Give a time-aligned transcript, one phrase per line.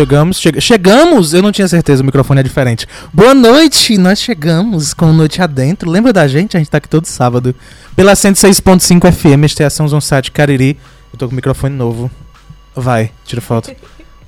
[0.00, 1.34] Chegamos, che chegamos!
[1.34, 2.86] Eu não tinha certeza, o microfone é diferente.
[3.12, 3.98] Boa noite!
[3.98, 5.90] Nós chegamos com Noite Adentro.
[5.90, 6.56] Lembra da gente?
[6.56, 7.54] A gente tá aqui todo sábado.
[7.94, 10.78] Pela 106.5 FM, Estação Zon 7 Cariri.
[11.12, 12.10] Eu tô com o microfone novo.
[12.74, 13.70] Vai, tira foto.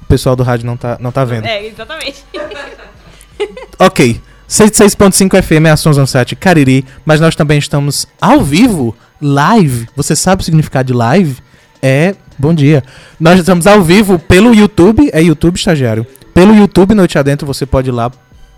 [0.02, 1.46] O pessoal do rádio não tá, não tá vendo.
[1.46, 2.22] É, exatamente.
[3.78, 4.20] Ok.
[4.46, 9.88] 106.5 FM é a Sons 7 Cariri, mas nós também estamos ao vivo, live.
[9.96, 11.38] Você sabe o significado de live?
[11.80, 12.14] É.
[12.38, 12.82] Bom dia.
[13.20, 16.06] Nós estamos ao vivo pelo YouTube, é YouTube estagiário.
[16.32, 18.10] Pelo YouTube Noite Adentro, você pode ir lá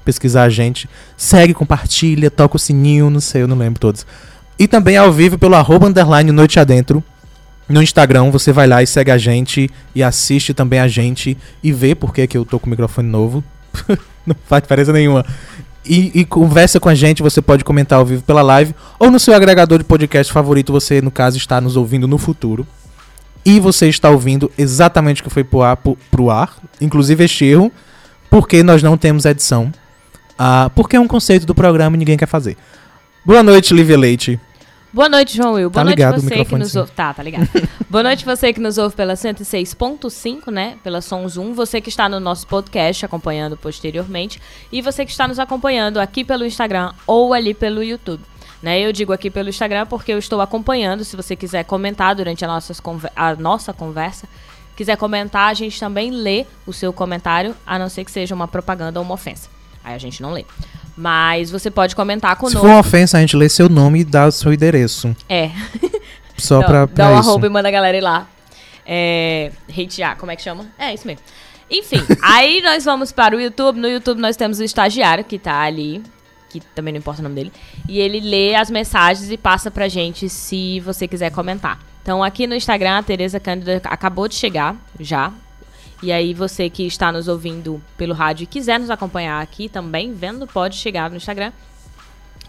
[0.05, 0.89] pesquisar a gente.
[1.17, 4.07] Segue, compartilha, toca o sininho, não sei, eu não lembro todos.
[4.59, 7.03] E também ao vivo pelo arroba underline Noite Adentro.
[7.69, 11.73] No Instagram, você vai lá e segue a gente e assiste também a gente e
[11.73, 13.43] vê por que, que eu tô com o microfone novo.
[14.25, 15.25] não faz diferença nenhuma.
[15.85, 19.19] E, e conversa com a gente, você pode comentar ao vivo pela live ou no
[19.19, 22.67] seu agregador de podcast favorito, você, no caso, está nos ouvindo no futuro.
[23.45, 27.45] E você está ouvindo exatamente o que foi pro ar, pro, pro ar inclusive este
[27.45, 27.71] erro,
[28.31, 29.73] porque nós não temos edição.
[30.39, 32.57] Ah, porque é um conceito do programa e ninguém quer fazer.
[33.25, 34.41] Boa noite, Lívia Leite.
[34.93, 35.71] Boa noite, João Will.
[35.71, 36.79] Boa Tá noite ligado você que nos sim.
[36.79, 36.93] ouve.
[36.93, 37.49] Tá, tá ligado.
[37.91, 40.77] Boa noite você que nos ouve pela 106.5, né?
[40.85, 41.53] Pela Sons 1.
[41.55, 44.41] Você que está no nosso podcast acompanhando posteriormente.
[44.71, 48.23] E você que está nos acompanhando aqui pelo Instagram ou ali pelo YouTube.
[48.65, 48.81] Né?
[48.81, 51.05] Eu digo aqui pelo Instagram porque eu estou acompanhando.
[51.05, 54.27] Se você quiser comentar durante a, conver- a nossa conversa,
[54.75, 58.49] quiser comentar, a gente também lê o seu comentário, a não ser que seja uma
[58.49, 59.51] propaganda ou uma ofensa.
[59.85, 60.47] Aí a gente não lê.
[60.97, 62.61] Mas você pode comentar Se conosco.
[62.61, 65.15] for uma ofensa, a gente lê seu nome e dá o seu endereço.
[65.29, 65.51] É.
[66.39, 67.29] Só dá, pra, dá pra um isso.
[67.29, 68.27] arroba e manda a galera ir lá.
[68.87, 70.67] É, hatear, como é que chama?
[70.79, 71.23] É, isso mesmo.
[71.71, 73.79] Enfim, aí nós vamos para o YouTube.
[73.79, 76.03] No YouTube nós temos o estagiário que tá ali,
[76.61, 77.53] que também não importa o nome dele.
[77.89, 81.79] E ele lê as mensagens e passa pra gente se você quiser comentar.
[82.03, 85.33] Então aqui no Instagram, a Tereza Cândida acabou de chegar já.
[86.03, 90.13] E aí você que está nos ouvindo pelo rádio e quiser nos acompanhar aqui também,
[90.13, 91.51] vendo, pode chegar no Instagram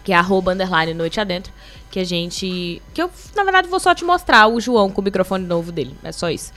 [0.04, 1.52] que é arroba underline noite adentro,
[1.90, 2.80] que a gente.
[2.94, 5.96] Que eu, na verdade, vou só te mostrar o João com o microfone novo dele.
[6.04, 6.52] É só isso.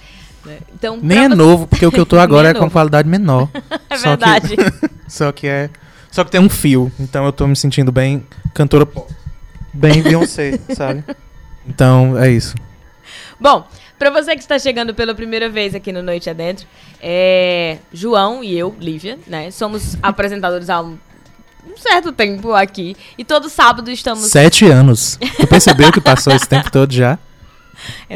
[0.46, 0.60] né?
[0.72, 2.70] Então, Nem é você- novo, porque o que eu tô agora Nem é, é com
[2.70, 3.50] qualidade menor.
[3.90, 4.56] É Só que- verdade.
[5.08, 5.72] Só que é.
[6.12, 6.92] Só que tem um fio.
[7.00, 9.12] Então eu tô me sentindo bem cantora pop.
[9.74, 11.04] Bem Beyoncé, sabe?
[11.68, 12.56] Então é isso.
[13.40, 13.66] Bom,
[13.98, 16.66] pra você que está chegando pela primeira vez aqui no Noite Adentro,
[17.02, 19.52] é João e eu, Lívia, né?
[19.52, 20.98] Somos apresentadores há um,
[21.66, 22.98] um certo tempo aqui.
[23.18, 24.26] E todo sábado estamos.
[24.26, 25.18] Sete anos.
[25.38, 27.20] Tu percebeu que passou esse tempo todo já?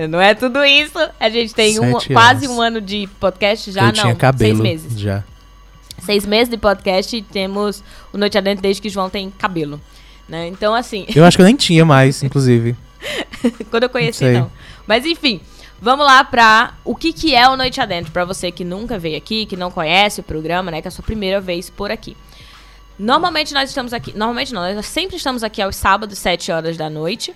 [0.10, 0.98] Não é tudo isso.
[1.20, 3.94] A gente tem um, quase um ano de podcast já, eu não.
[3.94, 5.00] tinha cabelo Seis meses.
[5.00, 5.24] já.
[6.06, 9.80] Seis meses de podcast e temos o Noite Adentro desde que João tem cabelo.
[10.28, 10.48] Né?
[10.48, 12.76] Então, assim, Eu acho que eu nem tinha mais, inclusive.
[13.70, 14.52] quando eu conheci, Não não.
[14.88, 15.42] Mas enfim,
[15.82, 19.18] vamos lá pra o que, que é o Noite Adentro, pra você que nunca veio
[19.18, 20.82] aqui, que não conhece o programa, né?
[20.82, 22.16] Que é a sua primeira vez por aqui.
[22.98, 24.12] Normalmente nós estamos aqui.
[24.16, 27.34] Normalmente não, nós sempre estamos aqui aos sábados, 7 horas da noite.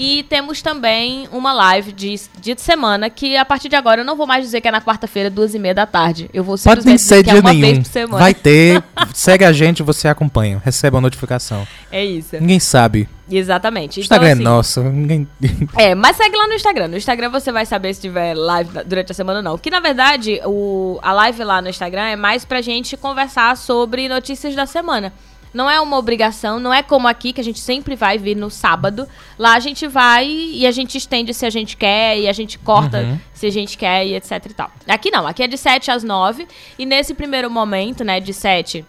[0.00, 4.04] E temos também uma live de dia de semana, que a partir de agora eu
[4.04, 6.30] não vou mais dizer que é na quarta-feira, duas e meia da tarde.
[6.32, 7.82] Eu vou Pode nem simplesmente ser dizer que é dia uma vez nenhum.
[7.82, 8.18] por semana.
[8.18, 8.80] Vai ter.
[9.12, 10.62] Segue a gente, você acompanha.
[10.64, 11.66] Recebe a notificação.
[11.90, 12.36] É isso.
[12.38, 13.08] Ninguém sabe.
[13.28, 13.98] Exatamente.
[13.98, 14.82] O Então, Instagram assim, é nosso.
[14.84, 15.28] Ninguém.
[15.76, 16.88] É, mas segue lá no Instagram.
[16.88, 19.58] No Instagram você vai saber se tiver live durante a semana ou não.
[19.58, 24.08] Que na verdade, o, a live lá no Instagram é mais pra gente conversar sobre
[24.08, 25.12] notícias da semana.
[25.52, 28.50] Não é uma obrigação, não é como aqui que a gente sempre vai vir no
[28.50, 29.08] sábado.
[29.38, 32.58] Lá a gente vai e a gente estende se a gente quer e a gente
[32.58, 33.18] corta Uhum.
[33.32, 34.70] se a gente quer e etc e tal.
[34.86, 36.46] Aqui não, aqui é de 7 às 9
[36.78, 38.84] e nesse primeiro momento, né, de 7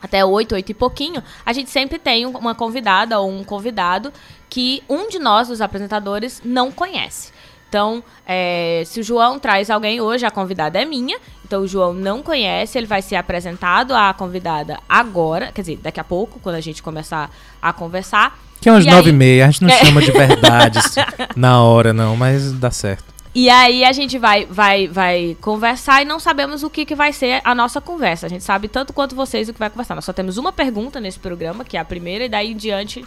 [0.00, 4.12] até 8, 8 e pouquinho, a gente sempre tem um- uma convidada ou um convidado
[4.50, 7.32] que um de nós, os apresentadores, não conhece.
[7.72, 11.18] Então, é, se o João traz alguém hoje, a convidada é minha.
[11.42, 15.98] Então, o João não conhece, ele vai ser apresentado à convidada agora, quer dizer, daqui
[15.98, 17.30] a pouco, quando a gente começar
[17.62, 18.38] a conversar.
[18.60, 19.46] Que é umas E nove e aí- meia.
[19.46, 19.84] A gente não É.
[19.86, 20.94] chama de verdades
[21.34, 23.04] na hora, não, mas dá certo.
[23.34, 27.10] E aí a gente vai, vai, vai conversar e não sabemos o que, que vai
[27.10, 28.26] ser a nossa conversa.
[28.26, 29.94] A gente sabe tanto quanto vocês o que vai conversar.
[29.94, 33.02] Nós só temos uma pergunta nesse programa, que é a primeira, e daí em diante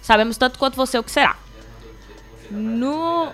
[0.00, 1.34] sabemos tanto quanto você o que será.
[2.48, 3.32] No.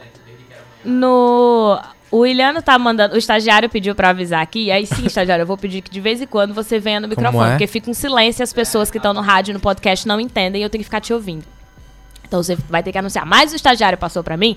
[0.85, 1.81] No.
[2.11, 3.15] O Williano tá mandando.
[3.15, 4.71] O estagiário pediu pra avisar aqui.
[4.71, 7.47] Aí sim, estagiário, eu vou pedir que de vez em quando você venha no microfone.
[7.47, 7.51] é?
[7.53, 10.61] Porque fica um silêncio e as pessoas que estão no rádio no podcast não entendem
[10.61, 11.45] e eu tenho que ficar te ouvindo.
[12.27, 13.25] Então você vai ter que anunciar.
[13.25, 14.57] Mas o estagiário passou pra mim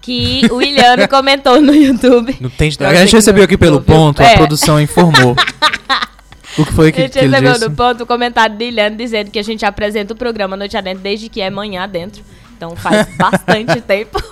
[0.00, 2.36] que o Williano comentou no YouTube.
[2.40, 4.32] Não tem A gente recebeu aqui pelo ponto, É.
[4.34, 5.34] a produção informou.
[6.58, 7.68] o que foi A que, gente que recebeu disse?
[7.68, 11.02] no ponto o comentário de Williano dizendo que a gente apresenta o programa Noite Adentro
[11.02, 12.22] desde que é manhã adentro.
[12.56, 14.22] Então faz bastante tempo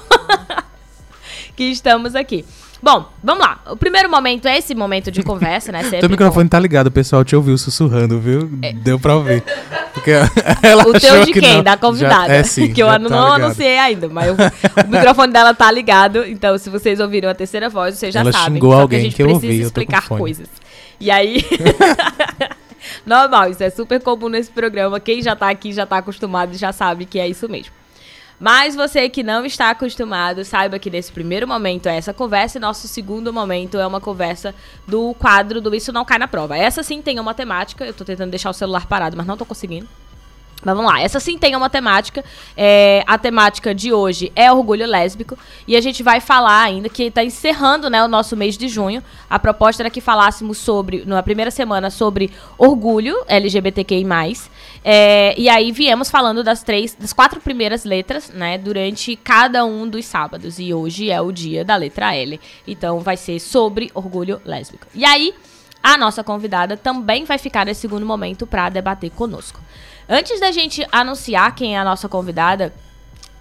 [1.56, 2.44] que estamos aqui.
[2.82, 3.60] Bom, vamos lá.
[3.70, 5.84] O primeiro momento é esse momento de conversa, né?
[6.00, 6.50] Teu microfone com...
[6.50, 8.50] tá ligado, o pessoal te ouviu sussurrando, viu?
[8.60, 8.72] É.
[8.72, 9.44] Deu pra ouvir.
[9.94, 10.10] Porque
[10.62, 11.58] ela o teu de quem?
[11.58, 11.62] Não.
[11.62, 12.26] Da convidada.
[12.26, 12.72] Já, é sim.
[12.72, 16.26] Que eu tá não anunciei ainda, mas o, o, microfone dela tá ligado.
[16.26, 18.54] Então, se vocês ouviram a terceira voz, vocês já ela sabem.
[18.54, 20.48] Xingou alguém que a gente que eu ouvi, explicar coisas.
[20.98, 21.44] E aí.
[23.06, 24.98] Normal, isso é super comum nesse programa.
[24.98, 27.72] Quem já tá aqui já tá acostumado e já sabe que é isso mesmo.
[28.42, 32.60] Mas você que não está acostumado, saiba que nesse primeiro momento é essa conversa e
[32.60, 34.52] nosso segundo momento é uma conversa
[34.84, 36.58] do quadro do Isso Não Cai na Prova.
[36.58, 39.46] Essa sim tem uma temática, eu tô tentando deixar o celular parado, mas não tô
[39.46, 39.88] conseguindo.
[40.64, 42.24] Mas vamos lá, essa sim tem uma temática.
[42.56, 45.36] É, a temática de hoje é orgulho lésbico.
[45.66, 49.02] E a gente vai falar ainda, que está encerrando né, o nosso mês de junho.
[49.28, 54.02] A proposta era que falássemos sobre, na primeira semana, sobre orgulho LGBTQI.
[54.84, 59.88] É, e aí viemos falando das três, das quatro primeiras letras, né, durante cada um
[59.88, 60.58] dos sábados.
[60.58, 62.40] E hoje é o dia da letra L.
[62.66, 64.86] Então vai ser sobre orgulho lésbico.
[64.94, 65.34] E aí,
[65.82, 69.60] a nossa convidada também vai ficar nesse segundo momento para debater conosco.
[70.14, 72.70] Antes da gente anunciar quem é a nossa convidada,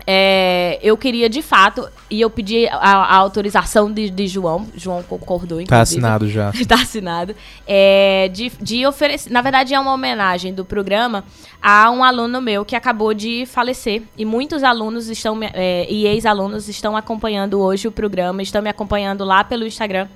[0.07, 5.03] é, eu queria de fato, e eu pedi a, a autorização de, de, João, João
[5.03, 5.67] concordou, tá inclusive.
[5.67, 6.53] Tá assinado já.
[6.65, 7.35] tá assinado.
[7.67, 11.25] É, de, de oferecer, na verdade é uma homenagem do programa
[11.61, 14.03] a um aluno meu que acabou de falecer.
[14.17, 19.25] E muitos alunos estão, é, e ex-alunos estão acompanhando hoje o programa, estão me acompanhando
[19.25, 20.07] lá pelo Instagram.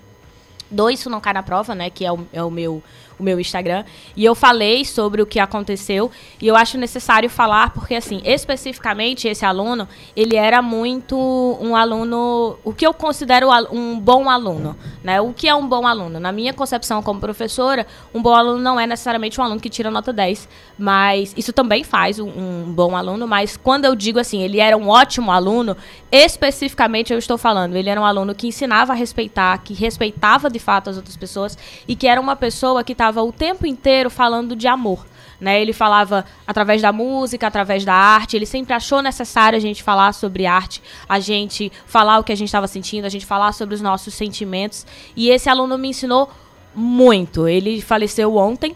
[0.71, 2.81] Do Isso Não Cai na Prova, né, que é o, é o meu
[3.17, 3.83] o meu Instagram.
[4.15, 6.11] E eu falei sobre o que aconteceu.
[6.41, 11.17] E eu acho necessário falar, porque, assim, especificamente esse aluno, ele era muito
[11.61, 12.57] um aluno.
[12.63, 14.75] O que eu considero um bom aluno.
[15.03, 15.21] Né?
[15.21, 16.19] O que é um bom aluno?
[16.19, 19.89] Na minha concepção como professora, um bom aluno não é necessariamente um aluno que tira
[19.89, 20.47] nota 10.
[20.77, 23.27] Mas isso também faz um, um bom aluno.
[23.27, 25.77] Mas quando eu digo assim, ele era um ótimo aluno,
[26.11, 30.59] especificamente eu estou falando, ele era um aluno que ensinava a respeitar, que respeitava de
[30.59, 31.57] fato as outras pessoas
[31.87, 35.05] e que era uma pessoa que estava estava o tempo inteiro falando de amor.
[35.39, 35.61] Né?
[35.61, 38.35] Ele falava através da música, através da arte.
[38.35, 42.35] Ele sempre achou necessário a gente falar sobre arte, a gente falar o que a
[42.35, 44.85] gente estava sentindo, a gente falar sobre os nossos sentimentos.
[45.15, 46.29] E esse aluno me ensinou
[46.73, 47.47] muito.
[47.47, 48.75] Ele faleceu ontem,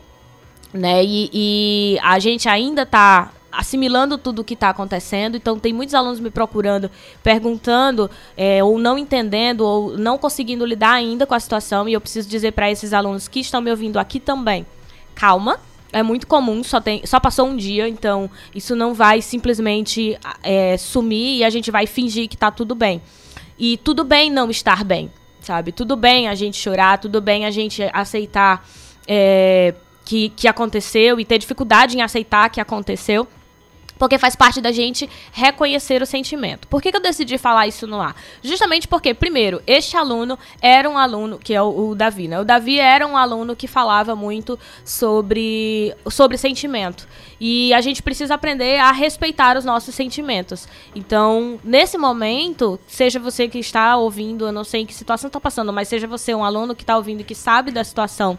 [0.71, 1.03] né?
[1.03, 5.35] E, e a gente ainda está assimilando tudo o que está acontecendo.
[5.35, 6.89] Então, tem muitos alunos me procurando,
[7.23, 11.87] perguntando, é, ou não entendendo, ou não conseguindo lidar ainda com a situação.
[11.87, 14.65] E eu preciso dizer para esses alunos que estão me ouvindo aqui também:
[15.15, 15.59] calma.
[15.91, 20.77] É muito comum, só, tem, só passou um dia, então isso não vai simplesmente é,
[20.77, 23.01] sumir e a gente vai fingir que está tudo bem.
[23.57, 25.11] E tudo bem não estar bem,
[25.41, 25.71] sabe?
[25.71, 28.63] Tudo bem a gente chorar, tudo bem a gente aceitar
[29.07, 29.73] é,
[30.05, 33.27] que, que aconteceu e ter dificuldade em aceitar que aconteceu
[33.99, 36.67] porque faz parte da gente reconhecer o sentimento.
[36.69, 38.15] Por que, que eu decidi falar isso no ar?
[38.41, 42.39] Justamente porque, primeiro, este aluno era um aluno, que é o, o, Davi, né?
[42.39, 47.05] O Davi era um aluno que falava muito sobre, sobre sentimento.
[47.39, 50.67] E a gente precisa aprender a respeitar os nossos sentimentos.
[50.95, 55.41] Então, nesse momento, seja você que está ouvindo, eu não sei em que situação está
[55.41, 58.37] passando, mas seja você um aluno que está ouvindo que sabe da situação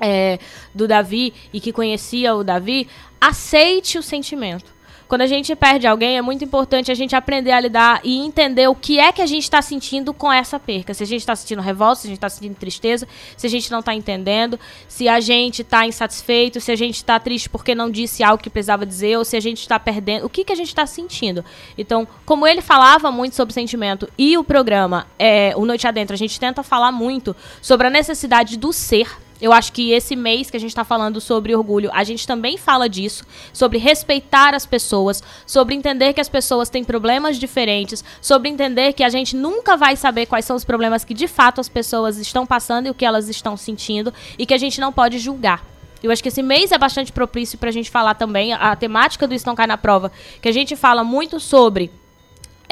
[0.00, 0.38] é,
[0.74, 2.88] do Davi e que conhecia o Davi,
[3.20, 4.80] aceite o sentimento.
[5.10, 8.68] Quando a gente perde alguém, é muito importante a gente aprender a lidar e entender
[8.68, 10.94] o que é que a gente está sentindo com essa perca.
[10.94, 13.72] Se a gente está sentindo revolta, se a gente está sentindo tristeza, se a gente
[13.72, 17.90] não está entendendo, se a gente está insatisfeito, se a gente está triste porque não
[17.90, 20.26] disse algo que precisava dizer, ou se a gente está perdendo.
[20.26, 21.44] O que, que a gente está sentindo?
[21.76, 26.16] Então, como ele falava muito sobre sentimento e o programa, é, o Noite Adentro, a
[26.16, 29.08] gente tenta falar muito sobre a necessidade do ser
[29.40, 32.56] eu acho que esse mês que a gente está falando sobre orgulho, a gente também
[32.56, 38.48] fala disso, sobre respeitar as pessoas, sobre entender que as pessoas têm problemas diferentes, sobre
[38.48, 41.68] entender que a gente nunca vai saber quais são os problemas que de fato as
[41.68, 45.18] pessoas estão passando e o que elas estão sentindo e que a gente não pode
[45.18, 45.64] julgar.
[46.02, 49.28] Eu acho que esse mês é bastante propício para a gente falar também a, temática
[49.28, 51.90] do Estão Cai na Prova, que a gente fala muito sobre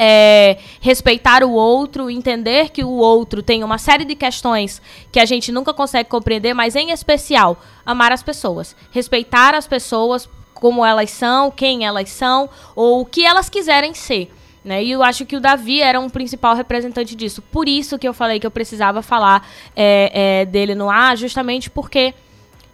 [0.01, 5.25] é, respeitar o outro, entender que o outro tem uma série de questões que a
[5.25, 8.77] gente nunca consegue compreender, mas em especial, amar as pessoas.
[8.91, 14.31] Respeitar as pessoas como elas são, quem elas são, ou o que elas quiserem ser.
[14.63, 14.83] Né?
[14.83, 17.41] E eu acho que o Davi era um principal representante disso.
[17.41, 21.69] Por isso que eu falei que eu precisava falar é, é, dele no ar, justamente
[21.69, 22.13] porque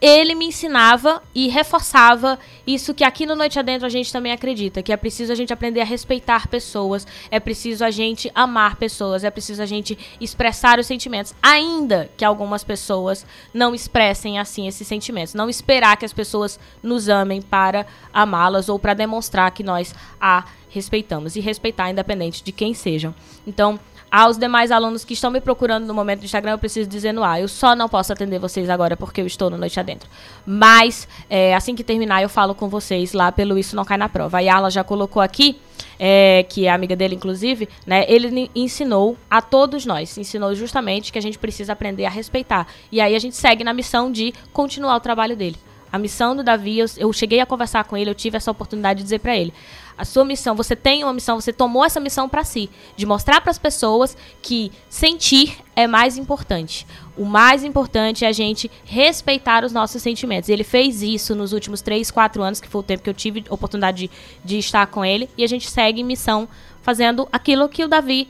[0.01, 2.37] ele me ensinava e reforçava
[2.67, 5.53] isso que aqui no Noite Adentro a gente também acredita, que é preciso a gente
[5.53, 10.79] aprender a respeitar pessoas, é preciso a gente amar pessoas, é preciso a gente expressar
[10.79, 16.13] os sentimentos, ainda que algumas pessoas não expressem assim esses sentimentos, não esperar que as
[16.13, 22.43] pessoas nos amem para amá-las ou para demonstrar que nós a respeitamos e respeitar independente
[22.43, 23.15] de quem sejam.
[23.47, 23.79] Então,
[24.17, 27.21] Aos demais alunos que estão me procurando no momento do Instagram, eu preciso dizer no
[27.21, 27.41] ar.
[27.41, 30.09] Eu só não posso atender vocês agora porque eu estou no Noite Adentro.
[30.45, 34.07] Mas, é, assim que terminar, eu falo com vocês lá pelo Isso Não Cai na
[34.07, 34.37] Prova.
[34.37, 35.59] A Yala já colocou aqui,
[35.99, 38.05] é, que é amiga dele, inclusive, né?
[38.07, 42.67] Ele ensinou a todos nós, ensinou justamente que a gente precisa aprender a respeitar.
[42.89, 45.57] E aí a gente segue na missão de continuar o trabalho dele.
[45.91, 48.99] A missão do Davi, eu, eu cheguei a conversar com ele, eu tive essa oportunidade
[48.99, 49.53] de dizer para ele:
[49.97, 53.41] a sua missão, você tem uma missão, você tomou essa missão para si, de mostrar
[53.41, 56.85] para as pessoas que sentir é mais importante.
[57.17, 60.49] O mais importante é a gente respeitar os nossos sentimentos.
[60.49, 63.45] Ele fez isso nos últimos 3, 4 anos, que foi o tempo que eu tive
[63.49, 64.11] oportunidade de,
[64.43, 66.47] de estar com ele, e a gente segue em missão
[66.81, 68.27] fazendo aquilo que o Davi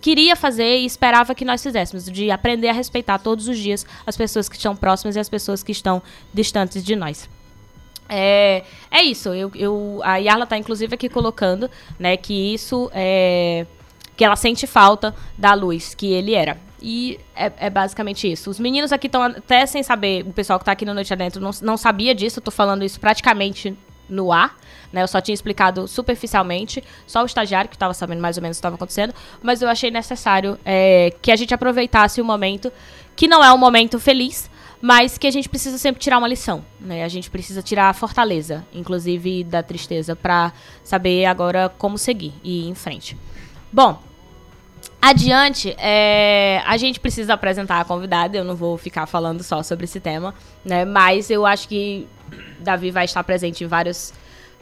[0.00, 4.16] queria fazer e esperava que nós fizéssemos, de aprender a respeitar todos os dias as
[4.16, 6.02] pessoas que estão próximas e as pessoas que estão
[6.34, 7.28] distantes de nós.
[8.14, 9.30] É, é isso.
[9.30, 13.66] Eu, eu, a Yarla está inclusive aqui colocando, né, que isso é
[14.14, 16.60] que ela sente falta da luz que ele era.
[16.82, 18.50] E é, é basicamente isso.
[18.50, 21.40] Os meninos aqui estão até sem saber, o pessoal que está aqui no Noite Adentro
[21.40, 23.74] não, não sabia disso, eu tô falando isso praticamente
[24.10, 24.58] no ar.
[24.92, 28.58] Né, eu só tinha explicado superficialmente, só o estagiário que estava sabendo mais ou menos
[28.58, 32.70] o que estava acontecendo, mas eu achei necessário é, que a gente aproveitasse o momento,
[33.16, 34.50] que não é um momento feliz,
[34.82, 37.04] mas que a gente precisa sempre tirar uma lição, né?
[37.04, 42.66] A gente precisa tirar a fortaleza, inclusive da tristeza, para saber agora como seguir e
[42.66, 43.16] ir em frente.
[43.72, 44.02] Bom,
[45.00, 48.36] adiante, é, a gente precisa apresentar a convidada.
[48.36, 50.34] Eu não vou ficar falando só sobre esse tema,
[50.64, 50.84] né?
[50.84, 52.08] Mas eu acho que
[52.58, 54.12] Davi vai estar presente em vários,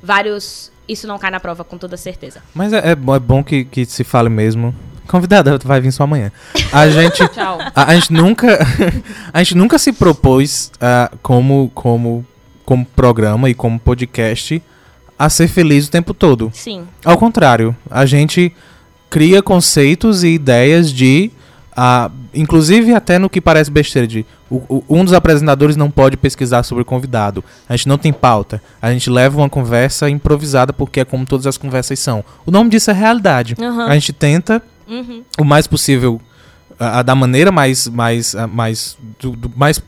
[0.03, 0.71] vários.
[0.87, 2.43] Isso não cai na prova com toda certeza.
[2.55, 4.75] Mas é, é bom que, que se fale mesmo
[5.11, 6.31] Convidada, vai vir só amanhã.
[6.73, 7.21] A gente,
[7.75, 8.59] a, a, gente nunca,
[9.35, 12.25] a gente nunca se propôs uh, como, como,
[12.65, 14.63] como programa e como podcast
[15.19, 16.53] a ser feliz o tempo todo.
[16.55, 16.85] Sim.
[17.05, 18.55] Ao contrário, a gente
[19.11, 21.33] cria conceitos e ideias de
[21.71, 26.17] Uh, inclusive até no que parece besteira de o, o, um dos apresentadores não pode
[26.17, 27.45] pesquisar sobre o convidado.
[27.69, 28.61] A gente não tem pauta.
[28.83, 32.25] A gente leva uma conversa improvisada porque é como todas as conversas são.
[32.45, 33.55] O nome disso é realidade.
[33.59, 33.83] Uhum.
[33.83, 34.61] A gente tenta
[34.91, 35.25] uhum.
[35.39, 36.21] o mais possível,
[36.73, 37.87] uh, da maneira mais.
[37.89, 39.81] mais, uh, mais do, do mais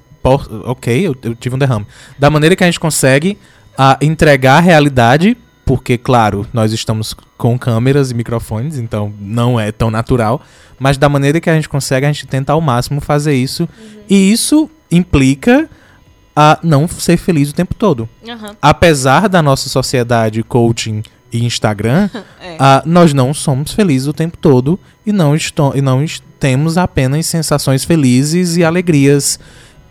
[0.65, 1.87] ok, eu, eu, tive um derrame.
[2.19, 3.37] Da maneira que a gente consegue
[3.73, 9.73] uh, entregar a realidade, porque, claro, nós estamos com câmeras e microfones, então não é
[9.73, 10.41] tão natural.
[10.79, 13.63] Mas da maneira que a gente consegue, a gente tenta ao máximo fazer isso.
[13.63, 14.01] Uhum.
[14.09, 15.69] E isso implica
[16.35, 18.09] a não ser feliz o tempo todo.
[18.27, 18.55] Uhum.
[18.61, 22.11] Apesar da nossa sociedade coaching e Instagram,
[22.41, 22.55] é.
[22.55, 25.35] uh, nós não somos felizes o tempo todo e não,
[25.75, 26.05] e não
[26.39, 29.41] temos apenas sensações felizes e alegrias.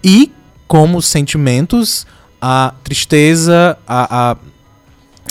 [0.04, 0.32] E
[0.68, 2.06] como sentimentos,
[2.42, 4.38] a tristeza, a, a,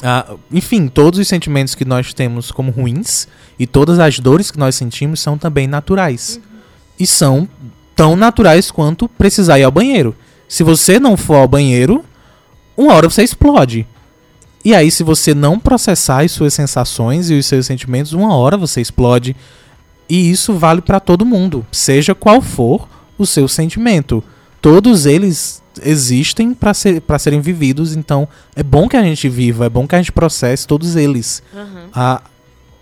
[0.03, 3.27] a, enfim, todos os sentimentos que nós temos como ruins
[3.59, 6.37] e todas as dores que nós sentimos são também naturais.
[6.37, 6.61] Uhum.
[6.99, 7.49] E são
[7.97, 10.15] tão naturais quanto precisar ir ao banheiro.
[10.49, 12.05] Se você não for ao banheiro,
[12.77, 13.87] uma hora você explode.
[14.65, 18.57] E aí, se você não processar as suas sensações e os seus sentimentos, uma hora
[18.57, 19.35] você explode.
[20.09, 24.23] E isso vale para todo mundo, seja qual for o seu sentimento.
[24.61, 29.69] Todos eles existem para ser, serem vividos, então é bom que a gente viva, é
[29.69, 31.43] bom que a gente processe todos eles.
[31.55, 31.89] Uhum.
[31.95, 32.23] A,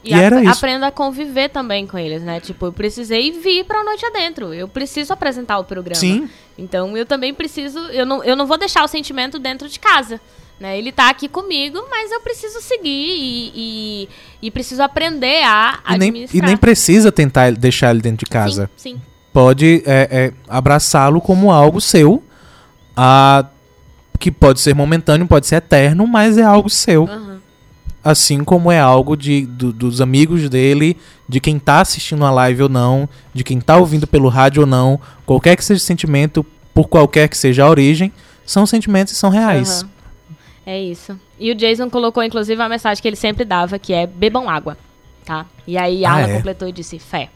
[0.03, 0.53] e, e a, era isso.
[0.53, 2.41] aprenda a conviver também com eles, né?
[2.41, 4.55] Tipo, eu precisei vir pra noite adentro.
[4.55, 6.01] Eu preciso apresentar o programa.
[6.01, 6.29] Sim.
[6.57, 7.79] Então eu também preciso.
[7.91, 10.21] Eu não, eu não vou deixar o sentimento dentro de casa.
[10.61, 10.77] Né?
[10.77, 14.09] Ele está aqui comigo, mas eu preciso seguir e, e,
[14.43, 16.45] e preciso aprender a e nem, administrar.
[16.45, 18.69] E nem precisa tentar deixar ele dentro de casa.
[18.77, 19.03] Sim, sim.
[19.33, 22.23] Pode é, é, abraçá-lo como algo seu,
[22.97, 23.47] a,
[24.19, 27.05] que pode ser momentâneo, pode ser eterno, mas é algo seu.
[27.05, 27.39] Uhum.
[28.03, 30.97] Assim como é algo de, do, dos amigos dele,
[31.29, 34.67] de quem está assistindo a live ou não, de quem está ouvindo pelo rádio ou
[34.67, 38.13] não, qualquer que seja o sentimento, por qualquer que seja a origem,
[38.45, 39.83] são sentimentos e são reais.
[39.83, 39.98] Uhum.
[40.69, 41.19] É isso.
[41.39, 44.77] E o Jason colocou, inclusive, uma mensagem que ele sempre dava, que é bebam água,
[45.25, 45.47] tá?
[45.67, 46.35] E aí a ah, é?
[46.35, 47.31] completou e disse, fé.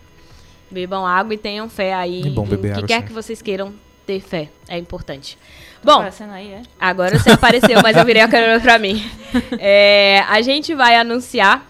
[0.71, 2.27] Bebam água e tenham fé aí.
[2.27, 3.07] É bom beber água, que quer sim.
[3.07, 3.73] que vocês queiram
[4.07, 4.51] ter fé.
[4.69, 5.39] É importante.
[5.83, 6.63] Bom, aí, é?
[6.79, 9.03] agora você apareceu, mas eu virei a câmera pra mim.
[9.59, 11.67] É, a gente vai anunciar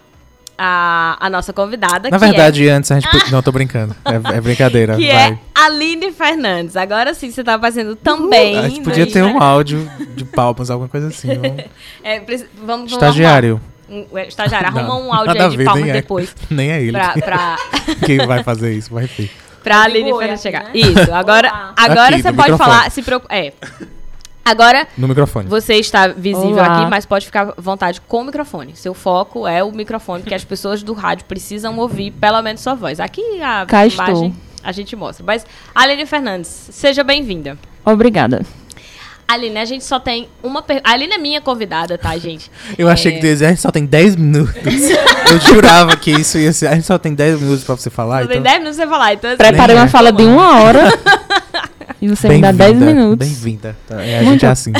[0.57, 2.09] a, a nossa convidada.
[2.09, 2.71] Na verdade, é...
[2.71, 3.07] antes a gente.
[3.07, 3.31] Ah.
[3.31, 3.95] Não, tô brincando.
[4.03, 4.95] É, é brincadeira.
[4.99, 5.39] que vai.
[5.63, 6.75] É Aline Fernandes.
[6.75, 8.55] Agora sim você tá fazendo também.
[8.55, 11.29] Uh, a gente podia ter um áudio de palmas, alguma coisa assim.
[11.35, 11.63] Vamos...
[12.03, 13.61] É, vamos, vamos Estagiário.
[13.89, 16.29] Um, estagiário, arruma um áudio aí de palmas depois.
[16.29, 16.91] É, nem é ele.
[16.93, 17.57] Pra, pra...
[18.05, 18.93] Quem vai fazer isso?
[18.93, 19.29] Vai ter.
[19.63, 20.63] Pra Aline Fernandes chegar.
[20.65, 20.71] Né?
[20.73, 22.57] Isso, agora, agora Aqui, você pode microfone.
[22.57, 22.91] falar.
[22.91, 23.33] Se preocup...
[23.33, 23.53] É.
[24.45, 25.47] Agora, No microfone.
[25.47, 26.81] você está visível Olá.
[26.81, 28.75] aqui, mas pode ficar à vontade com o microfone.
[28.75, 32.73] Seu foco é o microfone, que as pessoas do rádio precisam ouvir pelo menos sua
[32.73, 32.99] voz.
[32.99, 34.33] Aqui a Cá imagem estou.
[34.63, 35.25] A gente mostra.
[35.25, 37.57] Mas, Aline Fernandes, seja bem-vinda.
[37.85, 38.45] Obrigada.
[39.27, 40.89] Aline, a gente só tem uma pergunta.
[40.89, 42.51] A Aline é minha convidada, tá, gente?
[42.77, 43.15] Eu achei É.
[43.15, 44.55] que tu ia dizer, a gente só tem 10 minutos.
[45.31, 46.67] eu jurava que isso ia ser.
[46.67, 48.21] A gente só tem 10 minutos pra você falar.
[48.23, 48.51] Só tem então...
[48.51, 49.29] 10 minutos pra você falar, então...
[49.29, 50.81] assim, Preparei uma fala de uma hora
[52.01, 53.27] e você me dá 10 Bem-vinda, minutos.
[53.27, 53.77] Bem-vinda.
[53.89, 54.73] É, a gente é assim.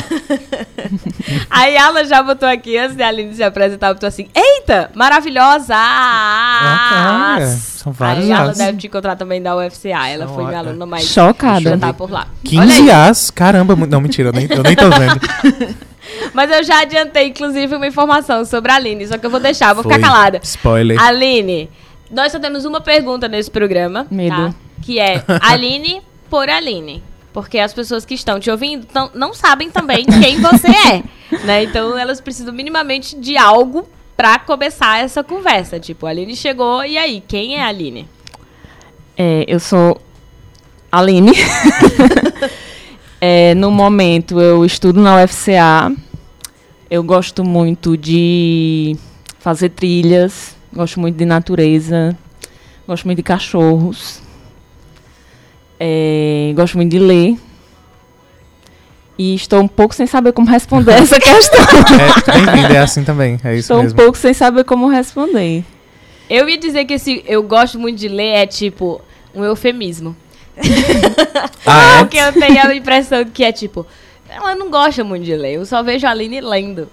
[1.50, 5.74] Aí ela já botou aqui, antes da Aline se apresentar, botou assim, eita, maravilhosa!
[5.76, 8.58] Ah, cara, são vários Aí ela as.
[8.58, 11.06] deve te encontrar também da UFCA, ela foi minha aluna mais...
[11.06, 11.72] Chocada.
[11.72, 12.28] Já tá por lá.
[12.58, 12.92] Olha 15 aí.
[12.92, 13.32] as.
[13.32, 15.76] Caramba, não, mentira, eu nem, eu nem tô vendo.
[16.34, 19.74] Mas eu já adiantei, inclusive, uma informação sobre a Aline, só que eu vou deixar,
[19.74, 19.94] vou Foi.
[19.94, 20.40] ficar calada.
[20.44, 21.00] Spoiler.
[21.02, 21.70] Aline,
[22.12, 24.06] nós só temos uma pergunta nesse programa.
[24.12, 24.36] Medo.
[24.36, 24.56] tá?
[24.82, 27.04] Que é Aline por Aline.
[27.34, 31.04] Porque as pessoas que estão te ouvindo tão- não sabem também quem você é.
[31.46, 31.64] Né?
[31.64, 35.80] Então elas precisam minimamente de algo pra começar essa conversa.
[35.80, 38.08] Tipo, a Aline chegou, e aí, quem é a Aline?
[39.18, 40.00] É, eu sou
[40.92, 41.32] Aline.
[43.26, 45.94] É, no momento eu estudo na UFCA.
[46.90, 48.98] Eu gosto muito de
[49.40, 52.18] fazer trilhas, gosto muito de natureza,
[52.86, 54.22] gosto muito de cachorros,
[55.86, 57.38] é, gosto muito de ler.
[59.20, 61.60] E estou um pouco sem saber como responder essa questão.
[62.72, 63.38] É, é assim também.
[63.44, 63.98] É isso estou um mesmo.
[63.98, 65.66] pouco sem saber como responder.
[66.30, 69.02] Eu ia dizer que esse eu gosto muito de ler é tipo
[69.36, 70.16] um eufemismo.
[71.66, 72.00] Ah, é?
[72.00, 73.88] Porque eu tenho a impressão que é tipo,
[74.30, 76.90] ela não gosta muito de ler, eu só vejo a Aline lendo.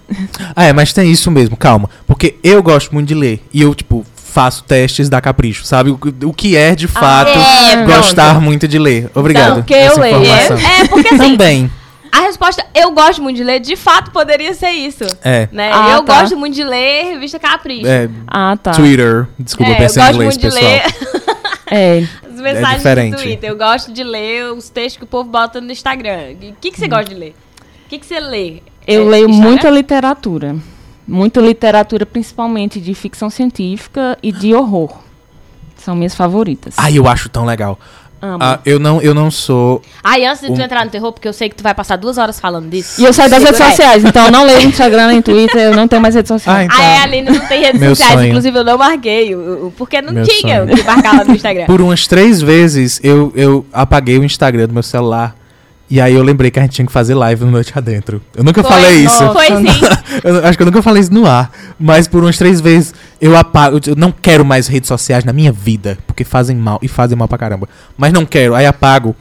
[0.55, 1.89] Ah, é, mas tem isso mesmo, calma.
[2.07, 3.41] Porque eu gosto muito de ler.
[3.53, 5.89] E eu, tipo, faço testes da Capricho, sabe?
[5.91, 9.09] O, o que é, de fato, é, gostar muito de ler.
[9.13, 9.59] Obrigado.
[9.59, 10.23] Então, que eu leio.
[10.25, 11.71] É, é, porque assim, Também.
[12.11, 15.03] a resposta eu gosto muito de ler, de fato poderia ser isso.
[15.23, 15.47] É.
[15.51, 15.69] Né?
[15.73, 16.21] Ah, eu tá.
[16.21, 17.87] gosto muito de ler revista Capricho.
[17.87, 18.71] é Ah, tá.
[18.71, 19.27] Twitter.
[19.37, 20.71] Desculpa, É, eu eu pensei em gosto inglês, muito de pessoal.
[20.71, 21.31] ler
[21.73, 23.15] É, as mensagens diferente.
[23.15, 23.49] do Twitter.
[23.49, 26.33] Eu gosto de ler os textos que o povo bota no Instagram.
[26.41, 27.33] O que, que você gosta de ler?
[27.85, 28.61] O que, que você lê?
[28.85, 29.49] Eu É, leio Instagram?
[29.49, 30.55] muita literatura.
[31.11, 34.97] Muita literatura, principalmente de ficção científica e de horror.
[35.77, 36.73] São minhas favoritas.
[36.77, 37.77] Ai, eu acho tão legal.
[38.21, 38.37] Amo.
[38.39, 39.81] Ah, eu, não, eu não sou.
[40.03, 41.95] Ai, antes de tu Um- entrar no terror, porque eu sei que tu vai passar
[41.95, 43.01] duas horas falando disso.
[43.01, 43.69] E eu saio das redes aí.
[43.71, 46.35] sociais, então eu não leio no Instagram nem Twitter, eu não tenho mais redes Ah,
[46.37, 46.65] sociais.
[46.71, 46.79] então.
[46.79, 48.13] Ah, é, Aline não tem redes Meu sociais.
[48.13, 48.27] sonho.
[48.27, 49.35] Inclusive, eu não marquei.
[49.75, 50.71] Porque não Meu tinha sonho.
[50.71, 51.65] o que marcar lá no Instagram.
[51.65, 55.35] Por umas três vezes eu, eu apaguei o Instagram do meu celular.
[55.91, 58.21] E aí eu lembrei que a gente tinha que fazer live no Noite Adentro.
[58.33, 59.33] Eu nunca Foi, falei isso.
[59.33, 59.65] Foi sim.
[60.23, 61.51] Eu acho que eu nunca falei isso no ar.
[61.77, 63.79] Mas por umas três vezes eu apago.
[63.85, 65.97] Eu não quero mais redes sociais na minha vida.
[66.07, 66.79] Porque fazem mal.
[66.81, 67.67] E fazem mal pra caramba.
[67.97, 68.55] Mas não quero.
[68.55, 69.13] Aí apago.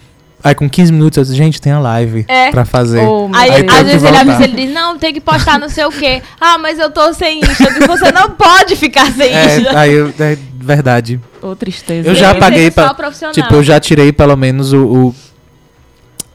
[0.45, 2.51] Aí com 15 minutos eu disse, gente, tem a live É.
[2.51, 3.01] pra fazer.
[3.01, 5.85] Oh, Aí, Aí às vezes ele avisa, ele diz, não, tem que postar não sei
[5.85, 6.23] o quê.
[6.41, 7.65] Ah, mas eu tô sem Insta.
[7.65, 9.71] Eu digo, Você não pode ficar sem Insta.
[9.71, 11.21] É, aí eu, é verdade.
[11.43, 12.09] Ô, tristeza.
[12.09, 12.95] Eu já apaguei pra-.
[13.33, 15.15] Tipo, eu já tirei pelo menos o, o,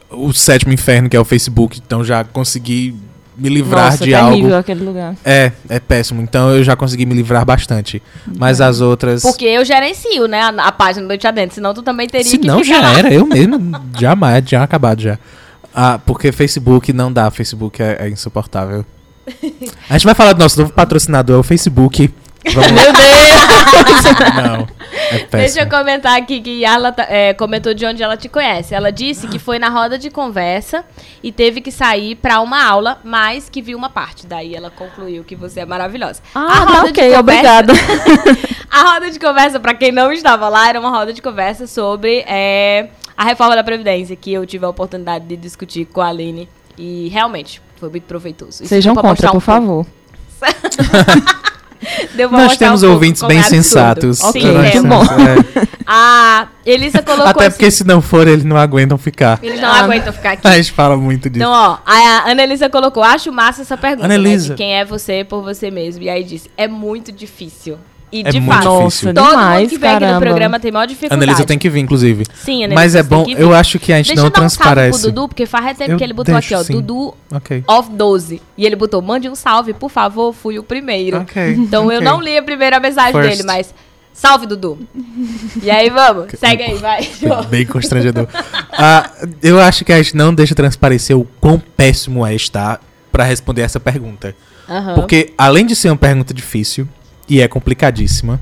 [0.09, 1.81] o sétimo inferno, que é o Facebook.
[1.85, 2.95] Então já consegui
[3.37, 4.55] me livrar Nossa, de terrível algo.
[4.55, 5.15] aquele lugar.
[5.23, 6.21] É, é péssimo.
[6.21, 8.01] Então eu já consegui me livrar bastante.
[8.37, 9.21] Mas as outras.
[9.21, 11.55] Porque eu gerencio, né, a, a página do Noite Adentro.
[11.55, 13.13] Senão tu também teria Se que não, ficar já era.
[13.13, 13.71] Eu mesmo.
[13.99, 15.19] jamais, já acabado já.
[15.73, 17.29] Ah, porque Facebook não dá.
[17.29, 18.85] Facebook é, é insuportável.
[19.89, 22.09] A gente vai falar do nosso novo patrocinador, é o Facebook.
[22.53, 22.83] Vamos lá.
[22.83, 24.05] Meu Deus!
[24.35, 24.67] Não,
[25.11, 28.73] é Deixa eu comentar aqui que Yarla tá- é, comentou de onde ela te conhece.
[28.73, 30.83] Ela disse que foi na roda de conversa
[31.23, 34.25] e teve que sair pra uma aula, mas que viu uma parte.
[34.27, 36.21] Daí ela concluiu que você é maravilhosa.
[36.33, 37.73] Ah, tá ok, conversa- obrigada.
[38.71, 42.25] A roda de conversa, pra quem não estava lá, era uma roda de conversa sobre
[42.27, 46.49] é, a reforma da Previdência, que eu tive a oportunidade de discutir com a Aline.
[46.77, 48.65] E realmente, foi muito proveitoso.
[48.65, 49.39] Sejam contra, por um pouco.
[49.39, 49.85] favor.
[52.31, 53.63] Nós temos um ouvintes bem é absurdo.
[53.63, 54.21] sensatos.
[54.23, 55.07] Ok, temos.
[55.07, 55.67] temos, é.
[55.87, 59.39] A Elisa colocou Até assim, porque se não for, eles não aguentam ficar.
[59.43, 59.83] Eles não Ah.
[59.83, 60.45] aguentam ficar aqui.
[60.47, 61.43] A gente fala muito disso.
[61.43, 64.49] Então, ó, a Ana Elisa colocou, acho massa essa pergunta, né, Annelisa.
[64.49, 66.03] de quem é você por você mesmo.
[66.03, 67.77] E aí disse, é muito difícil.
[68.11, 69.13] E É de muito fato, difícil.
[69.13, 70.25] Todo demais, mundo que vem aqui no caramba.
[70.25, 71.21] programa tem maior dificuldade.
[71.23, 72.23] Annelise tem que vir, inclusive.
[72.35, 73.41] Sim, Annelise, Mas é bom, que vir.
[73.41, 74.99] eu acho que a gente Deixa não eu dar um salve transparece.
[75.01, 76.73] pro Dudu, porque faz tempo Eu que ele botou deixo, aqui, ó, sim.
[76.73, 77.63] Dudu Ok.
[77.67, 78.41] of 12.
[78.57, 81.17] E ele botou, mande um salve, por favor, fui o primeiro.
[81.17, 82.05] Ok, Então eu ok.
[82.09, 83.29] não li a primeira mensagem First.
[83.29, 83.73] dele, mas
[84.13, 84.79] salve, Dudu.
[85.61, 87.09] e aí, vamos, segue aí, vai.
[87.49, 88.27] Bem constrangedor.
[88.71, 89.09] Ah,
[89.41, 92.79] eu acho que a gente não deixa transparecer o quão péssimo é estar
[93.11, 94.35] pra responder essa pergunta.
[94.69, 94.95] Aham.
[94.95, 96.87] Porque, além de ser uma pergunta difícil,
[97.27, 98.39] e é complicadíssima,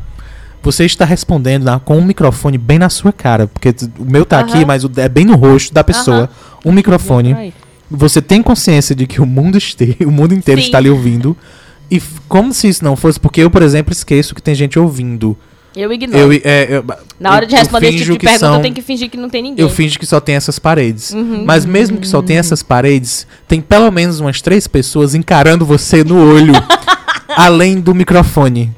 [0.62, 3.48] você está respondendo na- com um microfone bem na sua cara.
[3.48, 3.70] Porque
[4.00, 6.30] o meu tá aqui, mas o, é bem no rosto da pessoa.
[6.66, 7.54] Um microfone.
[7.92, 10.66] Você tem consciência de que o mundo, este, o mundo inteiro Sim.
[10.68, 11.36] está ali ouvindo.
[11.92, 15.38] E como se isso não fosse, porque eu, por exemplo, esqueço que tem gente ouvindo.
[15.76, 16.32] Eu ignoro.
[16.34, 16.86] Eu, é, eu-
[17.20, 19.28] Na hora de responder esse tipo de pergunta, são- eu tenho que fingir que não
[19.30, 19.64] tem ninguém.
[19.64, 21.12] Eu finjo que só tem essas paredes.
[21.12, 21.44] Uhum.
[21.46, 26.04] Mas mesmo que só tenha essas paredes, tem pelo menos umas três pessoas encarando você
[26.04, 26.54] no olho,
[27.28, 28.74] além do microfone.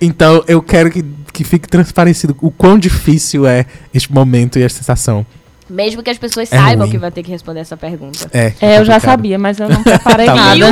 [0.00, 4.68] Então eu quero que, que fique transparecido o quão difícil é este momento e a
[4.68, 5.26] sensação.
[5.70, 6.90] Mesmo que as pessoas É saibam ruim.
[6.90, 8.28] que vai ter que responder essa pergunta.
[8.32, 10.66] É, É, eu já sabia, mas eu não preparei Tá nada.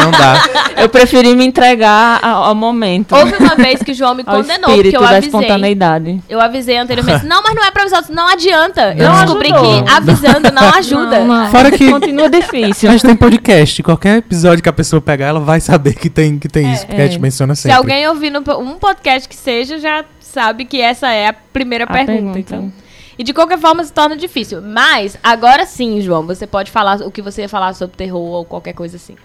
[0.00, 0.42] Não dá.
[0.76, 3.14] Eu preferi me entregar ao, ao momento.
[3.14, 5.26] Houve uma vez que o João me condenou, porque espírito eu da avisei.
[5.28, 6.20] espontaneidade.
[6.28, 7.24] Eu avisei anteriormente.
[7.26, 8.04] Não, mas não é pra avisar.
[8.10, 8.94] Não adianta.
[8.96, 9.84] Eu Não descobri ajudou.
[9.84, 11.20] que avisando não ajuda.
[11.20, 11.50] Não, não.
[11.50, 12.88] Fora que- Continua difícil.
[12.90, 13.82] A gente tem podcast.
[13.82, 17.00] Qualquer episódio que a pessoa pegar, ela vai saber que tem, que tem isso, porque
[17.00, 17.20] a gente É.
[17.20, 17.76] menciona Se sempre.
[17.78, 22.12] alguém ouvir um podcast que seja, já sabe que essa é a primeira A pergunta.
[22.32, 22.38] pergunta.
[22.40, 22.72] Então.
[23.18, 24.60] E de qualquer forma se torna difícil.
[24.60, 28.44] Mas, agora sim, João, você pode falar o que você ia falar sobre terror ou
[28.44, 29.16] qualquer coisa assim.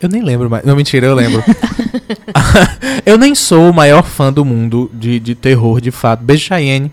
[0.00, 0.64] Eu nem lembro mais.
[0.64, 1.42] Não, mentira, eu lembro.
[3.06, 6.22] eu nem sou o maior fã do mundo de, de terror, de fato.
[6.22, 6.92] Beijo Cheyenne,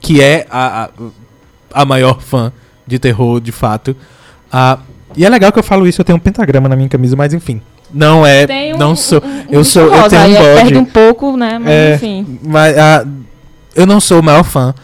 [0.00, 2.52] que é a, a, a maior fã
[2.86, 3.96] de terror, de fato.
[4.52, 4.78] Ah,
[5.16, 7.32] e é legal que eu falo isso, eu tenho um pentagrama na minha camisa, mas
[7.32, 7.60] enfim.
[7.92, 8.46] Não é.
[8.74, 9.22] Um- não sou.
[9.24, 9.82] um- um eu sou.
[9.94, 10.78] Eu tenho um é- Perde bode.
[10.78, 11.58] um pouco, né?
[11.58, 11.94] Mas É.
[11.94, 12.38] enfim.
[12.42, 13.06] Mas, ah,
[13.74, 14.74] eu não sou o maior fã,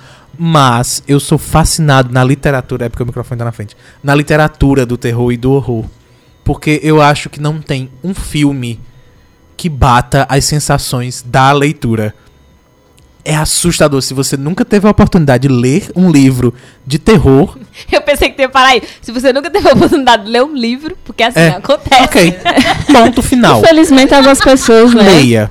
[0.42, 2.86] mas eu sou fascinado na literatura.
[2.86, 3.76] É porque o microfone tá na frente.
[4.02, 5.84] Na literatura do terror e do horror.
[6.42, 8.80] Porque eu acho que não tem um filme
[9.54, 12.14] que bata as sensações da leitura.
[13.22, 14.00] É assustador.
[14.00, 16.54] Se você nunca teve a oportunidade de ler um livro
[16.86, 17.58] de terror.
[17.92, 18.82] Eu pensei que tem parar aí.
[19.02, 21.48] Se você nunca teve a oportunidade de ler um livro, porque assim É.
[21.48, 22.02] acontece.
[22.02, 22.38] Ok.
[22.90, 23.60] Ponto final.
[23.60, 25.02] Infelizmente, algumas pessoas, né?
[25.02, 25.50] Leia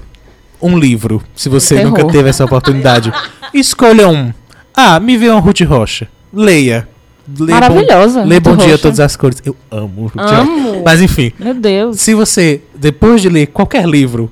[0.60, 1.92] um livro, se você Terror.
[1.92, 3.14] nunca teve essa oportunidade.
[3.54, 4.34] Escolha um.
[4.82, 6.08] Ah, me vê uma Ruth Rocha.
[6.34, 6.88] Leia.
[7.38, 8.22] Lê Maravilhosa.
[8.22, 8.82] Bom, lê Bom Ruth Dia Rocha.
[8.82, 9.42] Todas as Cores.
[9.46, 10.36] Eu amo Ruth Rocha.
[10.38, 10.82] Amo.
[10.86, 12.00] Mas enfim, Meu Deus.
[12.00, 14.32] se você, depois de ler qualquer livro,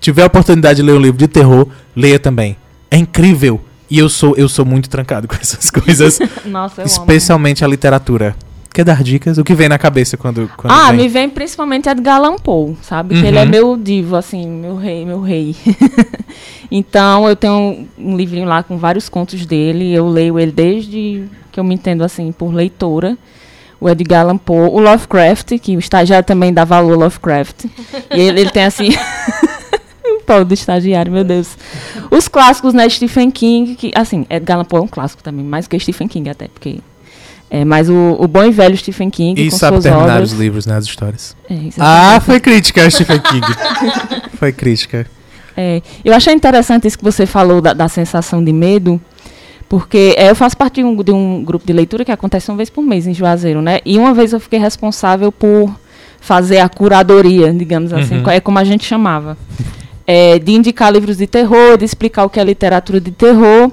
[0.00, 2.56] tiver a oportunidade de ler um livro de terror, leia também.
[2.90, 3.60] É incrível.
[3.90, 6.18] E eu sou, eu sou muito trancado com essas coisas.
[6.46, 6.86] Nossa, eu amo.
[6.86, 8.36] especialmente a literatura.
[8.72, 9.38] Quer dar dicas?
[9.38, 11.00] O que vem na cabeça quando, quando Ah, vem?
[11.00, 13.14] me vem principalmente Edgar Allan Poe, sabe?
[13.16, 13.26] Que Uhum.
[13.26, 15.56] ele é meu divo, assim, meu rei, meu rei.
[16.70, 19.92] então, eu tenho um livrinho lá com vários contos dele.
[19.92, 23.16] Eu leio ele desde que eu me entendo, assim, por leitora.
[23.80, 24.68] O Edgar Allan Poe.
[24.68, 27.64] O Lovecraft, que o estagiário também dá valor ao Lovecraft.
[28.14, 28.90] e ele, ele tem, assim...
[30.04, 31.56] o pau do estagiário, meu Deus.
[32.10, 32.86] Os clássicos, né?
[32.88, 36.28] Stephen King, que, assim, Edgar Allan Poe é um clássico também, mais que Stephen King
[36.28, 36.80] até, porque...
[37.50, 40.32] É, mas o, o bom e velho Stephen King, E com sabe suas terminar obras...
[40.32, 40.76] os livros, né?
[40.76, 41.34] As histórias.
[41.48, 41.76] É, exatamente.
[41.78, 43.46] Ah, foi crítica, Stephen King.
[44.36, 45.06] foi crítica.
[45.60, 49.00] É, eu achei interessante isso que você falou da, da sensação de medo,
[49.68, 52.56] porque é, eu faço parte de um, de um grupo de leitura que acontece uma
[52.56, 53.80] vez por mês em Juazeiro, né?
[53.84, 55.74] E uma vez eu fiquei responsável por
[56.20, 58.30] fazer a curadoria, digamos assim, Uhum.
[58.30, 59.36] é como a gente chamava.
[60.06, 63.72] É, de indicar livros de terror, de explicar o que é literatura de terror.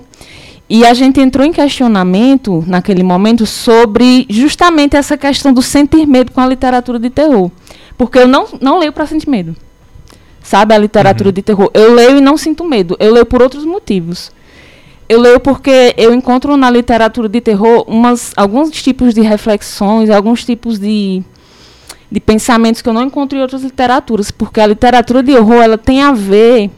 [0.68, 6.32] E a gente entrou em questionamento, naquele momento, sobre justamente essa questão do sentir medo
[6.32, 7.52] com a literatura de terror.
[7.96, 9.56] Porque eu não, não leio para sentir medo.
[10.46, 11.34] Sabe, a literatura Uhum.
[11.34, 11.72] de terror.
[11.74, 12.96] Eu leio e não sinto medo.
[13.00, 14.32] Eu leio por outros motivos.
[15.10, 20.46] Eu leio porque eu encontro na literatura de terror umas, alguns tipos de reflexões, alguns
[20.46, 21.24] tipos de,
[22.12, 24.30] de pensamentos que eu não encontro em outras literaturas.
[24.30, 26.70] Porque a literatura de horror ela tem a ver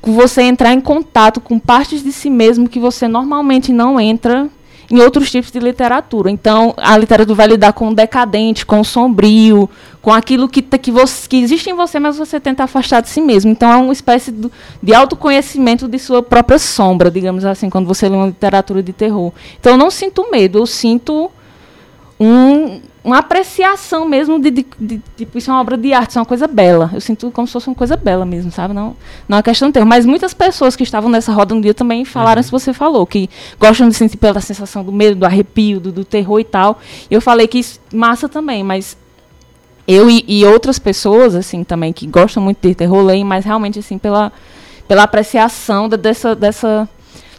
[0.00, 4.48] com você entrar em contato com partes de si mesmo que você normalmente não entra
[4.90, 6.30] em outros tipos de literatura.
[6.30, 9.70] Então, a literatura vai lidar com o decadente, com o sombrio,
[10.02, 13.20] com aquilo que, que, você, que existe em você, mas você tenta afastar de si
[13.20, 13.50] mesmo.
[13.52, 14.50] Então, é uma espécie do-
[14.82, 19.32] de autoconhecimento de sua própria sombra, digamos assim, quando você lê uma literatura de terror.
[19.60, 21.30] Então, eu não sinto medo, eu sinto
[22.18, 26.18] um, uma apreciação mesmo de, de, de- tipo, isso é uma obra de arte, isso
[26.18, 26.90] é uma coisa bela.
[26.92, 28.74] Eu sinto como se fosse uma coisa bela mesmo, sabe?
[28.74, 28.96] Não,
[29.28, 29.88] não é questão de terror.
[29.88, 33.06] Mas muitas pessoas que estavam nessa roda um dia também falaram isso que você falou,
[33.06, 36.78] que gostam de sentir pela sensação do medo, do arrepio, do, do terror e tal.
[37.10, 38.96] Eu falei que isso massa também, mas
[39.86, 43.78] eu e, e outras pessoas, assim, também, que gostam muito de terror, leem, mas realmente,
[43.78, 44.32] assim, pela,
[44.86, 46.88] pela apreciação da- dessa, dessa,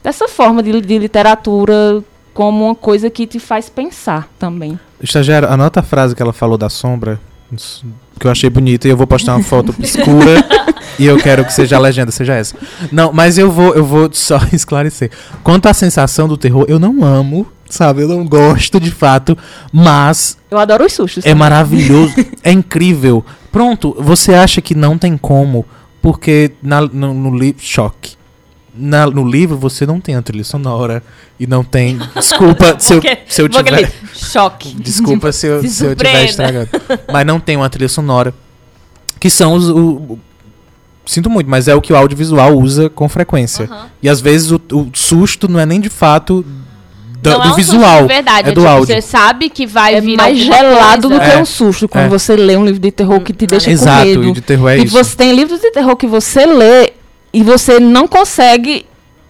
[0.03, 2.03] dessa forma de, de literatura
[2.34, 4.77] como uma coisa que te faz pensar também.
[5.01, 7.19] Estagiário, anota a frase que ela falou da sombra,
[8.19, 10.43] que eu achei bonita, e eu vou postar uma foto escura,
[10.97, 12.56] e eu quero que seja a legenda, seja essa.
[12.91, 15.12] Não, mas eu vou, eu vou só esclarecer.
[15.43, 18.01] Quanto à sensação do terror, eu não amo, sabe?
[18.03, 19.38] Eu não gosto de fato,
[19.71, 21.25] mas Eu adoro os sustos.
[21.25, 21.39] é também.
[21.39, 23.25] maravilhoso, é incrível.
[23.51, 25.65] Pronto, você acha que não tem como,
[26.01, 27.62] porque na- no, no livro.
[27.63, 28.15] Choque.
[28.75, 31.03] na- no livro você não tem a trilha sonora
[31.39, 31.99] e não tem.
[32.15, 33.91] Desculpa se eu, se eu tiver.
[34.13, 34.73] Choque.
[34.75, 36.69] Desculpa se eu, Se se eu tiver estragando.
[37.12, 38.33] Mas não tem uma trilha sonora.
[39.19, 39.69] Que são os.
[39.69, 40.17] o-
[41.05, 43.69] sinto muito, mas é o que o audiovisual usa com frequência.
[44.01, 46.43] E às vezes o, o susto não é nem de fato
[47.23, 48.01] da- não do é um susto visual.
[48.01, 48.95] de verdade, é é do tipo, áudio.
[48.95, 51.23] Você sabe que vai É vir mais gelado do coisa.
[51.31, 51.41] que É.
[51.41, 52.09] um susto quando É.
[52.09, 54.23] você lê um livro de terror que te deixa com Exato, medo.
[54.25, 54.93] e de terror é e isso.
[54.93, 56.93] você tem livros de terror que você lê
[57.33, 58.86] e você não consegue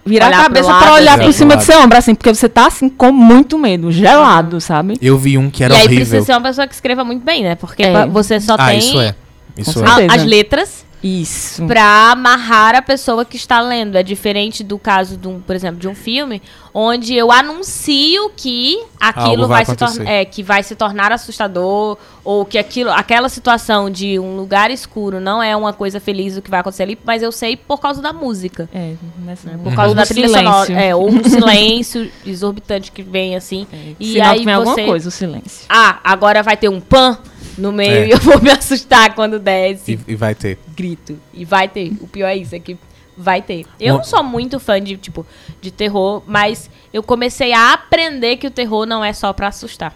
[0.06, 1.24] virar Olhar a cabeça pra olhar assim.
[1.24, 4.98] por cima do seu ombro, assim, porque você tá assim com muito medo, gelado, sabe?
[5.02, 6.06] Eu vi um que era e aí horrível.
[6.06, 7.56] precisa ser uma pessoa que escreva muito bem, né?
[7.56, 8.06] Porque É.
[8.08, 9.16] você só Ah, tem isso é.
[9.58, 10.08] Isso Com é.
[10.10, 11.66] as letras Isso.
[11.68, 13.98] pra amarrar a pessoa que está lendo.
[13.98, 16.42] É diferente do caso, de um, por exemplo, de um filme,
[16.74, 20.10] onde eu anuncio que aquilo vai vai, se tornar.
[20.12, 25.20] É, que vai se tornar assustador, ou que aquilo, aquela situação de um lugar escuro
[25.20, 28.02] não é uma coisa feliz o que vai acontecer ali, mas eu sei por causa
[28.02, 28.70] da música.
[28.74, 30.52] É, nessa, Por causa do da trilha silêncio.
[30.52, 30.74] sonora.
[30.74, 33.68] É, ou um silêncio exorbitante que vem assim.
[34.00, 34.50] E Sinal aí você.
[34.52, 35.66] alguma coisa, o silêncio.
[35.68, 37.18] Ah, agora vai ter um pan
[37.58, 38.08] no meio É.
[38.08, 40.58] e eu vou me assustar quando der esse E, e vai ter.
[40.76, 41.18] grito.
[41.34, 41.92] E vai ter.
[42.02, 42.78] O pior é isso, é que
[43.18, 43.66] vai ter.
[43.80, 45.26] Eu Uma- não sou muito fã de, tipo,
[45.62, 49.96] de terror, mas eu comecei a aprender que o terror não é só pra assustar.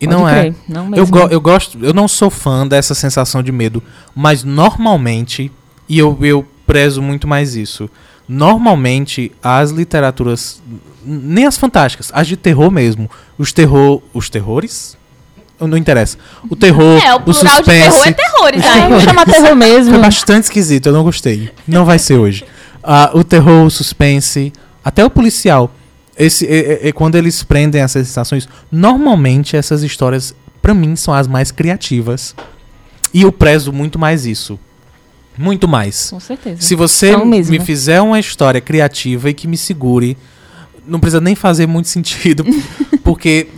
[0.00, 0.40] E Pode não é.
[0.40, 3.82] crer, Não Eu, go- eu gosto, eu não sou fã dessa sensação de medo,
[4.14, 5.50] mas normalmente,
[5.88, 7.88] e eu, eu prezo muito mais isso,
[8.28, 10.62] normalmente as literaturas,
[11.04, 14.96] nem as fantásticas, as de terror mesmo, os terror, os terrores?
[15.60, 16.18] Não interessa.
[16.50, 18.88] O terror, é, o o plural de terror suspense, é terrores, É, né?
[18.90, 19.92] vou chamar terror mesmo.
[19.92, 21.50] foi bastante esquisito, eu não gostei.
[21.66, 22.44] Não vai ser hoje.
[22.82, 24.52] Ah, o terror, o suspense,
[24.84, 25.72] até o policial.
[26.18, 31.12] Esse, é, é- é quando eles prendem essas sensações, normalmente essas histórias, pra mim, são
[31.14, 32.34] as mais criativas.
[33.14, 34.58] E eu prezo muito mais isso.
[35.38, 36.10] Muito mais.
[36.10, 36.60] Com certeza.
[36.60, 40.16] Se você me fizer uma história criativa e que me segure,
[40.86, 42.44] não precisa nem fazer muito sentido,
[43.04, 43.48] porque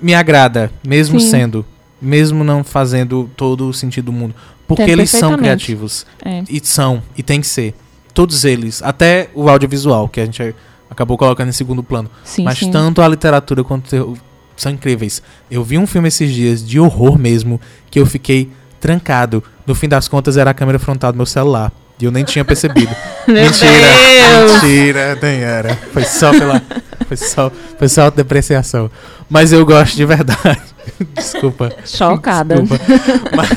[0.00, 1.30] me agrada, mesmo Sim.
[1.30, 1.66] sendo,
[2.00, 4.34] mesmo não fazendo todo o sentido do mundo,
[4.66, 6.42] porque Entendo eles são criativos É.
[6.48, 7.74] e são e tem que ser,
[8.14, 10.54] todos eles, até o audiovisual que a gente
[10.88, 12.70] acabou colocando em segundo plano, Sim, mas sim.
[12.70, 14.16] tanto a literatura quanto o terror
[14.56, 15.22] são incríveis.
[15.50, 17.60] Eu vi um filme esses dias de horror mesmo
[17.90, 19.42] que eu fiquei trancado.
[19.66, 21.72] No fim das contas era a câmera frontal do meu celular.
[22.00, 22.94] E eu nem tinha percebido.
[23.28, 24.52] Meu mentira, Deus!
[24.62, 25.78] mentira, nem era.
[25.92, 26.62] Foi só pela.
[27.06, 28.90] Foi só, foi só depreciação.
[29.28, 30.60] Mas eu gosto de verdade.
[31.14, 31.70] Desculpa.
[31.84, 32.56] Chocada.
[32.62, 32.84] Desculpa.
[33.36, 33.48] Mas,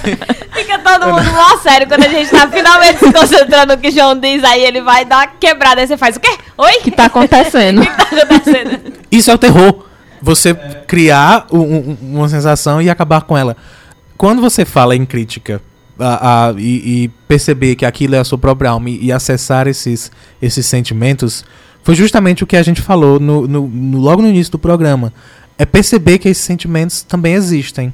[0.53, 4.19] Fica todo mundo mó sério quando a gente tá finalmente se concentrando no que João
[4.19, 6.29] diz, aí ele vai dar uma quebrada, aí você faz o quê?
[6.57, 6.77] Oi?
[6.79, 7.81] O que tá acontecendo?
[7.81, 8.93] O que tá acontecendo?
[9.11, 9.85] isso é o terror.
[10.21, 10.53] Você
[10.87, 13.57] criar um- um- uma sensação e acabar com ela.
[14.17, 15.61] Quando você fala em crítica
[15.99, 19.67] a- a- e, e perceber que aquilo é a sua própria alma e, e acessar
[19.67, 21.43] esses, esses sentimentos,
[21.83, 25.13] foi justamente o que a gente falou no, no- no- logo no início do programa.
[25.57, 27.93] É perceber que esses sentimentos também existem.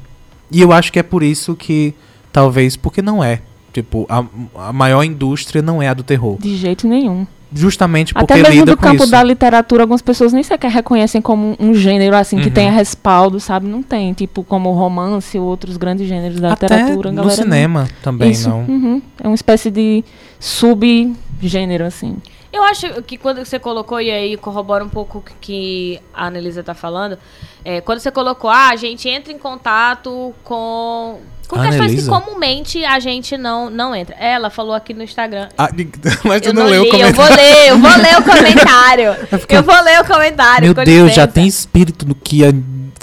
[0.51, 1.93] E eu acho que é por isso que,
[2.31, 3.41] talvez, porque não é.
[3.73, 4.25] Tipo, a,
[4.69, 6.37] a maior indústria não é a do terror.
[6.41, 7.27] De jeito nenhum.
[7.51, 9.11] Justamente porque Até mesmo do campo isso.
[9.11, 12.53] da literatura, algumas pessoas nem sequer reconhecem como um gênero assim que Uhum.
[12.53, 13.67] tenha respaldo, sabe?
[13.67, 14.13] Não tem.
[14.13, 17.09] Tipo, como romance ou outros grandes gêneros da Até literatura.
[17.11, 18.59] no galera não- cinema também Isso, não.
[18.65, 19.01] uhum.
[19.23, 20.03] É uma espécie de
[20.39, 22.17] subgênero, assim.
[22.51, 26.63] Eu acho que quando você colocou, e aí corrobora um pouco o que- a Annelisa
[26.63, 27.17] tá falando,
[27.63, 32.07] é, quando você colocou, ah, a gente entra em contato com, com A questões que
[32.09, 34.15] comumente a gente não, não entra.
[34.15, 35.47] Ela falou aqui no Instagram.
[35.57, 35.69] Ah,
[36.25, 37.15] mas tu eu não, leu o li, eu comentário.
[37.15, 39.15] vou ler, eu vou ler o comentário.
[39.49, 40.65] eu vou ler o comentário.
[40.65, 41.27] Meu Deus, já licença.
[41.27, 42.51] tem espírito do que a-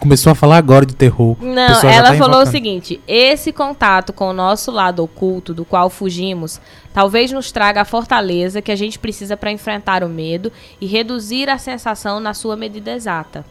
[0.00, 1.36] começou a falar agora de terror.
[1.40, 5.90] Não, ela tá falou o seguinte: esse contato com o nosso lado oculto, do qual
[5.90, 6.60] fugimos,
[6.92, 11.48] talvez nos traga a fortaleza que a gente precisa para enfrentar o medo e reduzir
[11.48, 13.44] a sensação na sua medida exata.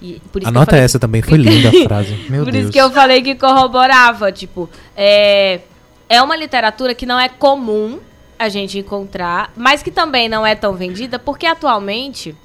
[0.00, 2.14] E Anota falei- essa também, foi linda a frase.
[2.30, 2.64] Meu por Deus.
[2.64, 5.60] isso que eu falei que corroborava, tipo, é,
[6.08, 7.98] é uma literatura que não é comum
[8.38, 12.36] a gente encontrar, mas que também não é tão vendida, porque atualmente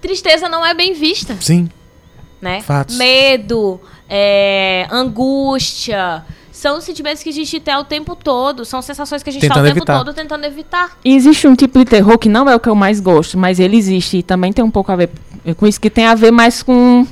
[0.00, 1.70] tristeza não é bem vista Sim,
[2.44, 2.60] né?
[2.60, 2.96] Fatos.
[2.96, 6.22] Medo, é, angústia.
[6.52, 8.64] São sentimentos que a gente tem o tempo todo.
[8.64, 9.98] São sensações que a gente está o tempo evitar.
[9.98, 10.96] todo tentando evitar.
[11.04, 13.58] E existe um tipo de terror que não é o que eu mais gosto, mas
[13.58, 15.10] ele existe e também tem um pouco a ver
[15.56, 17.06] com isso, que tem a ver mais com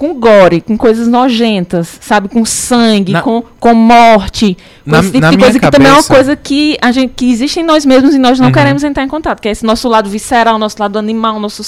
[0.00, 2.26] com gore, com coisas nojentas, sabe?
[2.30, 5.88] Com sangue, Na- com, com morte, com Na- esse tipo na de coisa que também
[5.88, 8.52] é uma coisa que, a gente, que existe em nós mesmos e nós não Uhum.
[8.52, 11.62] queremos entrar em contato, que é esse nosso lado visceral, nosso lado animal, nosso,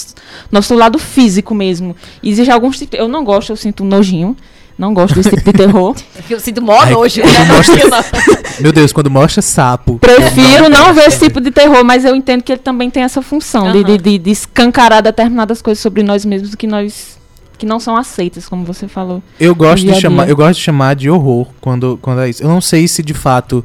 [0.51, 1.95] nosso lado físico mesmo.
[2.23, 2.99] E existe alguns tipos.
[2.99, 4.35] Eu não gosto, eu sinto um nojinho
[4.79, 5.95] Não gosto desse tipo de terror.
[6.31, 7.21] Eu sinto mó nojo.
[7.21, 7.45] quando né?
[7.55, 8.05] mostra-
[8.61, 9.99] Meu Deus, quando mostra sapo.
[9.99, 13.21] Prefiro não ver esse tipo de terror, mas eu entendo que ele também tem essa
[13.21, 13.85] função de, Aham.
[13.85, 17.21] de, de, de escancarar determinadas coisas sobre nós mesmos que nós
[17.63, 19.23] que não são aceitas, como você falou.
[19.39, 22.43] Eu gosto de chamar, eu gosto de chamar de horror quando, quando é isso.
[22.43, 23.65] Eu não sei se de fato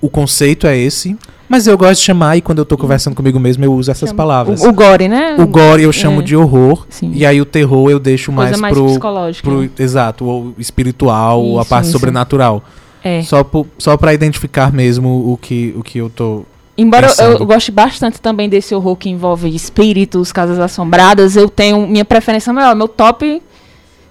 [0.00, 1.16] o conceito é esse,
[1.48, 4.08] mas eu gosto de chamar e quando eu tô conversando comigo mesmo eu uso essas
[4.10, 4.62] Chama- palavras.
[4.64, 5.36] O, o gore, né?
[5.38, 6.24] O gore eu chamo é.
[6.24, 7.12] de horror Sim.
[7.14, 9.48] e aí o terror eu deixo Coisa mais, mais pro, psicológica.
[9.48, 11.92] pro exato, ou espiritual, ou a Isso, parte isso.
[11.92, 12.64] sobrenatural.
[13.04, 13.22] É.
[13.22, 16.42] Só só para identificar mesmo o que o que eu tô
[16.78, 21.86] Embora eu, eu goste bastante também desse horror que envolve espíritos, casas assombradas, eu tenho
[21.86, 22.74] minha preferência maior.
[22.76, 23.42] Meu top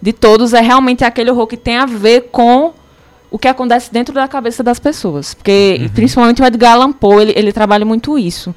[0.02, 2.74] de todos é realmente aquele horror que tem a ver com
[3.30, 5.34] o que acontece dentro da cabeça das pessoas.
[5.34, 5.90] Porque, Uhum.
[5.90, 8.54] principalmente o Edgar Allan Poe, ele, ele trabalha muito isso.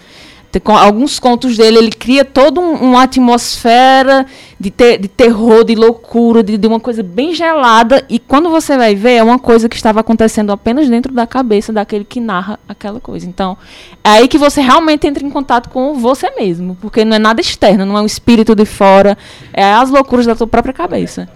[0.50, 4.24] Tem alguns contos dele, ele cria toda um- uma atmosfera
[4.58, 8.02] de, te- de terror, de loucura, de, de uma coisa bem gelada.
[8.08, 11.70] E quando você vai ver, é uma coisa que estava acontecendo apenas dentro da cabeça
[11.70, 13.26] daquele que narra aquela coisa.
[13.28, 13.58] Então,
[14.02, 16.78] é aí que você realmente entra em contato com você mesmo.
[16.80, 19.18] Porque não é nada externo, não é um espírito de fora.
[19.52, 21.28] É as loucuras da tua própria cabeça.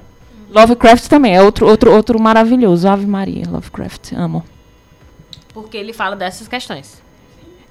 [0.51, 2.89] Lovecraft também é outro, outro, outro maravilhoso.
[2.89, 4.43] Ave Maria, Lovecraft, amo.
[5.53, 7.02] Porque ele fala dessas questões.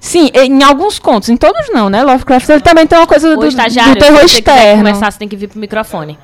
[0.03, 2.01] Sim, em alguns contos, em todos não, né?
[2.03, 3.55] Lovecraft ele também tem uma coisa O do, do
[3.95, 4.77] terror se externo.
[4.79, 6.17] conversar, você tem que vir pro microfone.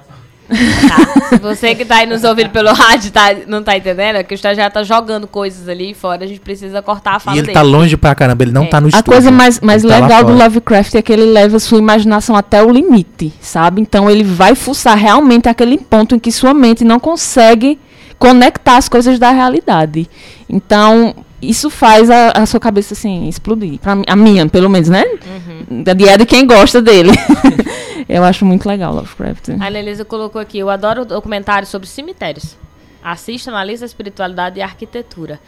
[0.50, 1.28] Tá?
[1.30, 4.34] Se você que tá aí nos ouvindo pelo rádio tá, não tá entendendo, é que
[4.34, 7.48] o estagiário tá jogando coisas ali fora, a gente precisa cortar a fala E ele
[7.48, 7.54] dele.
[7.54, 8.68] tá longe pra caramba, ele não É.
[8.68, 9.12] tá no A estúdio.
[9.12, 10.46] coisa mais, mais ele tá legal do fora.
[10.46, 13.82] Lovecraft é que ele leva sua imaginação até o limite, sabe?
[13.82, 17.78] Então ele vai fuçar realmente aquele ponto em que sua mente não consegue
[18.18, 20.10] conectar as coisas da realidade.
[20.50, 23.80] Então, isso faz a, a sua cabeça assim explodir.
[23.80, 25.04] Pra a minha, pelo menos, né?
[25.04, 25.84] Uhum.
[25.84, 27.12] Da é de quem gosta dele.
[28.08, 29.50] Eu acho muito legal Lovecraft.
[29.60, 32.56] A Anelisa colocou aqui, eu adoro documentários sobre cemitérios.
[33.04, 35.40] Assista, analisa a espiritualidade e a arquitetura.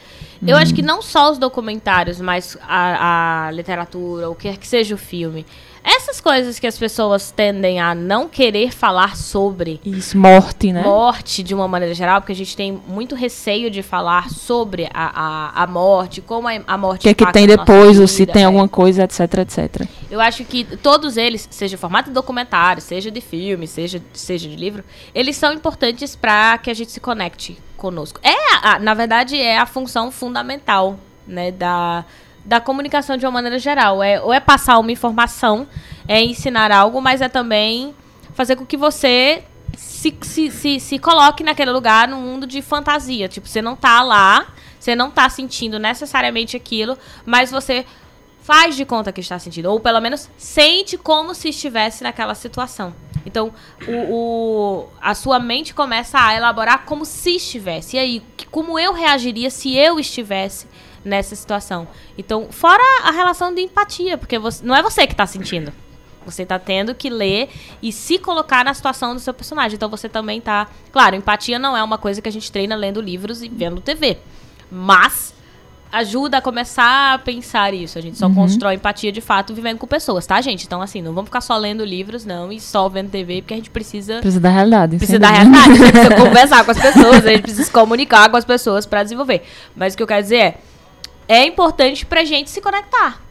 [0.45, 4.67] Eu acho que não só os documentários, mas a, a literatura, o que quer que
[4.67, 5.45] seja o filme.
[5.83, 10.81] Essas coisas que as pessoas tendem a não querer falar sobre Isso, morte, né?
[10.83, 15.51] morte de uma maneira geral, porque a gente tem muito receio de falar sobre a,
[15.53, 18.07] a, a morte, como a, a morte O que é que tem depois, ou vida,
[18.07, 18.45] se tem é.
[18.45, 19.87] alguma coisa, etc, etc.
[20.11, 24.49] Eu acho que todos eles, seja em formato de documentário, seja de filme, seja, seja
[24.49, 28.19] de livro, eles são importantes para que a gente se conecte conosco.
[28.23, 32.03] É, a- a- na verdade, é a função fundamental, né, da,
[32.45, 34.01] da comunicação de uma maneira geral.
[34.03, 35.67] É, ou é passar uma informação,
[36.07, 37.93] é ensinar algo, mas é também
[38.33, 39.43] fazer com que você
[39.77, 43.27] se, se, se, se coloque naquele lugar num mundo de fantasia.
[43.27, 44.47] Tipo, você não tá lá,
[44.79, 47.85] você não tá sentindo necessariamente aquilo, mas você
[48.41, 49.67] faz de conta que está sentindo.
[49.69, 52.95] Ou pelo menos sente como se estivesse naquela situação.
[53.25, 53.53] Então,
[53.87, 57.97] o, o- a sua mente começa a elaborar como se estivesse.
[57.97, 60.65] E aí, como eu reagiria se eu estivesse
[61.03, 61.87] nessa situação?
[62.17, 65.71] Então, fora a relação de empatia, porque você- não é você que está sentindo.
[66.25, 67.49] Você tá tendo que ler
[67.81, 69.75] e se colocar na situação do seu personagem.
[69.75, 70.67] Então você também tá.
[70.91, 74.17] Claro, empatia não é uma coisa que a gente treina lendo livros e vendo TV.
[74.69, 75.33] Mas
[75.91, 77.97] ajuda a começar a pensar isso.
[77.97, 80.65] A gente só constrói empatia de fato vivendo com pessoas, tá, gente?
[80.67, 83.57] Então, assim, não vamos ficar só lendo livros, não, e só vendo TV, porque a
[83.57, 84.19] gente precisa.
[84.19, 84.97] Precisa da realidade.
[84.97, 88.29] Precisa da realidade, a gente precisa conversar com as pessoas, a gente precisa se comunicar
[88.29, 89.41] com as pessoas pra desenvolver.
[89.75, 90.57] Mas o que eu quero dizer é,
[91.29, 93.21] é importante pra gente se conectar.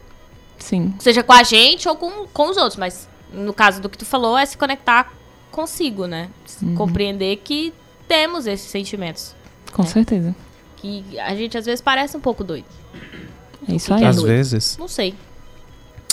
[0.57, 3.97] Sim, Seja com a gente ou com, com os outros, mas no caso do que
[3.97, 5.13] tu falou, é se conectar
[5.51, 6.29] consigo, né?
[6.75, 7.71] Compreender que
[8.07, 9.35] temos esses sentimentos.
[9.71, 9.85] com É.
[9.85, 10.35] certeza.
[10.77, 12.65] Que a gente às vezes parece um pouco doido.
[13.67, 13.99] É isso aí.
[13.99, 14.27] que é Às doido.
[14.27, 14.77] vezes.
[14.77, 15.13] Não sei.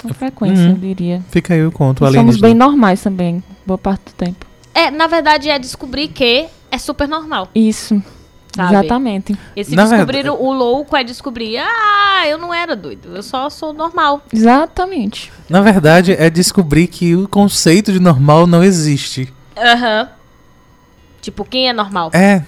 [0.02, 0.70] Com frequência, Uhum.
[0.72, 1.24] eu diria.
[1.30, 4.44] Fica aí o conto, Nós além somos bem normais também, boa parte do tempo.
[4.74, 7.48] É, na verdade, é descobrir que é super normal.
[7.54, 8.00] Isso.
[8.56, 8.74] Sabe?
[8.74, 9.36] Exatamente.
[9.54, 13.48] Esse Na descobrir verdade- o louco é descobrir, ah, eu não era doido, eu só
[13.50, 14.22] sou normal.
[14.32, 15.30] Exatamente.
[15.48, 19.32] Na verdade, é descobrir que o conceito de normal não existe.
[19.56, 20.08] Aham.
[21.20, 22.10] Tipo, quem é normal?
[22.12, 22.44] É.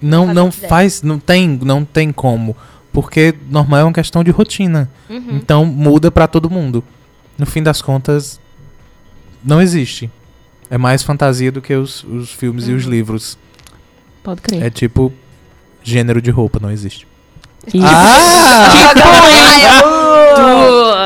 [0.00, 2.56] Não, Faz não faz, não tem, não tem como.
[2.92, 4.90] Porque normal é uma questão de rotina.
[5.10, 5.36] Uhum.
[5.36, 6.82] Então muda pra todo mundo.
[7.36, 8.40] No fim das contas,
[9.44, 10.10] não existe.
[10.70, 12.76] É mais fantasia do que os, os filmes e Uhum.
[12.78, 13.38] os livros.
[14.22, 14.62] Pode crer.
[14.62, 15.12] É tipo
[15.90, 17.06] gênero de roupa, não existe.
[17.72, 17.84] Isso.
[17.86, 18.72] Ah!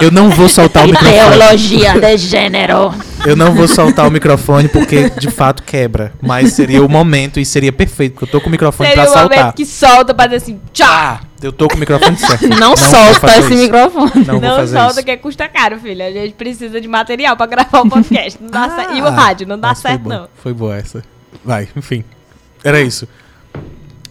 [0.02, 1.16] Eu não vou soltar o microfone.
[1.16, 2.94] Ideologia de gênero.
[3.24, 6.12] Eu não vou soltar o microfone porque de fato quebra.
[6.20, 9.10] Mas seria o momento e seria perfeito, porque eu tô com o microfone Seria pra
[9.10, 9.38] o soltar.
[9.38, 10.86] momento que solta pra dizer assim, tchau.
[10.90, 12.48] Ah, eu tô com o microfone certo.
[12.48, 13.62] Não, vou solta esse isso.
[13.62, 14.24] microfone.
[14.26, 15.04] Não, Não solta isso.
[15.04, 16.06] que custa caro, filha.
[16.06, 18.38] A gente precisa de material pra gravar o podcast.
[18.42, 18.94] Não dá certo.
[18.94, 20.28] E o Ah, rádio, não dá certo, bom, não.
[20.42, 21.02] Foi boa essa.
[21.44, 22.04] Vai, enfim.
[22.64, 23.06] Era isso.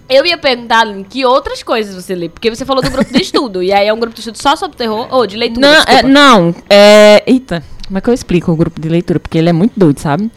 [0.10, 2.30] Eu ia perguntar, Aline, que outras coisas você lê?
[2.30, 3.62] Porque você falou do grupo de estudo.
[3.64, 5.08] e aí é um grupo de estudo só sobre terror?
[5.12, 5.68] Ou de leitura?
[5.68, 7.24] Não, é, não, é.
[7.28, 9.20] Eita, como é que eu explico o grupo de leitura?
[9.20, 10.32] Porque ele é muito doido, sabe?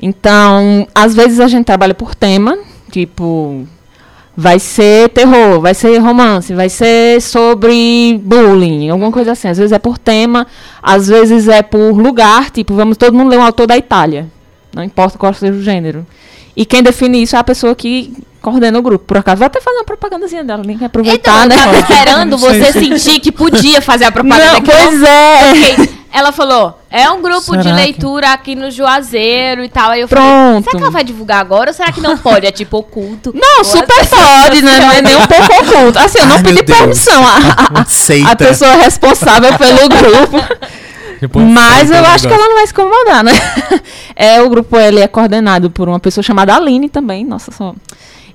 [0.00, 2.56] Então, às vezes a gente trabalha por tema,
[2.92, 3.66] tipo,
[4.36, 9.48] vai ser terror, vai ser romance, vai ser sobre bullying, alguma coisa assim.
[9.48, 10.46] Às vezes é por tema,
[10.80, 14.28] às vezes é por lugar, tipo, vamos todo mundo ler um autor da Itália.
[14.72, 16.06] Não importa qual seja o gênero.
[16.60, 19.04] E quem define isso é a pessoa que coordena o grupo.
[19.04, 21.56] Por acaso, vou até fazer uma propagandazinha dela, nem que Então, aproveitar, eu né?
[21.56, 25.50] tava esperando Não você sentir que podia fazer a propaganda Não, que eu pois é.
[25.50, 29.90] Ok, Ela falou, é um grupo de Será que- leitura aqui no Juazeiro e tal.
[29.92, 30.24] Aí eu Pronto.
[30.24, 32.44] falei, será que ela vai divulgar agora ou será que não pode?
[32.44, 33.32] É tipo oculto.
[33.36, 34.78] Não, super pode, né?
[34.80, 35.98] Não é nem um pouco oculto.
[36.00, 37.22] Assim, eu não Ai, pedi permissão
[38.26, 40.38] à pessoa responsável pelo grupo.
[41.52, 42.30] Mas eu do acho que negócio.
[42.32, 43.32] ela não vai se incomodar, né?
[44.20, 47.72] É, o grupo ele é coordenado por uma pessoa chamada Aline também, nossa só.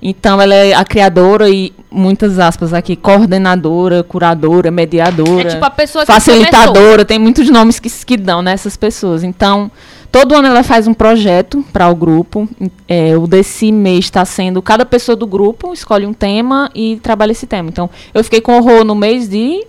[0.00, 5.70] Então ela é a criadora e muitas aspas aqui, coordenadora, curadora, mediadora, É tipo a
[5.70, 9.22] pessoa que facilitadora, tem muitos nomes que, que dão nessas pessoas.
[9.24, 9.70] Então,
[10.12, 12.46] todo ano ela faz um projeto para o grupo.
[12.86, 17.32] É, o desse mês está sendo cada pessoa do grupo escolhe um tema e trabalha
[17.32, 17.70] esse tema.
[17.70, 19.66] Então, eu fiquei com horror no mês de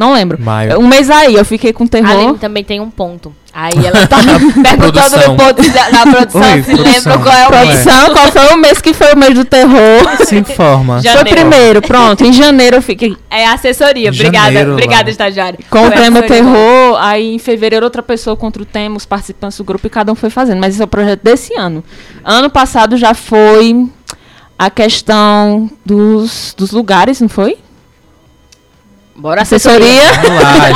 [0.00, 0.40] não lembro.
[0.40, 0.80] Maio.
[0.80, 2.10] Um mês aí, eu fiquei com A terror.
[2.10, 3.32] Aline também tem um ponto.
[3.52, 4.18] Aí ela tá
[4.62, 7.12] perguntando ponto da, da produção Oi, se produção.
[7.12, 7.82] lembra qual é o mês.
[7.82, 10.24] Produção, qual foi o mês que foi o mês do terror?
[10.24, 11.00] Se informa.
[11.02, 11.40] Já- Foi Janeiro.
[11.50, 12.24] primeiro, pronto.
[12.24, 14.10] Em janeiro eu fiquei É assessoria.
[14.10, 15.10] Obrigada, Janeiro, obrigada, lá.
[15.10, 15.58] estagiário.
[15.68, 16.96] com o tema terror.
[17.00, 20.14] Aí em fevereiro outra pessoa contra o tema, os participantes do grupo e cada um
[20.14, 20.60] foi fazendo.
[20.60, 21.82] Mas esse é o projeto desse ano.
[22.24, 23.86] Ano passado já foi
[24.56, 27.58] a questão dos, dos lugares, não foi?
[29.16, 30.02] Bora, Assessoria.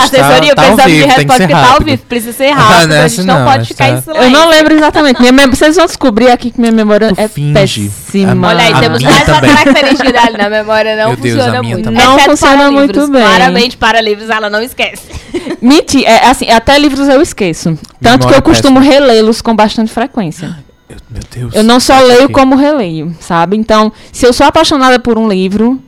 [0.05, 2.03] Assessoria, tá precisamos de vivo, que resposta, ser porque tá ao vivo.
[2.07, 2.83] Precisa ser rápido.
[2.83, 4.23] a nessa gente não, não, pode ficar em silêncio.
[4.23, 5.21] Eu não lembro exatamente.
[5.21, 7.53] Minha mem- Vocês vão descobrir aqui que minha memória Tu é finge.
[7.55, 8.49] péssima.
[8.49, 10.43] Olha aí, A temos mais uma característica da Aline.
[10.43, 11.85] A memória não Meu Deus, funciona minha muito.
[11.87, 12.05] também.
[12.05, 13.09] Não Exceto funciona para muito livros.
[13.11, 13.23] bem.
[13.23, 15.03] Claramente, para livros, ela não esquece.
[15.63, 17.79] Mentira, é, assim, até livros eu esqueço.
[18.03, 20.55] Tanto que Memória eu costumo relê-los com bastante frequência.
[20.91, 21.55] Eu- Meu Deus.
[21.55, 23.57] Eu não só Isso leio como releio, sabe?
[23.57, 25.81] Então, se eu sou apaixonada por um livro,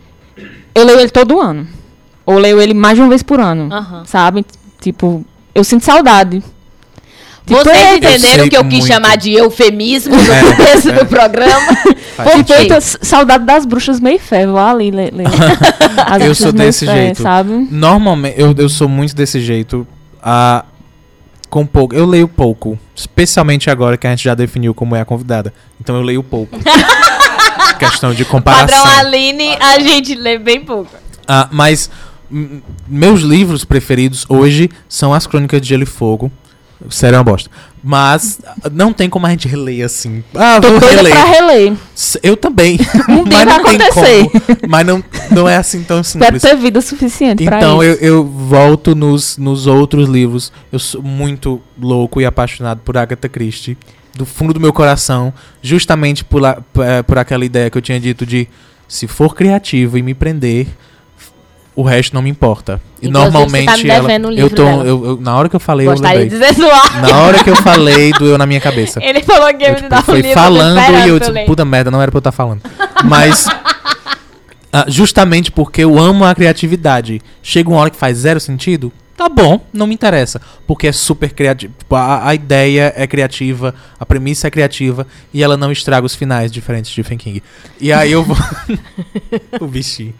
[0.74, 1.66] eu leio ele todo ano.
[2.26, 4.04] Ou leio ele mais de uma vez por ano, Aham.
[4.04, 4.44] sabe?
[4.80, 5.24] Tipo,
[5.54, 6.42] eu sinto saudade.
[7.46, 8.86] Tipo, Vocês entenderam que eu quis muito.
[8.88, 10.92] chamar de eufemismo no É, começo é.
[10.94, 11.76] do programa?
[12.16, 12.62] Faz Por tipo, quê?
[12.62, 15.14] eita, s- saudade das bruxas meio fé, vou ali ler.
[15.14, 15.26] ler.
[16.04, 17.22] As Eu sou desse fé, jeito.
[17.22, 17.68] sabe?
[17.70, 19.86] Normalmente, eu, eu sou muito desse jeito.
[20.20, 20.64] ah,
[21.48, 21.94] com pouco.
[21.94, 22.76] Eu leio pouco.
[22.96, 25.54] Especialmente agora que a gente já definiu como é a convidada.
[25.80, 26.58] Então eu leio pouco.
[27.78, 28.82] Questão de comparação.
[28.82, 30.90] Padrão Aline, a gente lê bem pouco.
[31.28, 31.88] Ah, mas
[32.88, 36.30] meus livros preferidos hoje são As Crônicas de Gelo e Fogo.
[36.90, 37.50] Sério, é uma bosta.
[37.82, 38.38] Mas
[38.70, 40.22] não tem como a gente reler assim.
[40.34, 41.10] Ah, Tô vou reler.
[41.12, 41.72] pra reler.
[42.22, 42.78] Eu também.
[43.08, 44.28] Um dia mas vai não tem acontecer.
[44.28, 44.58] como.
[44.68, 46.42] Mas não, não é assim tão simples.
[46.42, 50.52] ter vida suficiente pra Então eu, eu volto nos, nos outros livros.
[50.70, 53.78] Eu sou muito louco e apaixonado por Agatha Christie.
[54.14, 55.32] Do fundo do meu coração.
[55.62, 58.46] Justamente por, lá- p- eh, por aquela ideia que eu tinha dito de
[58.86, 60.66] se for criativo e me prender,
[61.76, 62.80] o resto não me importa.
[63.02, 64.08] E Inclusive, normalmente tá ela.
[64.08, 66.70] um eu tô, eu, eu- na hora que eu falei, Gostaria eu de lembrei.
[66.70, 67.02] ar.
[67.02, 68.98] Na hora que eu falei, doeu na minha cabeça.
[69.04, 70.32] Ele falou que ia me tipo, dar um foi livro.
[70.32, 72.62] falando e eu disse, puta merda, não era pra eu estar falando.
[73.04, 73.46] Mas,
[74.72, 77.20] ah, justamente porque eu amo a criatividade.
[77.42, 80.40] Chega uma hora que faz zero sentido, tá bom, não me interessa.
[80.66, 81.72] Porque é super criativo.
[81.78, 86.14] Tipo, A, a ideia é criativa, a premissa é criativa e ela não estraga os
[86.14, 87.42] finais diferentes de Stephen King.
[87.80, 88.36] E aí eu vou.
[89.60, 90.14] o bichinho.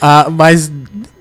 [0.00, 0.70] Ah, mas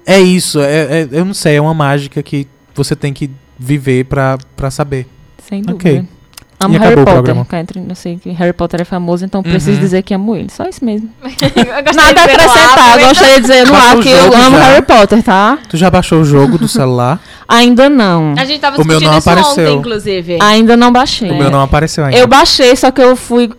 [0.06, 4.06] é isso, é, é- eu não sei, é uma mágica que você tem que viver
[4.06, 5.08] pra, pra saber.
[5.48, 5.76] Sem dúvida.
[6.02, 6.17] ok.
[6.60, 7.36] Amo E Harry Potter.
[7.60, 9.80] entre- Eu sei que Harry Potter é famoso, então preciso Uhum.
[9.80, 10.50] dizer que amo ele.
[10.52, 11.08] Só isso mesmo.
[11.24, 12.80] Eu Nada a acrescentar.
[12.80, 14.64] aproveita- Gostaria de dizer no ar que eu amo já.
[14.64, 15.60] Harry Potter, tá?
[15.70, 17.20] Tu já baixou o jogo do celular?
[17.48, 18.34] Ainda não.
[18.38, 19.64] A gente tava O meu discutindo não isso apareceu.
[19.66, 20.38] ontem, inclusive.
[20.42, 21.30] Ainda não baixei.
[21.32, 22.18] O meu não apareceu ainda.
[22.18, 23.52] Eu baixei, só que eu fui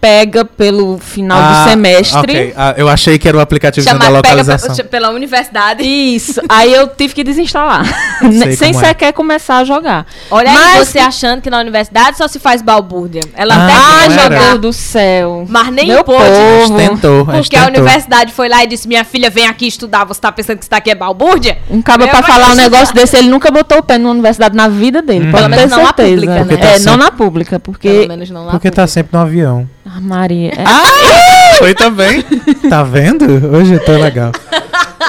[0.00, 2.18] pega pelo final Ah, do semestre.
[2.18, 2.54] ok.
[2.56, 4.74] Ah, eu achei que era o aplicativo da pega localização.
[4.74, 5.82] pe- pela universidade.
[5.82, 6.40] Isso.
[6.48, 7.84] Aí eu tive que desinstalar.
[8.56, 8.72] Sem é.
[8.72, 10.06] sequer começar a jogar.
[10.30, 13.20] Olha aí, Mas- você achando que na universidade só se faz balbúrdia.
[13.34, 13.66] Ela Ah,
[14.04, 15.44] até meu jogar, Deus do céu.
[15.48, 16.22] mas nem Meu pôde.
[16.22, 16.26] A
[16.60, 16.78] gente povo.
[16.78, 17.80] tentou, a gente Porque a tentou.
[17.82, 20.04] universidade foi lá e disse: Minha filha, vem aqui estudar.
[20.06, 21.58] Você tá pensando que isso daqui é balbúrdia?
[21.70, 24.68] Um cabo pra falar um negócio desse, ele nunca botou o pé numa universidade na
[24.68, 25.26] vida dele.
[25.28, 25.30] Hum.
[25.30, 26.56] Pode Pelo menos não na pública, né?
[26.56, 27.88] Tá É, sempre- não na pública, porque.
[27.90, 28.50] Pelo menos não lá.
[28.52, 29.68] Porque tá sempre no avião.
[29.96, 30.52] Ah, Maria.
[30.52, 32.22] é- Foi também.
[32.68, 33.24] tá vendo?
[33.56, 34.32] Hoje eu tô legal.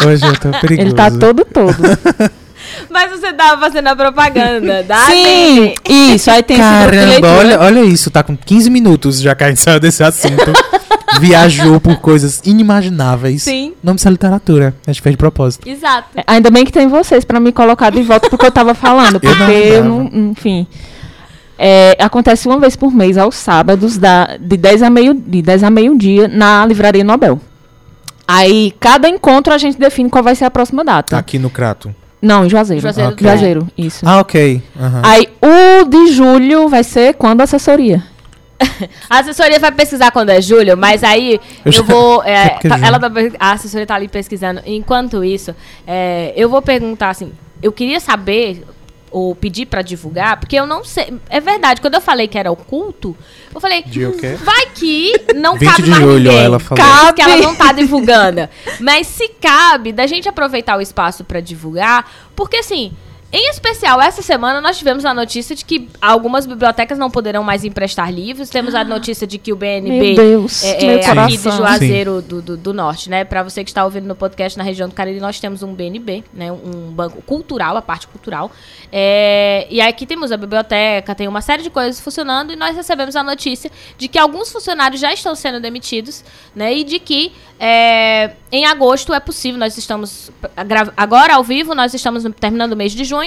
[0.06, 0.88] Hoje eu tô perigoso.
[0.88, 1.76] ele tá todo todo.
[2.90, 6.30] Mas você tava fazendo a propaganda da Sim, isso.
[6.32, 9.80] Aí tem Caramba, olha, olha isso, tá com 15 minutos já que a gente saiu
[9.80, 10.52] desse assunto.
[11.20, 13.44] viajou por coisas inimagináveis.
[13.44, 13.74] Sim.
[13.84, 14.74] Não precisa literatura.
[14.88, 15.68] A gente fez de propósito.
[15.70, 16.08] Exato.
[16.16, 19.20] É, Ainda bem que tem vocês pra me colocar de volta porque eu tava falando.
[19.22, 20.68] Eu não Porque eu não, enfim.
[21.64, 25.64] É, acontece uma vez por mês, aos sábados, da, de 10 a meio, de 10
[25.64, 27.39] a meio-dia, na Livraria Nobel.
[28.28, 31.16] Aí, cada encontro a gente define qual vai ser a próxima data.
[31.16, 31.93] Aqui no Crato.
[32.20, 32.82] Não, em Juazeiro.
[32.82, 34.03] Juazeiro do Juazeiro, isso.
[34.07, 34.59] Ah, ok.
[34.80, 35.01] Aham.
[35.03, 38.03] Aí, o de julho vai ser quando a assessoria?
[39.09, 42.22] A assessoria vai pesquisar quando é julho, mas aí Eu eu, vou.
[42.26, 44.62] é, é tá- ela tá- a assessoria tá ali pesquisando.
[44.68, 45.55] Enquanto isso,
[45.86, 47.32] é, eu vou perguntar assim.
[47.62, 48.64] Eu queria saber
[49.12, 51.14] ou pedir pra divulgar, porque eu não sei.
[51.30, 53.16] É verdade, quando eu falei que era oculto,
[53.53, 53.84] eu falei.
[54.38, 56.45] Vai que não 20 cabe de mais julho, ninguém.
[56.45, 56.84] ela falou.
[56.84, 58.47] Cabe que ela não tá divulgando.
[58.80, 62.93] Mas se cabe, da gente aproveitar o espaço pra divulgar, porque assim,
[63.34, 67.64] em especial, essa semana nós tivemos a notícia de que algumas bibliotecas não poderão mais
[67.64, 68.50] emprestar livros.
[68.50, 72.22] Temos a notícia de que o BNB Meu Deus, é, meu é, aqui de Juazeiro
[72.22, 73.24] do, do, do Norte, né?
[73.24, 76.26] Pra você que está ouvindo no podcast na região do Cariri, nós temos um BNB,
[76.34, 76.52] né?
[76.52, 78.52] Um banco cultural, a parte cultural.
[78.92, 83.16] É, e aqui temos a biblioteca, tem uma série de coisas funcionando e nós recebemos
[83.16, 86.22] a notícia de que alguns funcionários já estão sendo demitidos,
[86.54, 86.74] né?
[86.74, 90.32] E de que é, em agosto é possível, nós estamos
[90.98, 93.21] agora ao vivo, nós estamos terminando o mês de junho,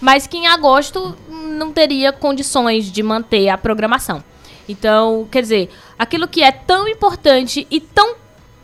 [0.00, 4.22] mas que em agosto não teria condições de manter a programação.
[4.68, 8.16] Então, quer dizer, aquilo que é tão importante e tão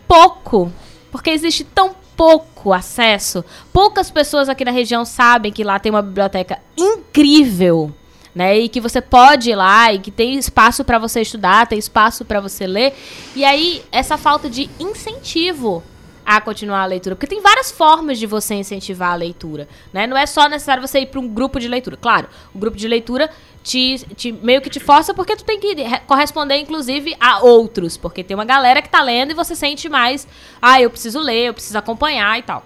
[0.07, 0.71] pouco,
[1.11, 6.03] porque existe tão pouco acesso, poucas pessoas aqui na região sabem que lá tem uma
[6.03, 7.93] biblioteca incrível,
[8.35, 8.59] né?
[8.59, 12.25] E que você pode ir lá e que tem espaço para você estudar, tem espaço
[12.25, 12.95] para você ler.
[13.35, 15.83] E aí essa falta de incentivo
[16.25, 20.07] a continuar a leitura, porque tem várias formas de você incentivar a leitura, né?
[20.07, 21.97] Não é só necessário você ir para um grupo de leitura.
[21.97, 23.29] Claro, o grupo de leitura
[23.63, 27.97] te, te- meio que te força porque tu tem que re- corresponder inclusive a outros,
[27.97, 30.27] porque tem uma galera que tá lendo e você sente mais,
[30.61, 32.65] ah, eu preciso ler, eu preciso acompanhar e tal.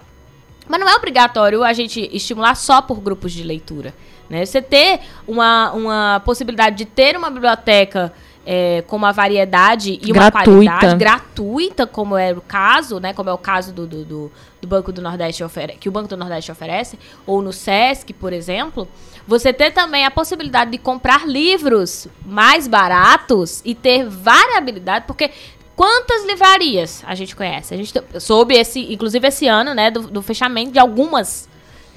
[0.67, 3.93] Mas não é obrigatório a gente estimular só por grupos de leitura.
[4.29, 4.45] Né?
[4.45, 8.13] Você ter uma, uma possibilidade de ter uma biblioteca
[8.51, 10.43] é, com uma variedade e uma Gratuita.
[10.71, 13.13] qualidade gratuita, como é o caso, né?
[13.13, 15.43] Como é o caso do, do, do- do Banco do Nordeste
[15.79, 16.97] que o Banco do Nordeste oferece,
[17.27, 18.87] ou no SESC, por exemplo,
[19.27, 25.29] você ter também a possibilidade de comprar livros mais baratos e ter variabilidade, porque
[25.75, 27.73] Quantas livrarias a gente conhece?
[27.73, 31.47] A gente soube, esse, inclusive esse ano, né, do, do fechamento de algumas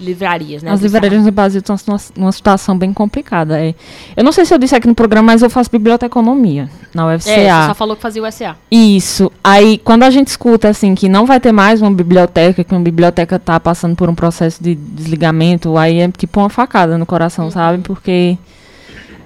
[0.02, 0.70] livrarias, né?
[0.70, 3.60] As livrarias no Brasil estão numa, numa situação bem complicada.
[3.60, 3.74] É.
[4.16, 7.30] Eu não sei se eu disse aqui no programa, mas eu faço biblioteconomia na UFCA.
[7.30, 8.56] É, você só falou que fazia SA.
[8.70, 9.30] Isso.
[9.42, 12.80] Aí, quando a gente escuta, assim, que não vai ter mais uma biblioteca, que uma
[12.80, 17.50] biblioteca tá passando por um processo de desligamento, aí é tipo uma facada no coração,
[17.50, 17.82] sabe?
[17.82, 18.36] Porque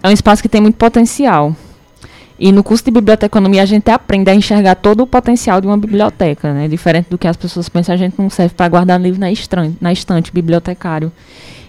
[0.03, 1.55] é um espaço que tem muito potencial.
[2.39, 5.77] E no curso de biblioteconomia a gente aprende a enxergar todo o potencial de uma
[5.77, 6.69] biblioteca, né?
[6.69, 9.77] Diferente do que as pessoas pensam, a gente não serve para guardar livro na estante,
[9.81, 11.11] na estante bibliotecário.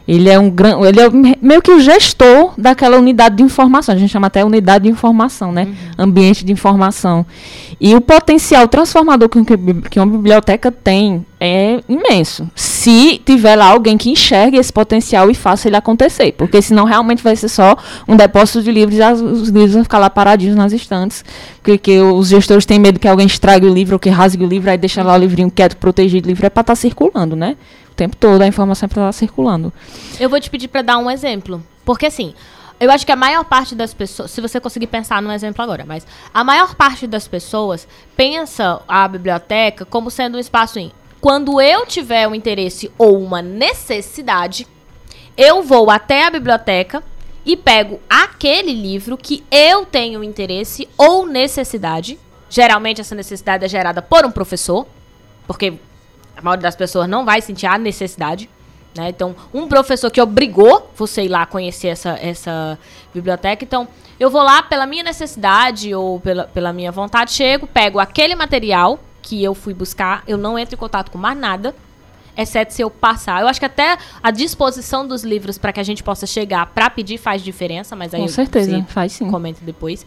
[0.07, 3.93] Ele é um gran, ele é me- meio que o gestor daquela unidade de informação.
[3.93, 5.67] A gente chama até unidade de informação, né?
[5.97, 7.25] Ambiente de informação.
[7.79, 9.57] E o potencial transformador que, que
[9.89, 12.49] que uma biblioteca tem é imenso.
[12.55, 16.31] Se tiver lá alguém que enxergue esse potencial e faça ele acontecer.
[16.31, 17.75] Porque senão realmente vai ser só
[18.07, 21.23] um depósito de livros e as- os livros vão ficar lá paradinhos nas estantes.
[21.61, 24.71] Porque os gestores têm medo que alguém estrague o livro ou que rasgue o livro,
[24.71, 26.27] aí deixa lá o livrinho quieto, protegido.
[26.27, 27.57] O livro é para estar circulando, né?
[27.97, 29.73] Tempo todo a informação é para estar circulando.
[30.19, 31.61] Eu vou te pedir pra dar um exemplo.
[31.83, 32.35] Porque assim,
[32.79, 35.83] eu acho que a maior parte das pessoas, se você conseguir pensar num exemplo agora,
[35.83, 41.59] mas a maior parte das pessoas pensa a biblioteca como sendo um espaço em quando
[41.59, 44.67] eu tiver um interesse ou uma necessidade,
[45.35, 47.03] eu vou até a biblioteca
[47.43, 52.19] e pego aquele livro que eu tenho interesse ou necessidade.
[52.47, 54.85] Geralmente essa necessidade é gerada por um professor,
[55.47, 55.73] porque
[56.37, 58.49] a maioria das pessoas não vai sentir a necessidade.
[58.95, 59.09] Né?
[59.09, 62.77] Então, um professor que obrigou você ir lá conhecer essa, essa
[63.13, 63.63] biblioteca.
[63.63, 63.87] Então,
[64.19, 68.99] eu vou lá pela minha necessidade ou pela, pela minha vontade, chego, pego aquele material
[69.21, 71.75] que eu fui buscar, eu não entro em contato com mais nada,
[72.35, 73.41] exceto se eu passar.
[73.41, 76.89] Eu acho que até a disposição dos livros para que a gente possa chegar para
[76.89, 79.29] pedir faz diferença, mas aí Com eu- certeza, faz sim.
[79.29, 80.05] comenta depois.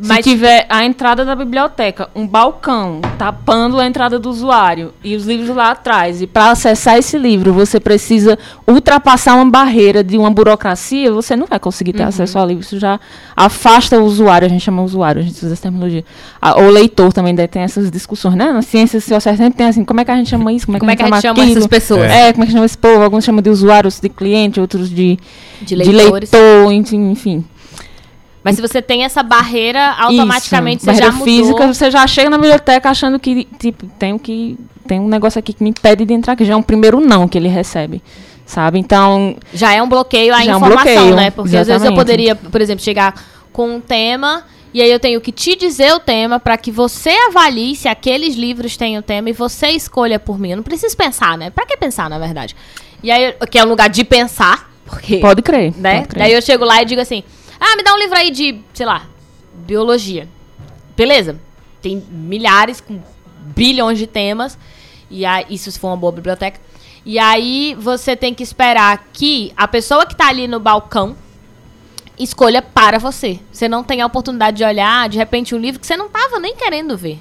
[0.00, 5.14] Se Mas tiver a entrada da biblioteca, um balcão tapando a entrada do usuário e
[5.14, 10.16] os livros lá atrás, e para acessar esse livro você precisa ultrapassar uma barreira de
[10.16, 12.62] uma burocracia, você não vai conseguir ter acesso ao livro.
[12.64, 12.98] Isso já
[13.36, 16.04] afasta o usuário, a gente chama usuário, a gente usa essa terminologia.
[16.40, 18.50] Ah, o leitor também tem essas discussões, né?
[18.50, 20.66] Na ciência social sempre tem assim, como é que a gente chama isso?
[20.66, 21.58] Como é que, como é que a gente chama aquilo?
[21.58, 22.10] essas pessoas?
[22.10, 23.02] É, como é que chama esse povo?
[23.02, 25.18] Alguns chamam de usuários de cliente, outros de
[25.60, 26.32] De de leitores.
[26.32, 27.44] leitor, enfim, enfim.
[28.44, 31.24] Mas se você tem essa barreira, automaticamente Isso, você já barreira mudou.
[31.56, 35.52] física, você já chega na biblioteca achando que, tipo, tem, que, tem um negócio aqui
[35.52, 38.02] que me impede de entrar, que já é um primeiro não que ele recebe.
[38.44, 38.78] Sabe?
[38.78, 41.30] Então, Já é um bloqueio à Já é um informação, bloqueio, né?
[41.30, 41.96] Porque às vezes eu exatamente.
[41.98, 43.14] poderia, por exemplo, chegar
[43.52, 47.10] com um tema e aí eu tenho que te dizer o tema para que você
[47.28, 50.50] avalie se aqueles livros têm o tema e você escolha por mim.
[50.50, 51.50] Eu não preciso pensar, né?
[51.50, 52.56] Pra que pensar, na verdade?
[53.02, 55.72] E aí, que é um lugar de pensar, porque pode crer.
[55.76, 55.98] né?
[55.98, 56.22] Pode crer.
[56.24, 57.22] Daí eu chego lá e digo assim:
[57.64, 59.06] "Ah, me dá um livro aí de, sei lá,
[59.54, 60.28] biologia".
[60.96, 61.40] Beleza?
[61.80, 63.00] Tem milhares com
[63.54, 64.58] bilhões de temas.
[65.10, 66.60] E aí, isso se for uma boa biblioteca.
[67.04, 71.16] E aí você tem que esperar que a pessoa que tá ali no balcão
[72.18, 73.40] escolha para você.
[73.50, 76.38] Você não tem a oportunidade de olhar, de repente, um livro que você não tava
[76.38, 77.20] nem querendo ver.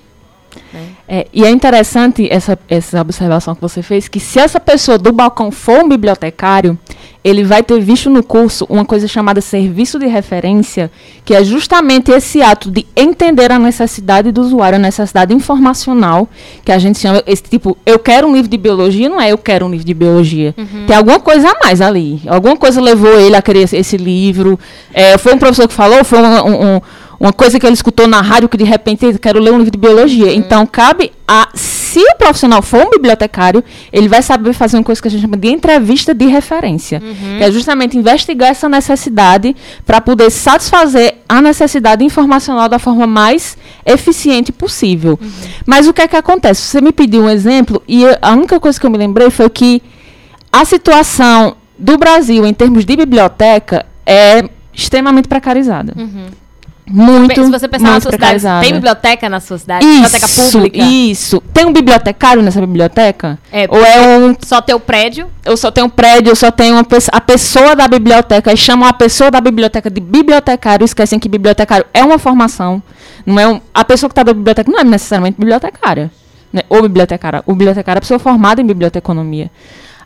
[1.08, 5.12] É, e é interessante essa, essa observação que você fez, que se essa pessoa do
[5.12, 6.78] balcão for um bibliotecário,
[7.24, 10.89] ele vai ter visto no curso uma coisa chamada serviço de referência,
[11.24, 16.28] que é justamente esse ato de entender a necessidade do usuário, a necessidade informacional,
[16.66, 19.38] que a gente chama, esse tipo, eu quero um livro de biologia, não é eu
[19.38, 20.56] quero um livro de biologia.
[20.88, 22.22] Tem alguma coisa a mais ali.
[22.28, 24.60] Alguma coisa levou ele a querer esse, esse livro.
[24.93, 26.82] É, foi um professor que falou, foi um- um- um,
[27.22, 29.69] uma coisa que ele escutou na rádio que de repente ele quero ler um livro
[29.72, 30.34] de biologia.
[30.34, 33.63] Então cabe a se o profissional for um bibliotecário,
[33.93, 36.99] ele vai saber fazer uma coisa que a gente chama de entrevista de referência,
[37.38, 39.55] que é justamente investigar essa necessidade
[39.86, 45.19] para poder satisfazer a necessidade informacional da forma mais eficiente possível.
[45.65, 46.61] Mas o que é que acontece?
[46.61, 49.49] Você me pediu um exemplo e eu- a única coisa que eu me lembrei foi
[49.49, 49.82] que
[50.51, 55.93] a situação do Brasil em termos de biblioteca é extremamente precarizada.
[56.91, 59.85] Muito, Se você pensar na sua cidade, tem biblioteca na sua cidade?
[59.85, 60.77] biblioteca Isso, pública?
[60.77, 61.43] isso.
[61.53, 63.39] Tem um bibliotecário nessa biblioteca?
[63.51, 65.29] É, Ou é um Só teu prédio?
[65.45, 68.87] eu só tenho um prédio, eu só tenho uma a pessoa da biblioteca, e chamam
[68.87, 72.83] a pessoa da biblioteca de bibliotecário, esquecem que bibliotecário é uma formação.
[73.25, 76.11] Não é um, a pessoa que está da biblioteca não é necessariamente bibliotecária.
[76.51, 76.63] Né?
[76.69, 77.41] Ou bibliotecária.
[77.45, 79.49] O bibliotecário é a pessoa formada em biblioteconomia.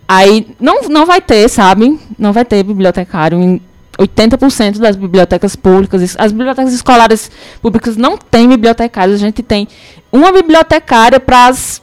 [0.08, 2.00] Aí não, não vai ter, sabe?
[2.18, 3.60] Não vai ter bibliotecário em
[3.98, 6.16] 80% das bibliotecas públicas.
[6.18, 7.32] As bibliotecas escolares
[7.62, 9.16] públicas não têm bibliotecários.
[9.16, 9.68] A gente tem
[10.12, 11.82] uma bibliotecária para as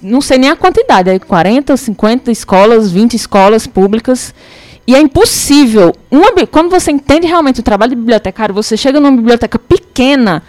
[0.00, 4.34] não sei nem a quantidade, é 40, 50 escolas, 20 escolas públicas.
[4.86, 5.94] E é impossível.
[6.10, 10.42] Uma quando você entende realmente o trabalho de bibliotecário, você chega numa biblioteca pequena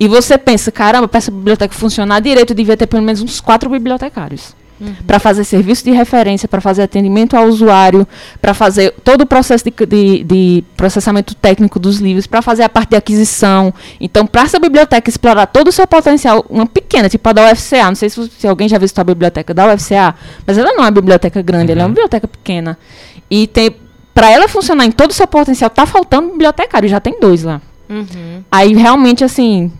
[0.00, 3.68] e você pensa, caramba, para essa biblioteca funcionar direito, devia ter pelo menos uns quatro
[3.68, 4.54] bibliotecários.
[5.06, 8.06] Para fazer serviço de referência, para fazer atendimento ao usuário,
[8.40, 12.68] para fazer todo o processo de, de- de processamento técnico dos livros, para fazer a
[12.68, 13.72] parte de aquisição.
[14.00, 17.84] Então, para essa biblioteca explorar todo o seu potencial, uma pequena, tipo a da UFCA,
[17.86, 20.14] não sei se, se alguém já visitou a biblioteca da UFCA,
[20.46, 22.76] mas ela não é uma biblioteca grande, ela é uma biblioteca pequena.
[23.30, 23.76] E tem
[24.14, 27.62] para ela funcionar em todo o seu potencial, tá faltando bibliotecário, já tem dois lá.
[27.88, 28.42] Uhum.
[28.50, 29.72] Aí realmente assim,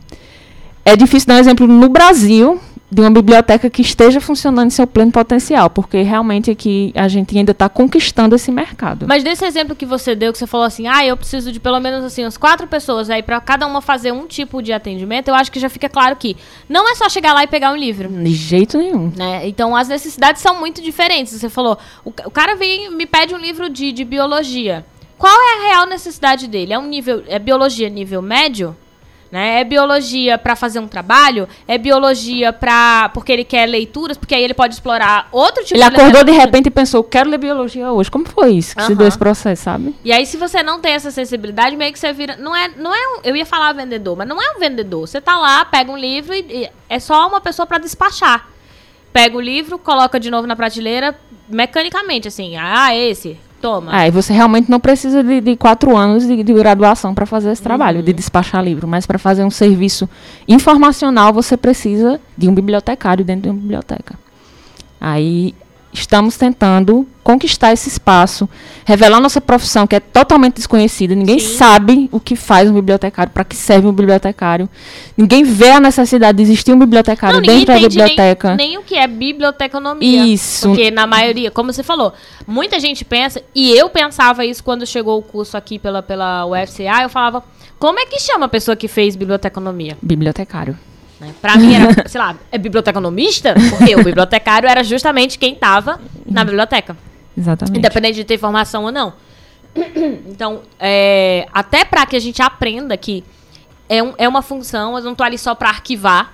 [0.85, 2.59] é difícil dar um exemplo no Brasil
[2.93, 7.36] de uma biblioteca que esteja funcionando em seu pleno potencial, porque realmente aqui a gente
[7.36, 9.07] ainda está conquistando esse mercado.
[9.09, 11.80] Mas desse exemplo que você deu, que você falou assim, ah, eu preciso de pelo
[11.80, 15.34] menos assim, umas quatro pessoas aí pra cada uma fazer um tipo de atendimento, eu
[15.34, 16.36] acho que já fica claro que
[16.68, 18.11] não é só chegar lá e pegar um livro.
[18.11, 19.11] De jeito nenhum.
[19.16, 19.49] Né?
[19.49, 21.32] Então as necessidades são muito diferentes.
[21.32, 24.84] Você falou, o, o cara vem me pede um livro de, de biologia.
[25.16, 26.74] Qual é a real necessidade dele?
[26.74, 28.76] É um nível, é biologia nível médio?
[29.33, 29.62] Né?
[29.62, 31.49] É biologia para fazer um trabalho?
[31.66, 34.18] É biologia para porque ele quer leituras?
[34.18, 37.30] Porque aí ele pode explorar outro tipo Ele de acordou de repente e pensou, quero
[37.30, 38.11] ler biologia hoje.
[38.11, 38.76] Como foi isso?
[38.76, 38.99] Que se Aham.
[38.99, 39.97] deu esse processo, sabe?
[40.05, 42.37] E aí, se você não tem essa sensibilidade, meio que você vira.
[42.37, 45.09] Não é, não é um, Eu ia falar vendedor, mas não é um vendedor.
[45.09, 48.51] Você tá lá, pega um livro e, e é só uma pessoa pra despachar.
[49.14, 51.18] Pega o livro, coloca de novo na prateleira,
[51.49, 52.55] mecanicamente, assim.
[52.59, 53.93] Ah, esse, toma.
[53.95, 57.53] Ah, e você realmente não precisa de, de quatro anos de, de graduação para fazer
[57.53, 58.89] esse trabalho, de despachar livro.
[58.89, 60.09] Mas para fazer um serviço
[60.49, 64.19] informacional, você precisa de um bibliotecário dentro de uma biblioteca.
[65.01, 65.55] Aí
[65.93, 68.49] estamos tentando conquistar esse espaço,
[68.85, 71.14] revelar nossa profissão, que é totalmente desconhecida.
[71.14, 71.57] Ninguém Sim.
[71.57, 74.68] sabe o que faz um bibliotecário, para que serve um bibliotecário.
[75.16, 78.57] Ninguém vê a necessidade de existir um bibliotecário Não, dentro da biblioteca.
[78.57, 80.27] Nem, nem o que é biblioteconomia.
[80.27, 80.68] Isso.
[80.68, 82.12] Porque na maioria, como você falou,
[82.47, 87.03] muita gente pensa, e eu pensava isso quando chegou o curso aqui pela, pela UFCA,
[87.03, 87.45] eu falava,
[87.79, 89.97] como é que chama a pessoa que fez biblioteconomia?
[90.03, 90.77] Bibliotecário.
[91.20, 91.33] Né?
[91.41, 93.55] Pra mim era, sei lá, é biblioteconomista?
[93.70, 96.97] Porque o bibliotecário era justamente quem tava na biblioteca.
[97.37, 97.78] Exatamente.
[97.78, 99.12] Independente de ter formação ou não.
[100.28, 103.24] Então, é, até pra que a gente aprenda que
[103.89, 106.33] é, um- é uma função, eu não tô ali só pra arquivar.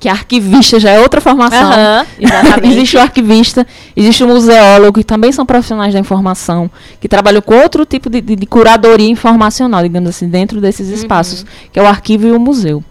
[0.00, 1.70] que arquivista já é outra formação.
[1.72, 2.72] Aham, exatamente.
[2.74, 3.64] existe o arquivista,
[3.96, 6.68] existe o museólogo, que também são profissionais da informação,
[7.00, 10.94] que trabalham com outro tipo de, de- de curadoria informacional, digamos assim, dentro desses Uhum.
[10.94, 12.82] espaços, que é o arquivo e o museu.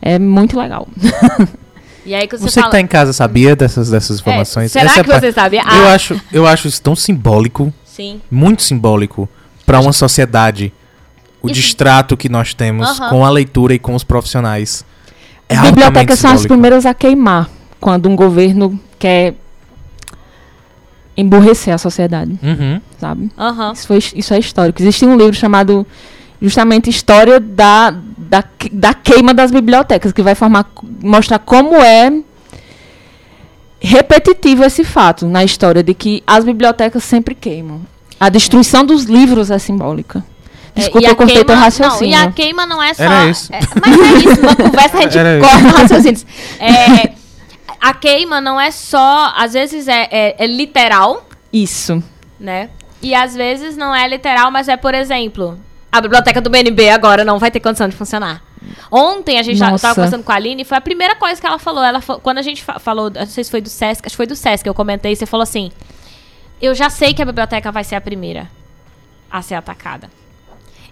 [0.00, 0.88] É muito legal.
[2.06, 2.70] E aí que você, Você que fala...
[2.70, 4.70] tá em casa sabia dessas, dessas informações?
[4.72, 5.60] será Essa é que pa- você sabia?
[5.62, 5.92] Eu Ah.
[5.94, 8.20] acho, eu acho isso tão simbólico, Sim.
[8.30, 9.28] muito simbólico
[9.66, 10.72] para uma sociedade.
[11.42, 13.10] O Isso- distrato que nós temos Aham.
[13.10, 14.84] com a leitura e com os profissionais.
[15.48, 17.48] É bibliotecas são as primeiras a queimar
[17.80, 19.34] quando um governo quer
[21.16, 22.80] emburrecer a sociedade, Uhum.
[23.00, 23.30] sabe?
[23.38, 23.72] Aham.
[23.72, 24.80] Isso, foi, isso é histórico.
[24.82, 25.86] Existe um livro chamado
[26.40, 30.66] justamente História da, da, da Queima das Bibliotecas, que vai formar,
[31.02, 32.12] mostrar como é
[33.80, 37.82] repetitivo esse fato na história de que as bibliotecas sempre queimam.
[38.18, 40.24] A destruição dos livros é simbólica.
[40.74, 42.10] Desculpa, É, e a eu cortei teu queima- Não, raciocínio.
[42.12, 43.02] e a queima não é só.
[43.02, 43.52] Era isso.
[43.52, 46.26] é, mas é isso, uma conversa a gente corta raciocínios.
[46.60, 47.12] É,
[47.80, 49.32] a queima não é só.
[49.36, 52.02] Às vezes é, é- é literal, Isso.
[52.40, 52.70] né?
[53.02, 55.58] E às vezes não é literal, mas é, por exemplo,
[55.90, 58.42] a biblioteca do BNB agora não vai ter condição de funcionar.
[58.90, 59.82] Ontem a gente ta- Nossa.
[59.82, 61.82] tava conversando com a Aline e foi a primeira coisa que ela falou.
[61.82, 64.26] Ela quando a gente fa- falou, não sei se foi do Sesc, acho que foi
[64.26, 65.70] do Sesc, eu comentei, você falou assim:
[66.60, 68.50] Eu já sei que a biblioteca vai ser a primeira
[69.30, 70.10] a ser atacada.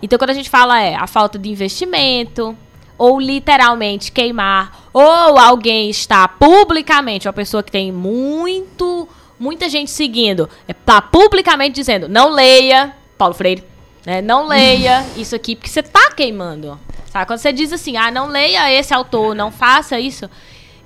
[0.03, 2.57] Então, quando a gente fala é a falta de investimento,
[2.99, 10.49] ou literalmente queimar, ou alguém está publicamente, uma pessoa que tem muito, muita gente seguindo,
[10.68, 13.64] está publicamente dizendo, não leia, Paulo Freire,
[14.05, 14.21] né?
[14.21, 16.79] Não leia isso aqui, porque você está queimando.
[17.11, 17.27] Sabe?
[17.27, 20.29] Quando você diz assim, ah, não leia esse autor, não faça isso,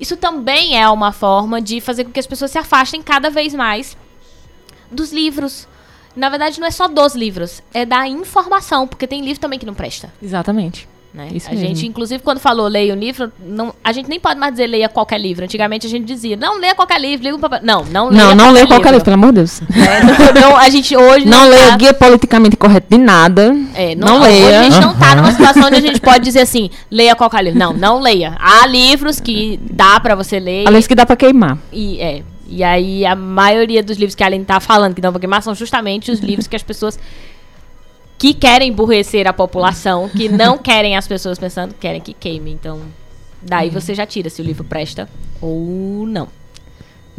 [0.00, 3.54] isso também é uma forma de fazer com que as pessoas se afastem cada vez
[3.54, 3.96] mais
[4.90, 5.66] dos livros.
[6.14, 9.66] Na verdade, não é só dos livros, é da informação, porque tem livro também que
[9.66, 10.12] não presta.
[10.22, 10.88] Exatamente.
[11.18, 11.28] Né?
[11.34, 11.88] Isso a gente, mesmo.
[11.88, 15.18] inclusive, quando falou leia um livro, não, a gente nem pode mais dizer leia qualquer
[15.18, 15.42] livro.
[15.44, 17.58] Antigamente a gente dizia, não leia qualquer livro, liga um papel.
[17.62, 19.60] Não, não leia Não, não leia qualquer livro, pelo amor de Deus.
[19.62, 23.52] É, não, a gente hoje Não tá- leia guia politicamente correto de nada.
[23.74, 24.60] é, não Hoje leia.
[24.60, 27.58] a gente não tá numa situação onde a gente pode dizer assim, leia qualquer livro.
[27.58, 28.36] Não, não leia.
[28.38, 30.68] Há livros que dá pra você ler.
[30.68, 31.58] Além que dá pra queimar.
[31.72, 35.10] E, é, e aí a maioria dos livros que a Aline tá falando que dão
[35.12, 36.96] pra queimar são justamente os livros que as pessoas
[38.18, 42.50] que querem emburrecer a população, que não querem as pessoas pensando, querem que queime.
[42.50, 42.80] Então,
[43.40, 45.08] daí você já tira se o livro presta
[45.40, 46.28] ou não.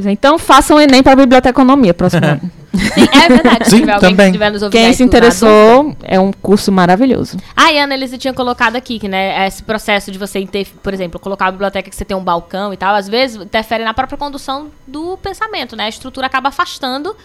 [0.05, 2.51] É, Então façam o Enem para biblioteconomia próximo ano.
[2.93, 3.65] Sim, é verdade.
[3.65, 4.25] Se Sim, tiver alguém também.
[4.25, 7.37] que estiver nos ouvindo Quem se interessou, é um curso maravilhoso.
[7.55, 10.67] Ah, e a Ana Elisa tinha colocado aqui, que, né, esse processo de você, ter,
[10.83, 13.83] por exemplo, colocar a biblioteca que você tem um balcão e tal, às vezes interfere
[13.83, 15.85] na própria condução do pensamento, né?
[15.85, 17.15] A estrutura acaba afastando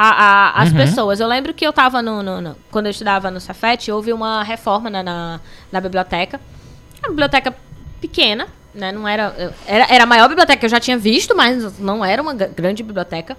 [0.00, 0.10] a-
[0.58, 1.18] a- as pessoas.
[1.20, 4.42] Eu lembro que eu tava no, no- no- Quando eu estudava no Cefet, houve uma
[4.42, 5.40] reforma na, na,
[5.72, 6.40] na biblioteca.
[7.02, 7.54] Uma biblioteca
[8.00, 8.92] pequena, né?
[8.92, 9.86] Não era, era.
[9.92, 12.82] Era a maior biblioteca que eu já tinha visto, mas não era uma gra- grande
[12.82, 13.36] biblioteca.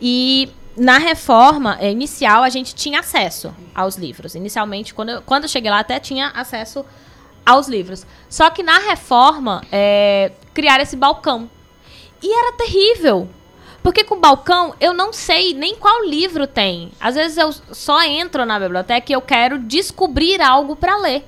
[0.00, 4.34] E na reforma eh, inicial, a gente tinha acesso aos livros.
[4.34, 6.84] Inicialmente, quando eu, quando eu cheguei lá, até tinha acesso
[7.46, 8.06] aos livros.
[8.28, 11.48] Só que na reforma, eh, criaram esse balcão.
[12.22, 13.28] E era terrível.
[13.82, 16.92] Porque com balcão, eu não sei nem qual livro tem.
[17.00, 21.24] Às vezes eu só entro na biblioteca e eu quero descobrir algo para ler.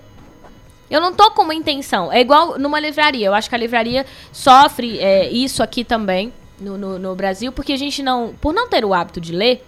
[0.90, 2.12] Eu não tô com uma intenção.
[2.12, 3.26] É igual numa livraria.
[3.26, 6.30] Eu acho que a livraria sofre é, isso aqui também
[6.61, 8.34] no, no, no Brasil, porque a gente não.
[8.38, 9.64] Por não ter o hábito de ler,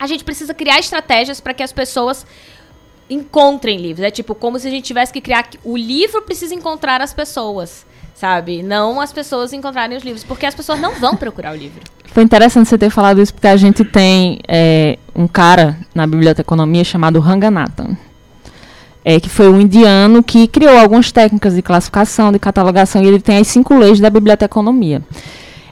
[0.00, 2.26] a gente precisa criar estratégias para que as pessoas
[3.10, 4.06] encontrem livros.
[4.06, 5.50] É tipo, como se a gente tivesse que criar.
[5.62, 7.86] O livro precisa encontrar as pessoas.
[8.14, 8.64] Sabe?
[8.64, 10.24] Não as pessoas encontrarem os livros.
[10.24, 11.82] Porque as pessoas não vão procurar o livro.
[12.12, 16.84] Foi interessante você ter falado isso, porque a gente tem é, um cara na biblioteconomia
[16.84, 17.96] chamado Ranganathan.
[19.04, 23.20] É, que foi um indiano que criou algumas técnicas de classificação, de catalogação, e ele
[23.20, 25.02] tem as cinco leis da biblioteconomia.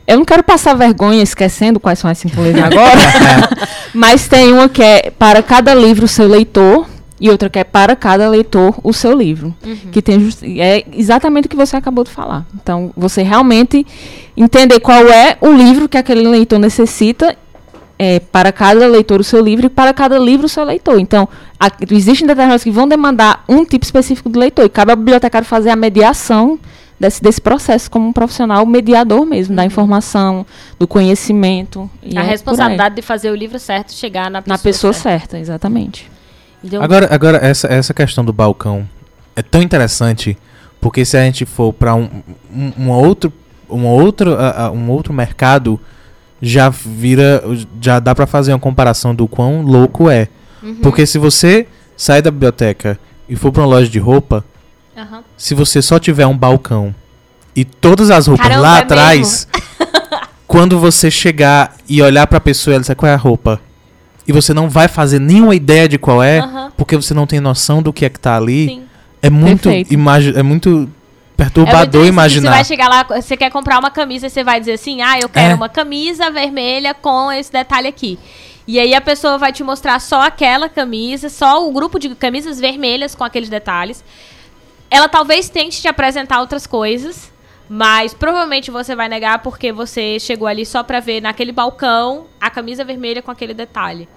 [0.06, 3.00] Eu não quero passar vergonha esquecendo quais são as cinco leis agora,
[3.92, 6.86] mas tem uma que é para cada livro seu leitor
[7.20, 9.54] e outra que é para cada leitor o seu livro.
[9.92, 12.44] Que tem é exatamente o que você acabou de falar.
[12.54, 13.86] Então, você realmente
[14.36, 17.36] entender qual é o livro que aquele leitor necessita
[17.98, 20.98] é, para cada leitor o seu livro e para cada livro o seu leitor.
[21.00, 21.26] Então,
[21.58, 25.48] a- existem determinados que vão demandar um tipo específico de leitor e cabe ao bibliotecário
[25.48, 26.58] fazer a mediação
[27.00, 30.44] desse, desse processo como um profissional mediador mesmo, da informação,
[30.78, 31.88] do conhecimento.
[32.14, 35.18] a é responsabilidade de fazer o livro certo chegar na pessoa, Na pessoa certa.
[35.20, 36.10] certa, exatamente.
[36.66, 38.88] Então, Agora, agora essa, essa questão do balcão
[39.34, 40.36] é tão interessante
[40.80, 42.08] porque se a gente for para um,
[42.52, 43.32] um, um outro
[43.68, 45.80] um outro ah, um outro mercado
[46.40, 47.42] já vira
[47.80, 50.28] já dá para fazer uma comparação do quão louco é
[50.62, 50.76] Uhum.
[50.82, 52.98] porque se você sai da biblioteca
[53.28, 54.44] e for para uma loja de roupa
[54.96, 55.22] aham.
[55.36, 56.94] se você só tiver um balcão
[57.54, 59.46] E todas as roupas Caramba, lá é atrás,
[60.46, 63.60] quando você chegar e olhar pra pessoa e ela dizer qual é a roupa,
[64.26, 66.72] e você não vai fazer nenhuma ideia de qual é, Aham.
[66.76, 68.82] porque você não tem noção do que é que tá ali, Sim.
[69.22, 70.90] é muito é muito É muito
[71.36, 72.50] perturbador isso, imaginar.
[72.50, 75.18] Você vai chegar lá, você quer comprar uma camisa e você vai dizer assim: ah,
[75.20, 75.54] eu quero É.
[75.54, 78.18] uma camisa vermelha com esse detalhe aqui.
[78.66, 82.58] E aí a pessoa vai te mostrar só aquela camisa, só o grupo de camisas
[82.58, 84.02] vermelhas com aqueles detalhes.
[84.90, 87.30] Ela talvez tente te apresentar outras coisas,
[87.68, 92.48] mas provavelmente você vai negar porque você chegou ali só pra ver naquele balcão a
[92.48, 94.08] camisa vermelha com aquele detalhe.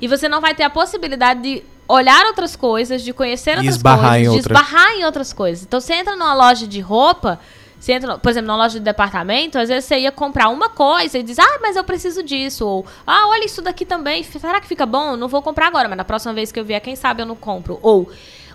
[0.00, 4.10] E você não vai ter a possibilidade de olhar outras coisas, de conhecer outras esbarrar
[4.10, 5.64] coisas, em de esbarrar em outras coisas.
[5.64, 7.40] Então você entra numa loja de roupa,
[7.78, 11.18] você entra, por exemplo, numa loja de departamento, às vezes você ia comprar uma coisa
[11.18, 12.66] e diz, ah, mas eu preciso disso.
[12.66, 15.16] Ou, ah, olha isso daqui também, será que fica bom?
[15.16, 17.36] Não vou comprar agora, mas na próxima vez que eu vier, quem sabe eu não
[17.36, 17.78] compro.
[17.82, 18.10] Ou,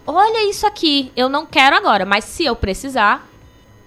[0.06, 3.28] olha isso aqui, eu não quero agora, mas se eu precisar,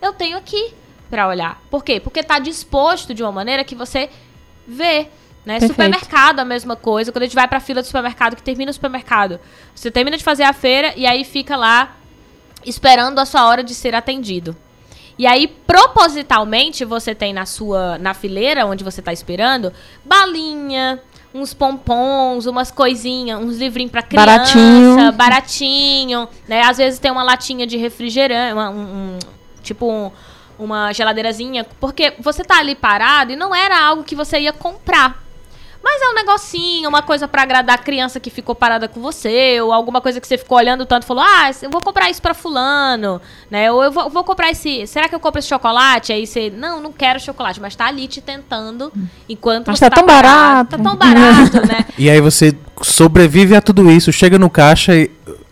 [0.01, 0.73] eu tenho aqui
[1.11, 1.61] pra olhar.
[1.71, 2.01] Por quê?
[2.01, 4.11] Porque tá disposto de uma maneira que você
[4.67, 5.09] vê.
[5.45, 5.61] Né?
[5.61, 5.73] Perfeito.
[5.73, 7.13] Supermercado, a mesma coisa.
[7.13, 9.39] Quando a gente vai pra fila do supermercado, que termina o supermercado,
[9.75, 11.95] você termina de fazer a feira e aí fica lá
[12.65, 14.57] esperando a sua hora de ser atendido.
[15.19, 19.73] E aí, propositalmente, você tem na sua na fileira onde você tá esperando,
[20.05, 21.01] balinha,
[21.33, 25.13] uns pompons, umas coisinhas, uns livrinhos pra criança, Baratinho.
[25.13, 26.63] baratinho, né?
[26.63, 29.19] Às vezes tem uma latinha de refrigerante, um, um-
[29.67, 30.11] tipo um-
[30.59, 35.23] uma geladeirazinha, porque você tá ali parado e não era algo que você ia comprar.
[35.85, 39.61] Mas é um negocinho, uma coisa pra agradar a criança que ficou parada com você,
[39.61, 42.21] ou alguma coisa que você ficou olhando tanto e falou: "Ah, eu vou comprar isso
[42.21, 43.71] pra fulano", né?
[43.71, 46.13] Ou eu vou, vou comprar esse, será que eu compro esse chocolate?
[46.13, 48.93] Aí você, não, não quero chocolate, mas tá ali te tentando
[49.29, 50.35] enquanto Mas você tá tão parado.
[50.35, 50.71] barato.
[50.71, 51.85] Tá tão barato, né?
[51.97, 55.09] E aí você sobrevive a tudo isso, chega no caixa e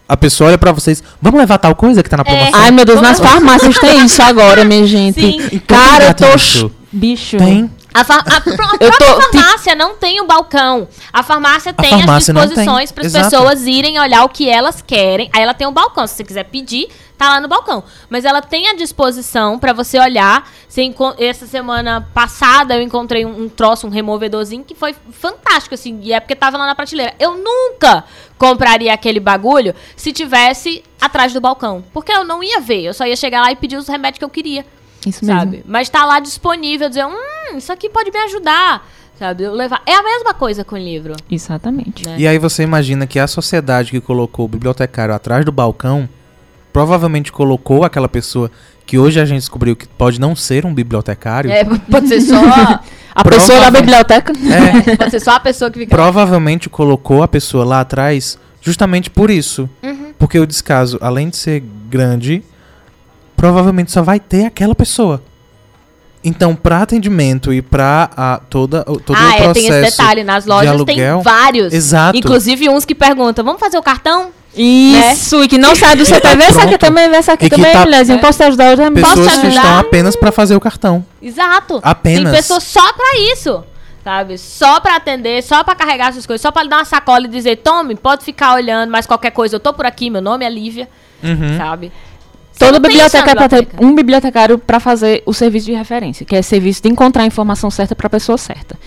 [0.09, 2.51] a pessoa olha pra vocês, vamos levar tal coisa que tá na promoção?
[2.61, 5.21] Ai, meu Deus, nas farmácias tem isso agora, minha gente.
[5.21, 5.61] Sim.
[5.67, 6.71] Cara, eu tô.
[6.93, 7.37] Bicho.
[7.39, 7.71] Tem.
[7.95, 10.89] A, fa- a a própria tô- farmácia não tem o balcão.
[11.13, 15.31] A farmácia tem farmácia as disposições para as pessoas irem olhar o que elas querem.
[15.33, 16.05] Aí ela tem um balcão.
[16.05, 17.85] Se você quiser pedir, tá lá no balcão.
[18.11, 20.51] Mas ela tem a disposição para você olhar.
[20.69, 26.01] Você Essa semana passada eu encontrei um, um troço, um removedorzinho que foi fantástico, assim.
[26.03, 27.15] E é porque tava lá na prateleira.
[27.21, 28.03] Eu nunca
[28.37, 31.85] compraria aquele bagulho se tivesse atrás do balcão.
[31.93, 32.83] Porque eu não ia ver.
[32.83, 34.67] Eu só ia chegar lá e pedir os remédios que eu queria
[35.07, 35.41] Isso mesmo.
[35.41, 35.65] sabe?
[35.67, 38.89] Mas tá lá disponível, dizer, hum, isso aqui pode me ajudar,
[39.19, 39.45] sabe?
[39.45, 39.83] Eu levar.
[39.87, 41.15] É a mesma coisa com o livro.
[41.31, 42.07] Exatamente.
[42.07, 42.17] Né?
[42.19, 46.09] E aí você imagina que a sociedade que colocou o bibliotecário atrás do balcão
[46.73, 48.51] provavelmente colocou aquela pessoa
[48.85, 51.51] que hoje a gente descobriu que pode não ser um bibliotecário.
[51.51, 52.37] É, pode ser só,
[53.15, 54.33] A pessoa da biblioteca.
[54.33, 55.95] É, pode ser só a pessoa que fica.
[55.95, 59.69] provavelmente colocou a pessoa lá atrás justamente por isso.
[60.19, 62.43] Porque o descaso, além de ser grande,
[63.37, 65.23] provavelmente só vai ter aquela pessoa.
[66.27, 70.25] Então, para atendimento e para toda o- todo ah, o é, processo tem esse detalhe.
[70.25, 71.73] Nas de lojas aluguel, tem vários.
[71.75, 72.17] Exato.
[72.17, 74.31] Inclusive uns que perguntam, vamos fazer o cartão?
[74.57, 77.51] Isso, e que não sai do Que tá CTV, essa aqui também, essa aqui E
[77.51, 78.19] que também, tá- mulherzinha.
[78.19, 78.77] Posso te ajudar hoje?
[78.77, 79.61] Posso pessoas te que ajudar?
[79.63, 81.05] estão apenas para fazer o cartão.
[81.21, 81.81] Exato.
[81.83, 82.23] Apenas.
[82.33, 83.63] Tem pessoas só pra isso.
[84.03, 84.37] Sabe?
[84.39, 87.29] Só pra atender, só pra carregar essas coisas, só pra lhe dar uma sacola e
[87.29, 90.51] dizer, tome, pode ficar olhando, mas qualquer coisa, eu tô por aqui, meu nome é
[90.51, 90.89] Lívia,
[91.23, 91.57] Uhum.
[91.57, 91.91] sabe?
[92.59, 96.83] Toda é pra ter um bibliotecário para fazer o serviço de referência, que é serviço
[96.83, 98.79] de encontrar a informação certa para a pessoa certa.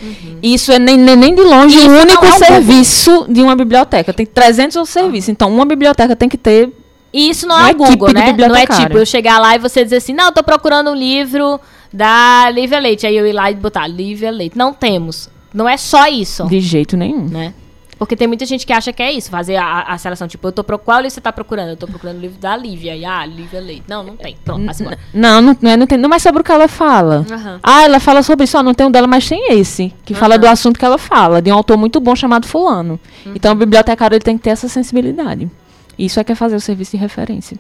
[0.41, 1.86] Isso é nem, nem, nem de longe Uhum.
[1.86, 2.47] O não único é o Google.
[2.47, 4.13] serviço de uma biblioteca.
[4.13, 5.30] Tem 300 outros serviços.
[5.30, 6.72] Então, uma biblioteca tem que ter.
[7.11, 8.34] E isso não é o Google, né?
[8.34, 10.95] Não é tipo eu chegar lá e você dizer assim, não, eu tô procurando um
[10.95, 11.59] livro
[11.91, 13.05] da Lívia Leite.
[13.05, 14.57] Aí eu ir lá e botar Lívia Leite.
[14.57, 15.30] Não temos.
[15.53, 17.28] Não é só isso, De jeito nenhum.
[17.28, 17.53] né?
[17.98, 20.28] Porque tem muita gente que acha que é isso, fazer a, a seleção.
[20.28, 20.86] Tipo, eu tô procurando.
[20.86, 21.70] Qual livro você tá procurando?
[21.70, 22.95] Eu tô procurando o livro da Lívia.
[22.95, 23.84] E, ah, Lívia Leite.
[23.88, 24.38] Não, não tem.
[24.45, 25.00] Pronto, passa embora.
[25.14, 25.98] Não, não, não, é, não tem.
[25.98, 27.26] Não, mas sobre o que ela fala.
[27.30, 27.60] Aham.
[27.64, 30.36] Ah, ela fala sobre isso, ó, não tem um dela, mas tem esse, que fala
[30.36, 30.41] Aham.
[30.41, 33.00] do assunto que ela fala, de um autor muito bom chamado Fulano.
[33.26, 33.34] Uhum.
[33.36, 35.50] Então o bibliotecário ele tem que ter essa sensibilidade.
[35.98, 37.58] Isso é que é fazer o serviço de referência.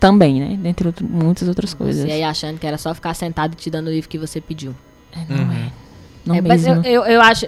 [0.00, 0.56] Também, né?
[0.60, 2.04] Dentre outro- muitas outras coisas.
[2.06, 4.40] E aí achando que era só ficar sentado e te dando o livro que você
[4.40, 4.74] pediu.
[5.28, 5.52] Não Uhum.
[5.52, 5.87] é.
[6.28, 6.86] Não É, mas eu, mesmo.
[6.86, 7.46] eu, eu acho,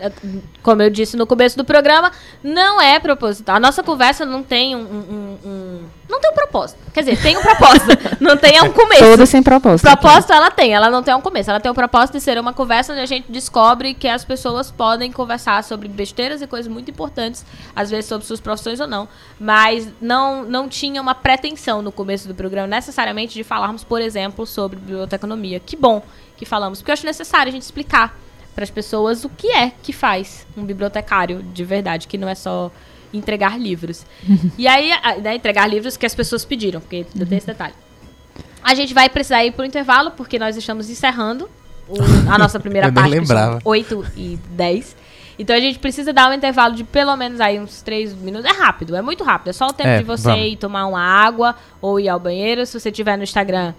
[0.62, 2.10] como eu disse no começo do programa,
[2.42, 3.56] não é proposital.
[3.56, 4.80] A nossa conversa não tem um.
[4.80, 6.76] um- um- não tem um propósito.
[6.92, 7.86] Quer dizer, tem um propósito.
[8.20, 9.00] não tem é um começo.
[9.04, 9.86] Toda sem propósito.
[9.86, 11.48] Propósito ela tem, ela não tem um começo.
[11.50, 14.72] Ela tem o propósito de ser uma conversa onde a gente descobre que as pessoas
[14.72, 17.44] podem conversar sobre besteiras e coisas muito importantes,
[17.76, 19.06] às vezes sobre suas profissões ou não.
[19.38, 24.44] Mas não, não tinha uma pretensão no começo do programa, necessariamente, de falarmos, por exemplo,
[24.46, 25.60] sobre biblioteconomia.
[25.60, 26.02] Que bom
[26.36, 28.18] que falamos, porque eu acho necessário a gente explicar
[28.54, 32.34] para as pessoas o que é que faz um bibliotecário de verdade, que não é
[32.34, 32.70] só
[33.12, 34.04] entregar livros.
[34.58, 34.90] e aí,
[35.22, 37.74] né, entregar livros que as pessoas pediram, porque tem esse detalhe.
[38.62, 41.48] A gente vai precisar ir pro intervalo, porque nós estamos encerrando
[41.88, 41.96] o-
[42.30, 43.58] a nossa primeira Eu parte, são lembrava.
[43.64, 44.96] 8 e 10.
[45.38, 48.44] Então a gente precisa dar um intervalo de pelo menos aí uns 3 minutos.
[48.44, 49.48] É rápido, é muito rápido.
[49.48, 50.46] É só o tempo É, de você vamos.
[50.46, 52.66] ir tomar uma água ou ir ao banheiro.
[52.66, 53.72] Se você tiver no Instagram,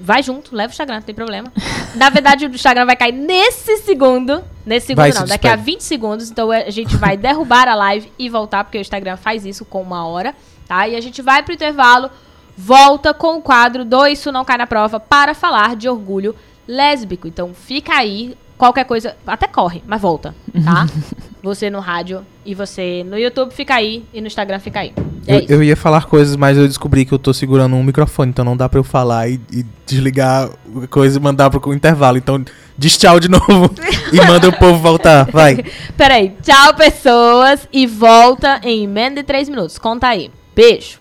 [0.00, 1.52] vai junto, leva o Instagram, não tem problema.
[1.94, 4.42] Na verdade, o Instagram vai cair nesse segundo.
[4.64, 5.76] Nesse segundo Vai, não, se daqui a despede.
[5.76, 6.30] 20 segundos.
[6.30, 9.82] Então a gente vai derrubar a live e voltar, porque o Instagram faz isso com
[9.82, 10.34] uma hora,
[10.66, 10.86] tá?
[10.88, 12.10] E a gente vai pro intervalo,
[12.56, 16.34] volta com o quadro do Isso Não Cai na Prova para falar de orgulho
[16.66, 17.26] lésbico.
[17.26, 20.34] Então fica aí, qualquer coisa, até corre, mas volta,
[20.64, 20.86] tá?
[21.48, 24.92] você no rádio e você no YouTube fica aí e no Instagram fica aí.
[25.26, 28.30] É Eu, eu ia falar coisas, mas eu descobri que eu tô segurando um microfone,
[28.30, 30.50] então não dá pra eu falar e, e desligar
[30.82, 32.18] a coisa e mandar pro intervalo.
[32.18, 32.44] Então
[32.76, 33.70] diz tchau de novo
[34.12, 35.24] e manda o povo voltar.
[35.30, 35.64] Vai.
[35.96, 39.78] Peraí, tchau pessoas e volta em menos de 3 minutos.
[39.78, 40.30] Conta aí.
[40.54, 40.98] Beijo.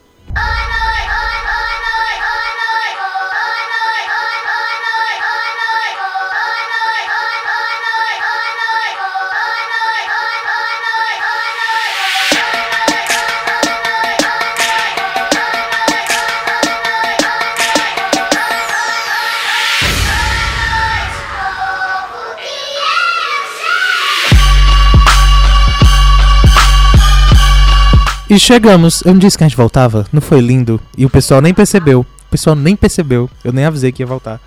[28.29, 29.01] E chegamos.
[29.05, 30.05] Eu não disse que a gente voltava?
[30.11, 30.79] Não foi lindo?
[30.97, 32.01] E o pessoal nem percebeu.
[32.01, 33.29] O pessoal nem percebeu.
[33.43, 34.39] Eu nem avisei que ia voltar.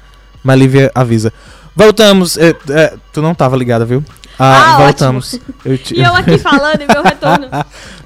[0.45, 1.33] Mas a Lívia avisa.
[1.75, 2.37] Voltamos.
[2.37, 4.05] É, é, tu não tava ligada, viu?
[4.39, 5.39] Ah, Ah, voltamos.
[5.65, 7.49] Eu te- E eu aqui falando e meu retorno.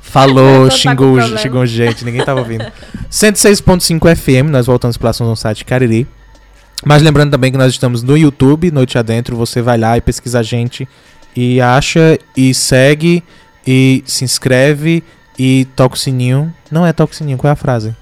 [0.00, 1.38] Falou, tá xingou, problema.
[1.38, 2.64] xingou gente, ninguém tava ouvindo.
[3.10, 6.06] 106.5 FM, nós voltamos para São Site Cariri.
[6.84, 10.40] Mas lembrando também que nós estamos no YouTube, Noite Adentro, você vai lá e pesquisa
[10.40, 10.86] a gente
[11.34, 13.24] e acha e segue
[13.66, 15.02] e se inscreve
[15.38, 16.52] e toca o sininho.
[16.70, 17.94] Não é toca o sininho, qual é a frase?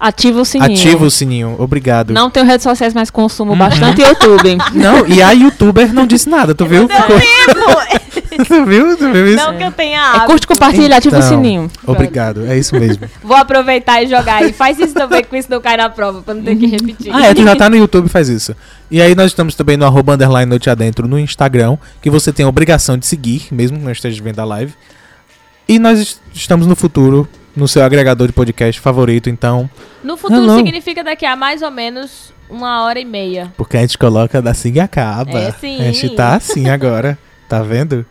[0.00, 0.72] Ativa o sininho.
[0.72, 2.12] Ativa o sininho, obrigado.
[2.12, 3.58] Não tenho redes sociais, mas consumo Uhum.
[3.58, 4.56] bastante YouTube.
[4.72, 6.88] Não, e a youtuber não disse nada, tu viu?
[6.88, 7.16] Ficou-
[8.46, 8.96] tu viu?
[8.96, 9.36] Tu viu isso?
[9.44, 11.28] Não que eu tenha É, curte, compartilha, ativa o Então.
[11.28, 11.70] sininho.
[11.84, 13.08] Obrigado, é isso mesmo.
[13.24, 14.52] Vou aproveitar e jogar aí.
[14.52, 17.12] Faz isso também, que isso não cai na prova, pra não ter que repetir.
[17.12, 18.54] Ah, é, tu já tá no YouTube, faz isso.
[18.88, 22.46] E aí nós estamos também no arroba underline noite adentro no Instagram, que você tem
[22.46, 24.72] a obrigação de seguir, mesmo que não esteja vendo a live.
[25.68, 29.68] E nós est- estamos no futuro, no seu agregador de podcast favorito, então,
[30.02, 30.56] No futuro Hello.
[30.56, 33.52] significa daqui a mais ou menos uma hora e meia.
[33.56, 35.38] porque a gente coloca assim e acaba.
[35.38, 35.80] É, sim.
[35.80, 38.06] A gente tá assim agora, tá vendo?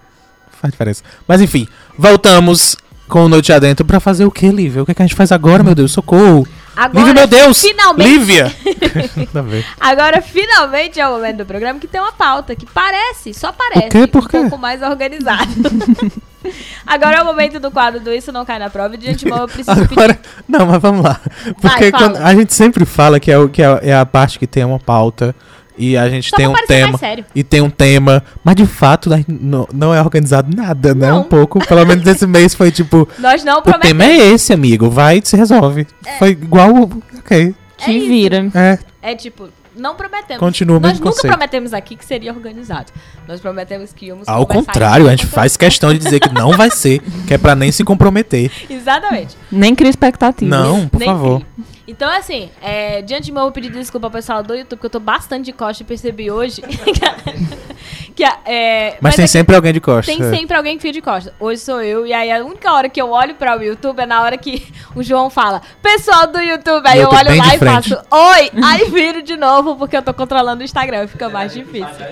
[0.62, 1.04] Faz diferença.
[1.28, 2.76] Mas enfim, voltamos
[3.08, 4.84] com o Noite Adentro pra fazer o que, Lívia?
[4.84, 5.92] O que, é que a gente faz agora, meu Deus?
[5.92, 6.48] Socorro!
[6.76, 7.60] Agora, Lívia, meu Deus!
[7.62, 8.54] finalmente, Lívia!
[9.80, 13.88] Agora finalmente é o momento do programa que tem uma pauta que parece, só parece,
[13.88, 14.08] O quê?
[14.08, 14.38] Por quê?
[14.38, 15.48] um pouco mais organizado.
[16.86, 19.40] agora é o momento do quadro do Isso Não Cai na Prova e de antemão
[19.40, 19.94] eu preciso pedir...
[20.00, 21.20] Agora, não, mas vamos lá.
[21.62, 22.10] Porque fala.
[22.12, 24.64] quando- a gente sempre fala que, é, o, que é, é a parte que tem
[24.64, 25.36] uma pauta
[25.78, 27.00] e a gente Só tem um tema.
[27.36, 31.10] E tem um tema, mas de fato não, não é organizado nada, né?
[31.12, 31.20] Não.
[31.20, 31.60] Um pouco.
[31.68, 34.04] Pelo menos esse mês foi tipo: Nós não o prometemos.
[34.04, 34.90] tema é esse, amigo.
[34.90, 35.86] Vai e se resolve.
[36.18, 36.74] Foi igual.
[36.74, 37.54] o- Ok.
[37.78, 38.08] Te isso.
[38.08, 38.50] vira.
[38.56, 40.40] É, É tipo, não prometemos.
[40.40, 41.28] Continua Nós nunca conceito.
[41.28, 42.92] prometemos aqui que seria organizado.
[43.28, 46.70] Nós prometemos que íamos ao contrário, a gente faz questão de dizer que não vai
[46.70, 48.52] ser, que é pra nem se comprometer.
[48.70, 49.36] Exatamente.
[49.52, 50.50] Nem cria expectativa.
[50.50, 51.42] Não, por Nem favor.
[51.42, 51.77] crie.
[51.88, 55.00] Então, assim, é, diante de vou pedir desculpa ao pessoal do YouTube, porque eu tô
[55.00, 56.62] bastante de costa e percebi hoje
[58.14, 60.14] que é, Mas, tem é que sempre alguém de costas.
[60.14, 60.30] tem é.
[60.30, 61.34] sempre alguém que fica de costa.
[61.40, 64.06] Hoje sou eu, e aí a única hora que eu olho para o YouTube é
[64.06, 67.58] na hora que o João fala, pessoal do YouTube, aí eu eu, olho lá e
[67.58, 67.90] frente.
[67.90, 72.06] faço, oi, aí viro de novo, porque eu tô controlando o Instagram, fica mais difícil.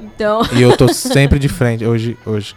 [0.00, 2.16] Então, E eu tô sempre de frente, hoje.
[2.24, 2.54] hoje.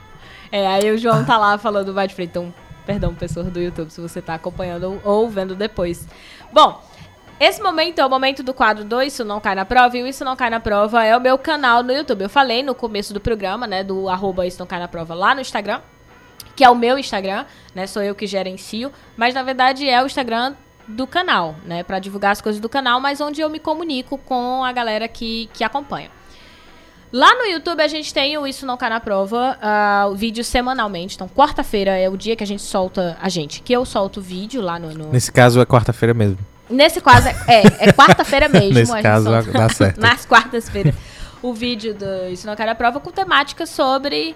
[0.51, 2.29] é, aí o João tá lá falando vai de frente.
[2.29, 2.53] Então,
[2.85, 6.07] perdão, pessoas do YouTube, se você tá acompanhando ou vendo depois.
[6.51, 6.81] Bom,
[7.39, 9.97] esse momento é o momento do quadro do Isso Não Cai na Prova.
[9.97, 12.21] E o Isso Não Cai na Prova é o meu canal no YouTube.
[12.21, 15.33] Eu falei no começo do programa, né, do arroba Isso Não Cai na Prova lá
[15.33, 15.81] no Instagram.
[16.55, 18.91] Que é o meu Instagram, né, sou eu que gerencio.
[19.15, 20.55] Mas, na verdade, é o Instagram
[20.87, 24.63] do canal, né, pra divulgar as coisas do canal, mas onde eu me comunico com
[24.63, 26.11] a galera que, que acompanha.
[27.11, 30.43] Lá no YouTube a gente tem o Isso Não Cai na Prova, ah, o vídeo
[30.45, 31.15] semanalmente.
[31.15, 34.23] Então, quarta-feira é o dia que a gente solta, a gente, que eu solto o
[34.23, 34.93] vídeo lá no...
[34.93, 36.37] no- Nesse caso é quarta-feira mesmo.
[36.69, 38.73] Nesse caso, é, é, é quarta-feira mesmo.
[38.73, 39.99] Nesse a gente caso solta dá certo.
[40.01, 40.95] Nas quartas-feiras.
[41.43, 44.33] O vídeo do Isso Não Cai na Prova com temática sobre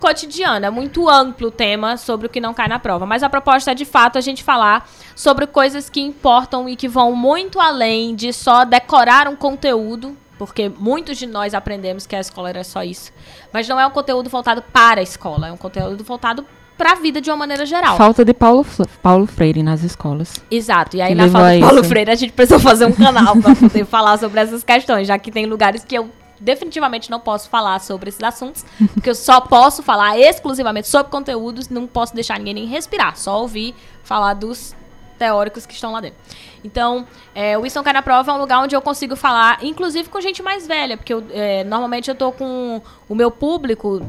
[0.00, 0.66] cotidiano.
[0.66, 3.06] É muito amplo o tema sobre o que não cai na prova.
[3.06, 6.88] Mas a proposta é, de fato, a gente falar sobre coisas que importam e que
[6.88, 10.16] vão muito além de só decorar um conteúdo.
[10.38, 13.12] Porque muitos de nós aprendemos que a escola era só isso.
[13.52, 15.48] Mas não é um conteúdo voltado para a escola.
[15.48, 16.44] É um conteúdo voltado
[16.76, 17.96] pra vida de uma maneira geral.
[17.96, 18.64] Falta de Paulo,
[19.02, 20.34] Paulo Freire nas escolas.
[20.50, 20.96] Exato.
[20.96, 21.88] E aí, Que na falta a de Paulo isso.
[21.88, 25.30] Freire, a gente precisou fazer um canal pra poder falar sobre essas questões, já que
[25.30, 28.62] tem lugares que eu definitivamente não posso falar sobre esses assuntos,
[28.92, 33.40] porque eu só posso falar exclusivamente sobre conteúdos, não posso deixar ninguém nem respirar, só
[33.40, 33.74] ouvir
[34.04, 34.76] falar dos
[35.18, 36.18] teóricos que estão lá dentro.
[36.66, 37.62] Então, é, o
[37.92, 41.14] na Prova é um lugar onde eu consigo falar, inclusive com gente mais velha, porque
[41.14, 44.02] eu, é, normalmente eu tô com o meu público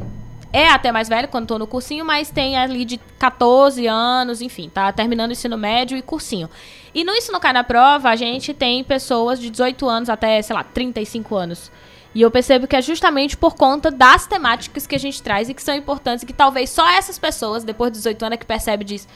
[0.51, 4.69] é até mais velho quando tô no cursinho, mas tem ali de 14 anos, enfim,
[4.73, 6.49] tá terminando o ensino médio e cursinho.
[6.95, 10.55] E no Ensino Cai na Prova, a gente tem pessoas de 18 anos até, sei
[10.55, 11.71] lá, 35 anos.
[12.15, 15.53] E eu percebo que é justamente por conta das temáticas que a gente traz e
[15.53, 18.45] que são importantes e que talvez só essas pessoas, depois de 18 anos, é que
[18.45, 19.07] percebe e diz: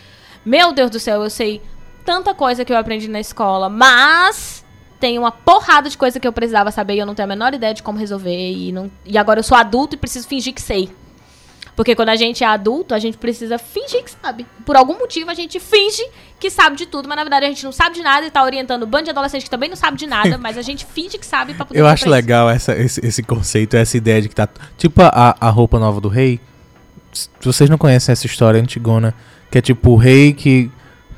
[0.45, 1.61] Meu Deus do céu, eu sei
[2.03, 4.65] tanta coisa que eu aprendi na escola, mas
[4.99, 7.53] tem uma porrada de coisa que eu precisava saber e eu não tenho a menor
[7.53, 8.51] ideia de como resolver.
[8.51, 10.89] E, não, e agora eu sou adulto e preciso fingir que sei.
[11.75, 14.45] Porque quando a gente é adulto, a gente precisa fingir que sabe.
[14.65, 16.03] Por algum motivo, a gente finge
[16.39, 18.43] que sabe de tudo, mas na verdade a gente não sabe de nada e tá
[18.43, 21.17] orientando um bando de adolescente que também não sabe de nada, mas a gente finge
[21.17, 24.35] que sabe pra poder Eu acho legal essa, esse, esse conceito, essa ideia de que
[24.35, 24.47] tá.
[24.77, 26.39] Tipo a, a roupa nova do rei.
[27.41, 29.13] Vocês não conhecem essa história antigona,
[29.49, 30.69] que é tipo o rei que.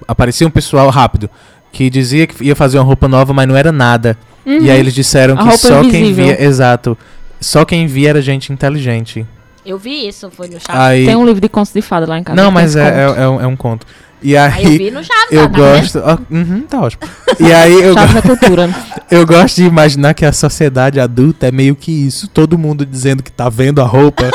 [0.07, 1.29] Aparecia um pessoal rápido,
[1.71, 4.17] que dizia que ia fazer uma roupa nova, mas não era nada.
[4.45, 6.25] E aí eles disseram A que só quem invisível.
[6.25, 6.43] via.
[6.43, 6.97] Exato.
[7.39, 9.25] Só quem via era gente inteligente.
[9.65, 10.69] Eu vi isso, foi no Chaves.
[10.81, 11.05] Aí.
[11.05, 12.35] Tem um livro de contos de fada lá em casa.
[12.35, 13.87] Não, mas é, é, é um, é um conto.
[14.23, 14.77] E Aí eu aí.
[14.77, 15.99] vi no Chaves, Eu tá gosto.
[16.03, 17.01] ó, uhum, tá ótimo.
[17.39, 18.69] E aí eu, Chaves da cultura.
[19.11, 22.27] eu gosto de imaginar que a sociedade adulta é meio que isso.
[22.27, 24.29] Todo mundo dizendo que tá vendo a roupa.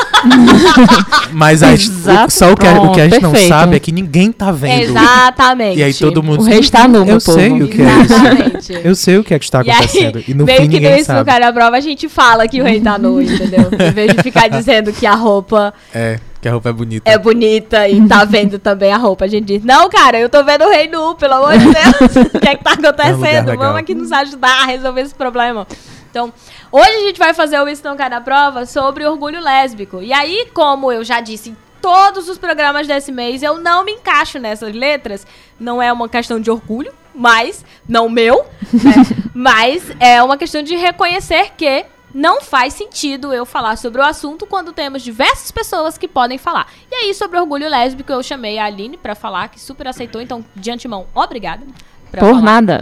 [1.31, 3.49] mas a, gente- o- só o que, a- o que a gente não perfeito.
[3.53, 4.89] sabe é que ninguém tá vendo.
[4.91, 5.79] Exatamente.
[5.79, 6.41] E aí todo mundo.
[6.41, 7.63] O rei está nu, Eu sei povo.
[7.63, 8.13] o que é isso.
[8.13, 8.81] Exatamente.
[8.83, 10.23] Eu sei o que é que está E aí, acontecendo.
[10.27, 12.61] E, no meio fim que ninguém deu isso no cara prova, a gente fala que
[12.61, 13.69] o rei tá nu, entendeu?
[13.79, 17.09] Em vez de ficar dizendo que a roupa É, que a roupa é bonita.
[17.11, 19.25] é bonita e tá vendo também a roupa.
[19.25, 22.29] A gente diz, não, cara, eu tô vendo o rei nu, pelo amor de Deus.
[22.33, 23.57] O que é que tá É um acontecendo?
[23.57, 25.67] Vamos aqui nos ajudar a resolver esse problema.
[26.09, 26.33] Então,
[26.71, 30.01] hoje a gente vai fazer o Isso Não Cai na Prova sobre orgulho lésbico.
[30.01, 33.91] E aí, como eu já disse em todos os programas desse mês, eu não me
[33.91, 35.27] encaixo nessas letras.
[35.59, 38.93] Não é uma questão de orgulho, mas, não meu, né?
[39.35, 44.45] mas é uma questão de reconhecer que não faz sentido eu falar sobre o assunto
[44.45, 46.71] quando temos diversas pessoas que podem falar.
[46.91, 50.21] E aí, sobre orgulho lésbico, eu chamei a Aline pra falar, que super aceitou.
[50.21, 51.65] Então, de antemão, obrigada.
[52.11, 52.81] pra Por falar nada.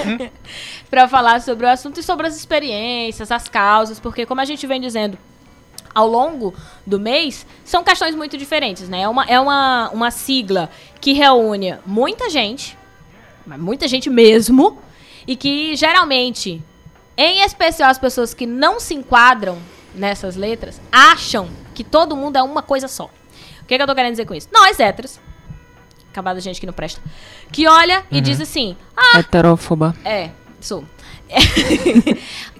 [0.90, 4.66] para falar sobre o assunto e sobre as experiências, as causas, porque como a gente
[4.66, 5.18] vem dizendo
[5.94, 6.52] ao longo
[6.84, 9.02] do mês, são questões muito diferentes, né?
[9.02, 10.68] É uma, é uma, uma sigla
[11.00, 12.76] que reúne muita gente,
[13.46, 14.78] muita gente mesmo,
[15.26, 16.62] e que geralmente,
[17.16, 19.58] em especial as pessoas que não se enquadram
[19.94, 23.06] nessas letras, acham que todo mundo é uma coisa só.
[23.62, 24.48] O que, que eu tô querendo dizer com isso?
[24.52, 25.20] Nós, héteros,
[26.10, 27.00] acabada gente que não presta,
[27.50, 28.76] que olha e diz assim,
[29.16, 29.94] Heterófoba.
[30.04, 30.84] é, sou.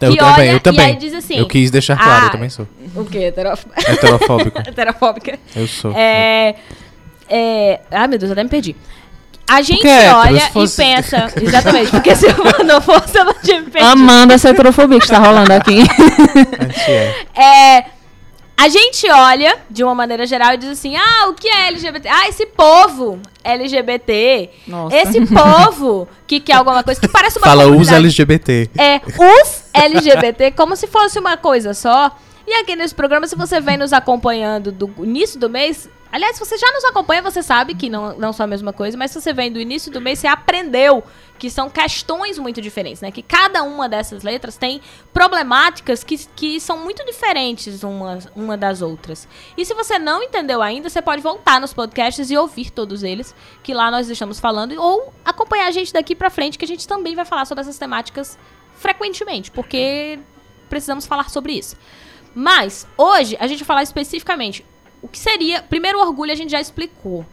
[0.00, 0.80] Eu que também, olha eu também.
[0.80, 1.36] e aí diz assim.
[1.36, 2.66] eu quis deixar claro, ah, eu também sou.
[2.94, 3.18] O quê?
[3.18, 3.64] Heterof...
[3.76, 4.58] Heterofóbico.
[4.68, 5.38] Heterofóbica.
[5.54, 5.92] Eu sou.
[5.92, 6.56] É,
[7.28, 7.80] é.
[7.90, 8.76] Ai, meu Deus, até me perdi.
[9.48, 11.32] A gente Porque é olha se fosse- e pensa.
[11.40, 13.92] Exatamente, porque se eu não fosse, eu não tinha me perdido.
[13.92, 15.80] Amando essa heterofobia que está rolando aqui.
[16.58, 17.14] A gente é.
[17.78, 17.84] É,
[18.56, 22.08] a gente olha de uma maneira geral e diz assim: ah, o que é LGBT?
[22.08, 24.50] Ah, esse povo LGBT.
[24.66, 24.96] Nossa.
[24.96, 27.90] Esse povo que quer alguma coisa que parece uma Fala os.
[27.90, 28.70] LGBT.
[28.78, 32.16] É, os LGBT como se fosse uma coisa só.
[32.46, 35.88] E aqui nesse programa, se você vem nos acompanhando do início do mês.
[36.14, 38.96] Aliás, se você já nos acompanha, você sabe que não, não são a mesma coisa,
[38.96, 41.02] mas se você vem do início do mês, você aprendeu
[41.40, 43.10] que são questões muito diferentes, né?
[43.10, 44.80] Que cada uma dessas letras tem
[45.12, 49.26] problemáticas que, que são muito diferentes uma, uma das outras.
[49.56, 53.34] E se você não entendeu ainda, você pode voltar nos podcasts e ouvir todos eles,
[53.60, 56.86] que lá nós estamos falando, ou acompanhar a gente daqui pra frente, que a gente
[56.86, 58.38] também vai falar sobre essas temáticas
[58.76, 60.20] frequentemente, porque
[60.68, 61.76] precisamos falar sobre isso.
[62.32, 64.64] Mas, hoje, a gente vai falar especificamente
[65.04, 65.62] o que seria.
[65.62, 67.24] Primeiro, o orgulho a gente já explicou,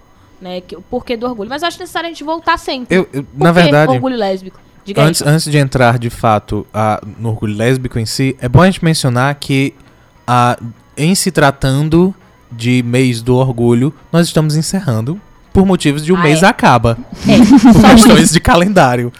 [0.41, 0.61] né?
[0.61, 1.49] Que, o porquê do orgulho.
[1.49, 2.95] Mas eu acho necessário a gente voltar sempre.
[2.95, 4.59] Eu, eu- na verdade, orgulho lésbico.
[4.83, 5.07] Diga aí.
[5.09, 8.65] antes, antes de entrar de fato a- no orgulho lésbico em si, é bom a
[8.65, 9.73] gente mencionar que
[10.27, 10.57] a,
[10.97, 12.13] em se tratando
[12.51, 15.21] de mês do orgulho, nós estamos encerrando
[15.53, 16.47] por motivos de o Ah, mês é.
[16.47, 16.97] acaba.
[17.27, 17.37] É,
[17.73, 19.11] Por questões de calendário.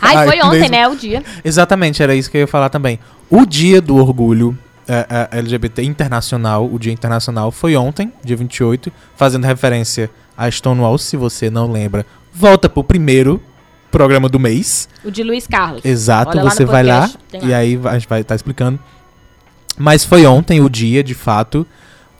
[0.00, 0.70] Ai, foi Ai, ontem, mesmo.
[0.70, 0.88] né?
[0.88, 1.22] O dia.
[1.44, 2.98] Exatamente, era isso que eu ia falar também.
[3.28, 4.56] O dia do orgulho
[4.94, 10.98] é, é, LGBT internacional, o dia internacional, foi ontem, dia 28, fazendo referência a Stonewall,
[10.98, 12.04] se você não lembra.
[12.32, 13.40] Volta pro primeiro
[13.90, 14.88] programa do mês.
[15.04, 15.84] O de Luiz Carlos.
[15.84, 17.10] Exato, Olha lá você no vai lá
[17.42, 18.78] e aí a gente vai estar explicando.
[19.78, 21.66] Mas foi ontem o dia, de fato.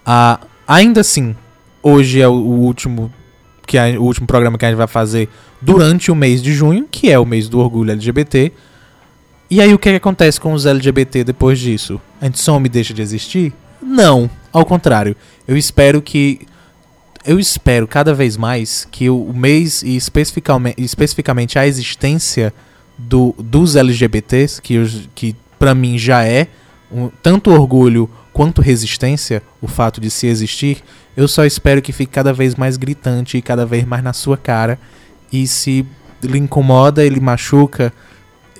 [0.04, 1.34] Ah, ainda assim,
[1.82, 3.12] hoje é o, o último
[3.66, 5.28] que a- o último programa que a gente vai fazer
[5.60, 8.52] durante o mês de junho, que é o mês do orgulho LGBT.
[9.52, 12.00] E aí o que, que acontece com os LGBT depois disso?
[12.18, 13.52] A gente some e deixa de existir?
[13.82, 15.14] Não, ao contrário.
[15.46, 16.46] Eu espero que
[17.22, 22.50] eu espero cada vez mais que o, mês e especificamente, especificamente a existência
[22.96, 26.46] do, dos LGBTs, que, que para mim já é
[26.90, 30.82] um- tanto orgulho quanto resistência, o fato de se existir,
[31.14, 34.38] eu só espero que fique cada vez mais gritante e cada vez mais na sua
[34.38, 34.80] cara.
[35.30, 35.84] E se
[36.22, 37.92] lhe incomoda, ele machuca,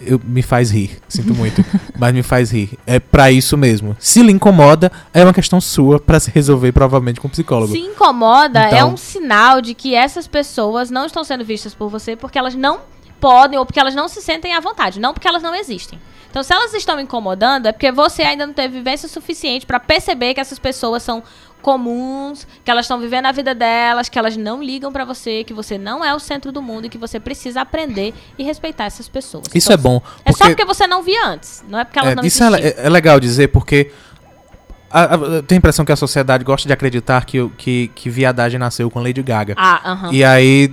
[0.06, 0.98] eu, me faz rir.
[1.08, 1.64] Sinto muito,
[1.98, 2.78] mas me faz rir.
[2.86, 3.96] É pra isso mesmo.
[3.98, 7.72] Se lhe incomoda, é uma questão sua pra se resolver provavelmente com o psicólogo.
[7.72, 11.88] Se incomoda, é Então- um sinal de que essas pessoas não estão sendo vistas por
[11.88, 12.80] você porque elas não
[13.20, 15.98] podem ou porque elas não se sentem à vontade, não porque elas não existem.
[16.30, 20.32] Então, se elas estão incomodando, é porque você ainda não teve vivência suficiente pra perceber
[20.32, 21.22] que essas pessoas são
[21.62, 25.54] comuns, que elas estão vivendo a vida delas, que elas não ligam pra você, que
[25.54, 29.08] você não é o centro do mundo e que você precisa aprender e respeitar essas
[29.08, 29.44] pessoas.
[29.54, 30.02] Isso Então, é bom.
[30.24, 32.74] É só porque você não via antes, não é porque elas É, não isso é,
[32.76, 33.90] é- legal dizer porque
[34.90, 38.10] a, a, eu tenho a impressão que a sociedade gosta de acreditar que, que, que
[38.10, 39.54] viadagem nasceu com Lady Gaga.
[39.56, 40.10] Ah.
[40.12, 40.70] E aí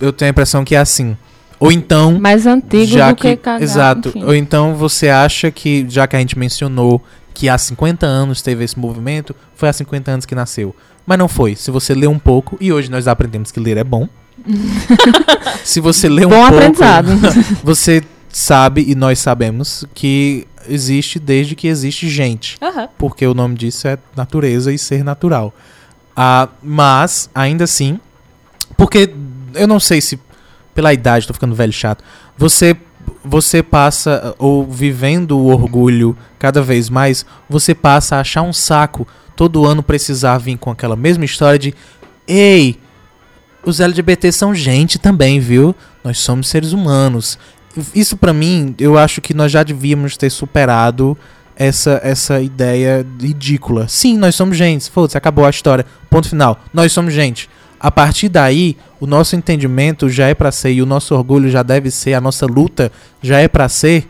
[0.00, 1.16] eu tenho a impressão que é assim.
[1.60, 2.18] Ou então.
[2.18, 3.62] Mais antigo já do que, cagar.
[3.62, 4.08] Exato.
[4.10, 4.24] enfim.
[4.24, 7.02] Ou então você acha que, já que a gente mencionou
[7.38, 10.74] que há 50 anos teve esse movimento, foi há 50 anos que nasceu.
[11.06, 11.54] Mas não foi.
[11.54, 14.08] Se você lê um pouco, e hoje nós aprendemos que ler é bom.
[15.62, 17.06] Se você lê um Bom pouco, aprendizado.
[17.62, 22.88] você sabe e nós sabemos que existe desde que existe gente Aham.
[22.98, 25.54] porque o nome disso é natureza e ser natural.
[26.16, 28.00] Ah, mas, ainda assim,
[28.76, 29.14] porque
[29.54, 30.18] eu não sei se
[30.74, 32.02] pela idade, tô ficando velho chato,
[32.36, 32.76] você
[33.24, 39.06] você passa, ou vivendo o orgulho cada vez mais, você passa a achar um saco
[39.34, 41.74] todo ano precisar vir com aquela mesma história de
[42.26, 42.78] ei,
[43.64, 45.74] os LGBT são gente também, viu?
[46.02, 47.38] Nós somos seres humanos.
[47.94, 51.16] Isso pra mim, eu acho que nós já devíamos ter superado
[51.54, 53.88] essa, essa ideia ridícula.
[53.88, 54.90] Sim, nós somos gente.
[54.90, 55.84] Foda-se, acabou a história.
[56.08, 56.58] Ponto final.
[56.72, 57.50] Nós somos gente.
[57.80, 61.62] A partir daí, o nosso entendimento já é pra ser e o nosso orgulho já
[61.62, 62.90] deve ser, a nossa luta
[63.22, 64.08] já é pra ser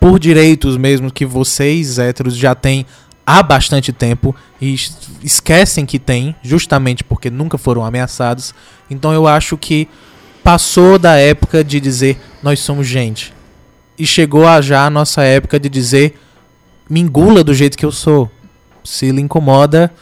[0.00, 2.84] por direitos mesmo que vocês héteros já têm
[3.24, 8.52] há bastante tempo e es- esquecem que têm, justamente porque nunca foram ameaçados.
[8.90, 9.88] Então eu acho que
[10.42, 13.32] passou da época de dizer nós somos gente
[13.98, 16.18] e chegou a já a nossa época de dizer
[16.90, 18.30] me engula do jeito que eu sou.
[18.84, 19.92] Se lhe incomoda,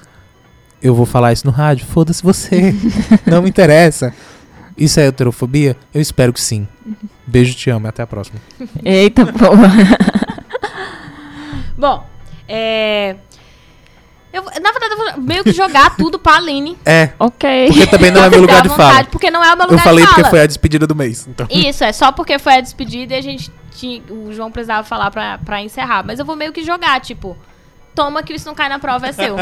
[0.85, 1.87] eu vou falar isso no rádio.
[1.87, 2.75] Foda-se você.
[3.27, 4.13] Não me interessa.
[4.77, 5.77] Isso é heterofobia?
[5.95, 6.69] Eu espero que sim.
[7.27, 7.89] Beijo, te amo.
[7.89, 8.39] Até a próxima.
[8.85, 9.71] Eita, porra.
[11.79, 12.07] Bom,
[12.47, 13.17] é.
[14.31, 16.77] Eu, na verdade, eu vou meio que jogar tudo pra Aline.
[16.85, 17.69] É, ok.
[17.69, 19.05] porque também não é meu lugar de fala.
[19.05, 20.15] Porque não é o meu Eu lugar falei de fala.
[20.17, 21.27] porque foi a despedida do mês.
[21.27, 21.47] Então.
[21.49, 24.03] Isso, é só porque foi a despedida e a gente tinha.
[24.11, 26.05] O João precisava falar pra, pra encerrar.
[26.05, 27.39] Mas eu vou meio que jogar, tipo.
[27.95, 29.37] Toma que isso não cai na prova, é seu.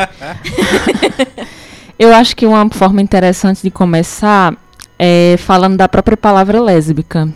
[1.98, 4.54] Eu acho que uma forma interessante de começar
[4.98, 7.28] é falando da própria palavra lésbica.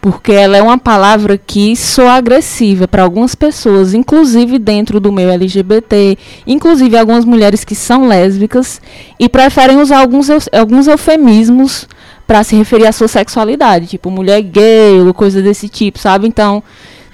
[0.00, 5.30] Porque ela é uma palavra que soa agressiva para algumas pessoas, inclusive dentro do meio
[5.30, 8.82] LGBT, inclusive algumas mulheres que são lésbicas
[9.18, 11.86] e preferem usar alguns, alguns eufemismos
[12.26, 16.26] para se referir à sua sexualidade, tipo mulher gay ou coisa desse tipo, sabe?
[16.26, 16.64] Então,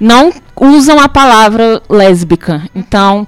[0.00, 2.62] não usam a palavra lésbica.
[2.74, 3.26] Então,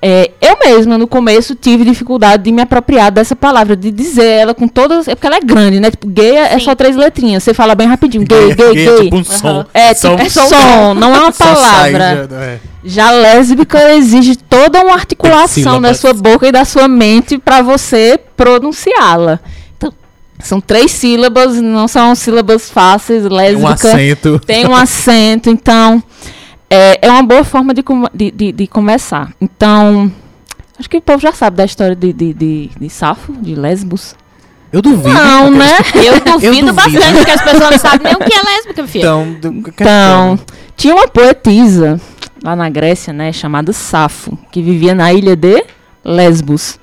[0.00, 4.54] é, eu mesma, no começo, tive dificuldade de me apropriar dessa palavra, de dizer ela
[4.54, 5.08] com todas.
[5.08, 5.90] É porque ela é grande, né?
[5.90, 6.64] Tipo, gay é, é Sim.
[6.66, 7.42] só três letrinhas.
[7.42, 8.24] Você fala bem rapidinho.
[8.26, 8.88] Gay, gay, gay.
[8.88, 9.64] é tipo um som.
[9.74, 12.28] É, Só tipo, um é som, não é uma palavra.
[12.30, 12.58] já- é.
[12.88, 18.16] Já lésbica exige toda uma articulação da sua boca e da sua mente para você
[18.36, 19.40] pronunciá-la.
[20.46, 24.40] Então, são três sílabas, não são sílabas fáceis, Tem lésbica um acento.
[24.46, 26.02] tem um acento, então
[26.70, 27.82] é, é uma boa forma de,
[28.14, 29.32] de, de, de começar.
[29.40, 30.10] Então,
[30.78, 34.14] acho que o povo já sabe da história de, de, de, de Safo, de Lesbos.
[34.72, 35.08] Eu duvido.
[35.08, 35.78] Não, né?
[35.94, 36.72] Eu duvido, duvido.
[36.72, 39.02] bastante, porque as pessoas não sabem nem o que é lésbica, filha.
[39.02, 40.38] Então, do- Então,
[40.76, 42.00] tinha uma poetisa
[42.42, 45.64] lá na Grécia, né, chamada Safo, que vivia na ilha de
[46.04, 46.78] Lesbos.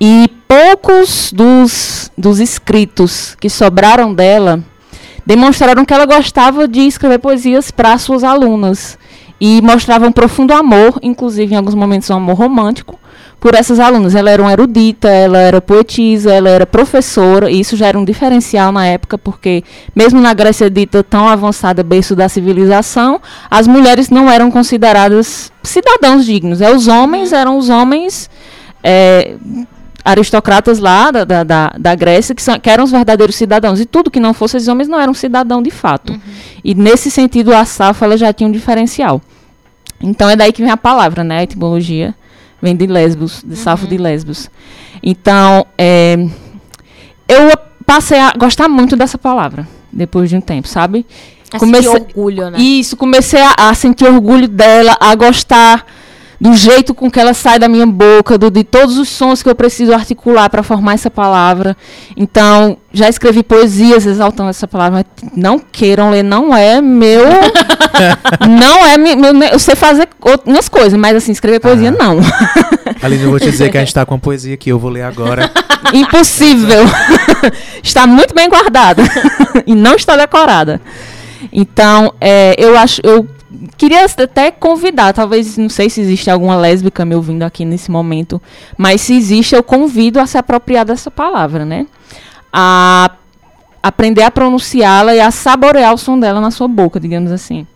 [0.00, 4.62] E poucos dos, dos escritos que sobraram dela
[5.26, 8.98] demonstraram que ela gostava de escrever poesias para suas alunas.
[9.40, 12.98] E mostrava um profundo amor, inclusive em alguns momentos um amor romântico,
[13.40, 14.14] por essas alunas.
[14.14, 18.04] Ela era uma erudita, ela era poetisa, ela era professora, e isso já era um
[18.04, 19.64] diferencial na época, porque
[19.94, 26.24] mesmo na Grécia dita tão avançada, berço da civilização, as mulheres não eram consideradas cidadãos
[26.24, 26.60] dignos.
[26.60, 28.30] É, os homens eram os homens
[28.82, 29.34] é,
[30.04, 33.80] aristocratas lá da, da, da, da Grécia que, são, que eram os verdadeiros cidadãos.
[33.80, 36.12] E tudo que não fosse esses homens não eram cidadão de fato.
[36.12, 36.20] Uhum.
[36.62, 39.22] E nesse sentido, a Safo ela já tinha um diferencial.
[40.00, 41.38] Então é daí que vem a palavra, né?
[41.38, 42.14] A etimologia
[42.60, 44.50] vem de Lesbos, de Safo de Lesbos.
[45.02, 46.16] Então, é,
[47.28, 47.50] eu
[47.86, 51.06] passei a gostar muito dessa palavra depois de um tempo, sabe?
[51.48, 52.58] Esse Comecei- orgulho, né?
[52.58, 55.86] Isso, comecei a, a sentir orgulho dela, a gostar
[56.44, 59.48] do jeito com que ela sai da minha boca, do, de todos os sons que
[59.48, 61.74] eu preciso articular para formar essa palavra.
[62.14, 67.24] Então, já escrevi poesias exaltando essa palavra, mas não queiram ler, não é meu.
[68.46, 69.16] não é meu,
[69.52, 71.92] eu sei fazer outras coisas, mas assim, escrever poesia Ah.
[71.92, 72.18] não.
[73.00, 74.90] Aline, eu vou te dizer que a gente tá com uma poesia aqui, eu vou
[74.90, 75.50] ler agora.
[75.94, 76.84] Impossível.
[77.82, 79.02] está muito bem guardada
[79.66, 80.78] e não está decorada.
[81.50, 83.26] Então, é, eu acho, eu
[83.76, 88.40] queria até convidar, talvez, não sei se existe alguma lésbica me ouvindo aqui nesse momento,
[88.76, 91.86] mas se existe, eu convido a se apropriar dessa palavra, né?
[92.52, 93.10] A
[93.82, 97.66] aprender a pronunciá-la e a saborear o som dela na sua boca, digamos assim.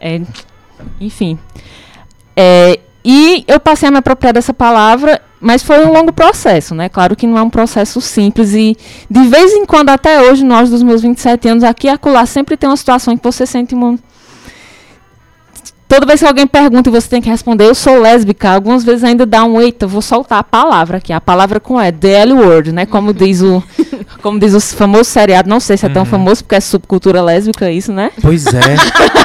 [0.00, 0.20] É,
[1.00, 1.38] enfim.
[2.36, 6.88] É, e eu passei a me apropriar dessa palavra, mas foi um longo processo, né?
[6.88, 8.76] Claro que não é um processo simples e
[9.10, 12.68] de vez em quando, até hoje, nós dos meus 27 anos, aqui acolá, sempre tem
[12.68, 13.98] uma situação em que você sente uma...
[15.92, 19.04] Toda vez que alguém pergunta e você tem que responder, eu sou lésbica, algumas vezes
[19.04, 22.32] ainda dá um eita, vou soltar a palavra aqui, a palavra com E, the L
[22.32, 22.86] word, né?
[22.86, 23.62] Como diz o,
[24.22, 26.06] como diz o famoso seriado, não sei se é tão Uhum.
[26.08, 28.10] famoso porque é subcultura lésbica isso, né?
[28.22, 28.52] Pois é.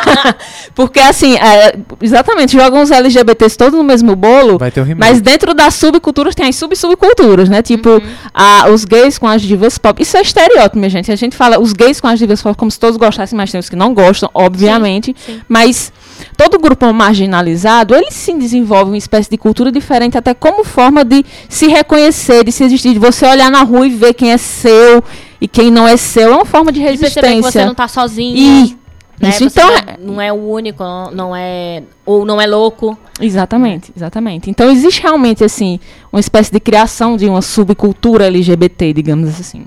[0.75, 4.59] Porque assim, é, exatamente, jogam os LGBTs todos no mesmo bolo,
[4.97, 7.61] mas dentro das subculturas tem as sub-subculturas, né?
[7.61, 8.01] Tipo,
[8.33, 10.01] a- os gays com as divas pop.
[10.01, 11.11] Isso é estereótipo, minha gente.
[11.11, 13.59] A gente fala os gays com as divas pop como se todos gostassem, mas tem
[13.59, 15.15] os que não gostam, obviamente.
[15.25, 15.41] sim.
[15.47, 15.91] Mas
[16.35, 21.25] todo grupo marginalizado, ele sim desenvolve uma espécie de cultura diferente, até como forma de
[21.49, 25.03] se reconhecer, de se existir, de você olhar na rua e ver quem é seu
[25.41, 26.31] e quem não é seu.
[26.33, 27.41] É uma forma de E resistência.
[27.51, 28.35] você não tá sozinho.
[28.37, 28.77] E
[29.19, 29.29] né?
[29.29, 31.83] isso, Você então, não, é- não é o único, não- não é.
[32.05, 32.97] Ou não é louco.
[33.19, 34.49] Exatamente, exatamente.
[34.49, 35.79] Então existe realmente assim
[36.13, 39.65] uma espécie de criação de uma subcultura LGBT, digamos assim.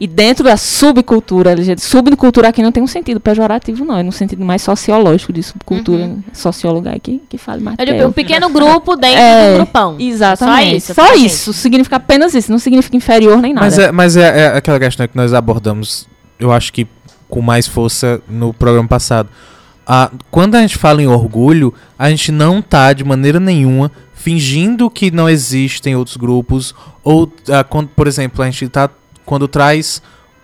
[0.00, 4.10] E dentro da subcultura LGBT, subcultura aqui não tem um sentido pejorativo, não, é no
[4.10, 7.76] sentido mais sociológico de subcultura, sociólogo aí que, que fale mais.
[7.78, 9.96] É tipo, um pequeno grupo dentro É, do grupão.
[9.98, 10.80] Exatamente.
[10.80, 10.94] Só isso.
[10.94, 11.52] Só tá, isso.
[11.52, 12.50] Significa apenas isso.
[12.50, 13.66] Não significa inferior nem nada.
[13.66, 16.08] Mas, é, mas é, é aquela questão que nós abordamos,
[16.38, 16.88] eu acho que
[17.28, 19.28] com mais força no programa passado.
[19.86, 24.90] Ah, quando a gente fala em orgulho, a gente não tá de maneira nenhuma fingindo
[24.90, 26.74] que não existem outros grupos.
[27.02, 28.88] Ou, ah, quando, por exemplo, a gente tá.
[29.30, 30.02] Quando traz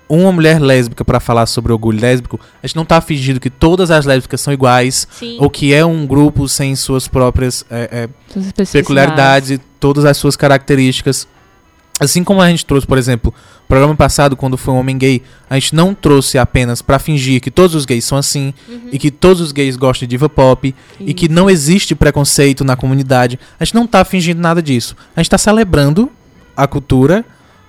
[0.08, 3.90] uma mulher lésbica pra falar sobre orgulho lésbico, a gente não tá fingindo que todas
[3.90, 5.08] as lésbicas são iguais.
[5.10, 5.38] Sim.
[5.40, 11.26] Ou que é um grupo sem suas próprias é, é, peculiaridades todas as suas características.
[11.98, 15.20] Assim como a gente trouxe, por exemplo, no programa passado, quando foi um homem gay,
[15.50, 18.54] a gente não trouxe apenas pra fingir que todos os gays são assim
[18.92, 22.76] e que todos os gays gostam de diva pop e que não existe preconceito na
[22.76, 23.36] comunidade.
[23.58, 24.94] A gente não tá fingindo nada disso.
[25.16, 26.08] A gente tá celebrando
[26.56, 27.24] a cultura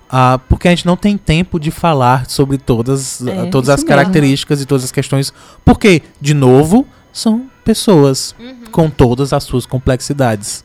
[0.09, 3.77] ah, porque a gente não tem tempo de falar sobre todas, É, ah, todas as
[3.81, 3.89] mesmo.
[3.89, 5.33] características e todas as questões.
[5.65, 8.35] Porque, de novo, são pessoas
[8.71, 10.63] com todas as suas complexidades.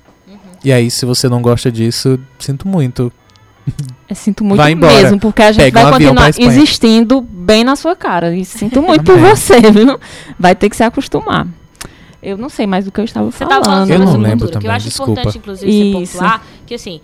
[0.64, 3.12] E aí, se você não gosta disso, sinto muito.
[4.09, 4.93] Eu sinto muito Vai embora.
[4.94, 8.35] mesmo, porque a gente um vai pra continuar existindo bem na sua cara.
[8.36, 9.31] E sinto muito por Amém.
[9.35, 9.98] você, viu?
[10.39, 11.47] Vai ter que se acostumar.
[12.23, 13.64] Eu não sei mais do que eu estava Você falando.
[13.64, 15.12] falando Eu não lembro cultura, que eu também, acho desculpa.
[15.12, 17.01] importante, inclusive, você pontuar, que assim,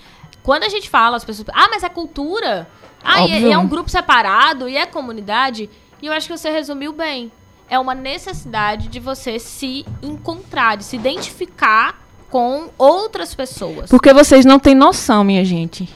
[0.48, 1.46] quando a gente fala, as pessoas.
[1.52, 2.66] Ah, mas é cultura.
[3.04, 5.68] Ah, e é, e é um grupo separado, e é comunidade.
[6.00, 7.30] E eu acho que você resumiu bem.
[7.68, 13.90] É uma necessidade de você se encontrar, de se identificar com outras pessoas.
[13.90, 15.86] Porque vocês não têm noção, minha gente,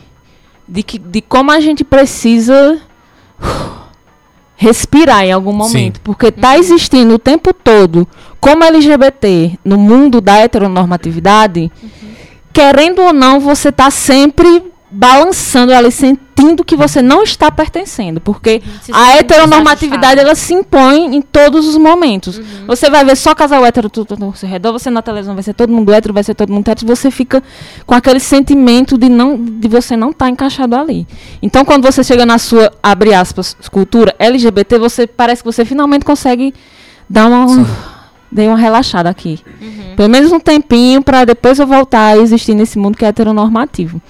[0.69, 2.79] de, que, de como a gente precisa
[4.55, 5.99] respirar em algum momento.
[6.03, 8.07] Porque tá existindo o tempo todo,
[8.39, 11.73] como LGBT, no mundo da heteronormatividade,
[12.53, 18.21] querendo ou não, você tá sempre balançando ali, sentindo que você não está pertencendo.
[18.21, 22.37] Porque Se a heteronormatividade, ela se impõe em todos os momentos.
[22.37, 22.67] Uhum.
[22.67, 25.55] Você vai ver só casal hétero tudo, ao seu redor, você na televisão vai ser
[25.55, 27.43] todo mundo hétero, vai ser todo mundo hétero, você fica
[27.87, 31.07] com aquele sentimento de não de você não estar encaixado ali.
[31.41, 36.05] Então, quando você chega na sua, abre aspas, cultura LGBT, você parece que você finalmente
[36.05, 36.53] consegue
[37.09, 37.47] dar uma
[38.33, 39.39] dei uma relaxada aqui.
[39.61, 39.95] Uhum.
[39.97, 44.01] Pelo menos um tempinho para depois eu voltar a existir nesse mundo que é heteronormativo.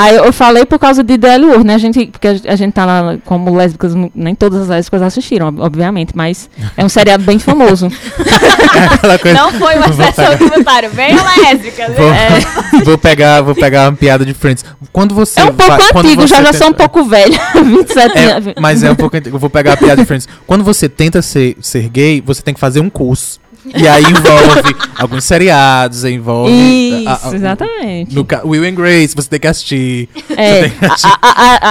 [0.00, 1.74] Aí eu falei por causa de The Word, né?
[1.74, 5.58] A gente, porque a, gente tá lá como lésbicas, nem todas as lésbicas assistiram, ob-
[5.60, 7.88] obviamente, mas é um seriado bem famoso.
[9.20, 10.90] Coisa- Não foi uma sessão de comentário.
[10.90, 11.96] Venham lésbicas.
[11.96, 12.28] Vou, É.
[12.84, 14.64] vou pegar, vou pegar uma piada de Friends.
[14.92, 17.40] Quando você É um pouco vai- antigo, já já tenta- sou um pouco velha.
[17.64, 18.46] 27 anos.
[18.46, 19.34] É, mas é um pouco antigo.
[19.34, 20.28] Eu vou pegar a piada de Friends.
[20.46, 23.40] Quando você tenta ser, ser gay, você tem que fazer um curso.
[23.76, 26.52] E aí envolve alguns seriados, envolve.
[26.52, 28.14] Isso, a- a- exatamente.
[28.14, 30.08] No, Will and Grace, você tem que assistir.
[30.36, 31.18] É, Você tem que a- assistir.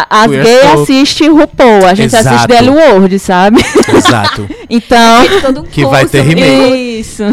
[0.10, 2.48] as gays assistem RuPaul, a gente assiste Exato.
[2.48, 3.58] The L Word, sabe?
[3.96, 4.48] Exato.
[4.70, 5.24] Então,
[5.62, 6.30] um Que vai ter né?
[6.34, 7.00] remake.
[7.00, 7.24] isso.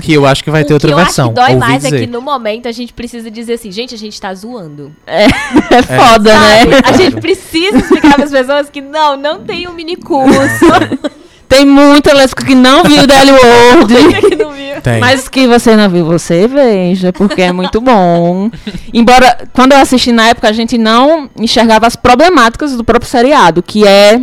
[0.00, 1.26] Que eu acho que vai ter o outra que versão.
[1.26, 2.00] acho que dói mais é dizer.
[2.00, 4.90] que no momento a gente precisa dizer assim, gente, a gente tá zoando.
[5.06, 5.28] É
[5.84, 6.60] foda, né?
[6.60, 6.74] Sabe?
[6.84, 10.28] A gente precisa explicar para as pessoas que não, não tem um mini curso.
[11.48, 13.06] Tem muita lésbica que não viu
[14.36, 14.80] não viu.
[14.82, 15.00] Tem.
[15.00, 18.50] Mas que você não viu, você veja, porque é muito bom.
[18.92, 23.62] Embora, quando eu assisti na época, a gente não enxergava as problemáticas do próprio seriado,
[23.62, 24.20] que é.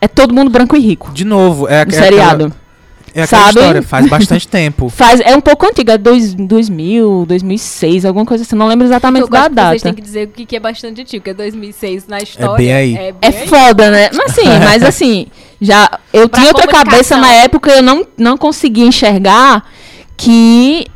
[0.00, 1.10] É todo mundo branco e rico.
[1.14, 2.44] De novo, é, No é seriado.
[2.44, 2.63] aquela,
[3.14, 3.58] é aquela Sabe?
[3.60, 3.82] história.
[3.82, 4.88] Faz bastante tempo.
[4.88, 8.56] Faz, é um pouco antigo, é dois, 2000, 2006, alguma coisa assim.
[8.56, 9.82] Não lembro exatamente Eu da gosto que vocês data.
[9.84, 12.56] têm que dizer o que que é bastante antigo, que é 2006 na história.
[12.56, 12.94] bem aí.
[12.96, 13.48] É, bem É aí.
[13.48, 14.10] foda, né?
[14.12, 15.26] Mas assim, mas assim,
[15.60, 19.64] já eu Pra tinha outra cabeça na época, eu não, não conseguia enxergar
[20.16, 20.86] que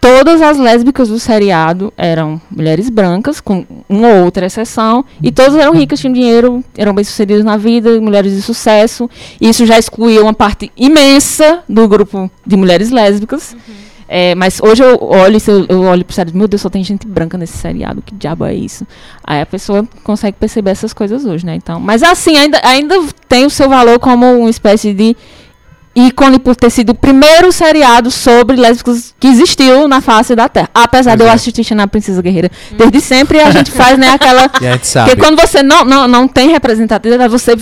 [0.00, 5.56] todas as lésbicas do seriado eram mulheres brancas, com uma ou outra exceção, e todas
[5.56, 9.08] eram ricas, tinham dinheiro, eram bem-sucedidas na vida, mulheres de sucesso.
[9.40, 13.56] Isso já excluía uma parte imensa do grupo de mulheres lésbicas.
[14.08, 17.06] É, mas hoje eu olho, eu, eu olho pro seriado, meu Deus, só tem gente
[17.06, 18.86] branca nesse seriado, que diabo é isso?
[19.24, 21.56] Aí a pessoa consegue perceber essas coisas hoje, né?
[21.56, 22.94] Então, mas assim, ainda, ainda
[23.28, 25.16] tem o seu valor como uma espécie de
[25.96, 30.68] ícone por ter sido o primeiro seriado sobre lésbicas que existiu na face da Terra.
[30.74, 31.32] Apesar de eu é.
[31.32, 34.50] assistir na Princesa Guerreira desde sempre, a gente faz, né, aquela...
[34.60, 35.10] E a gente sabe.
[35.10, 37.56] Porque quando você não, não, não tem representatividade, você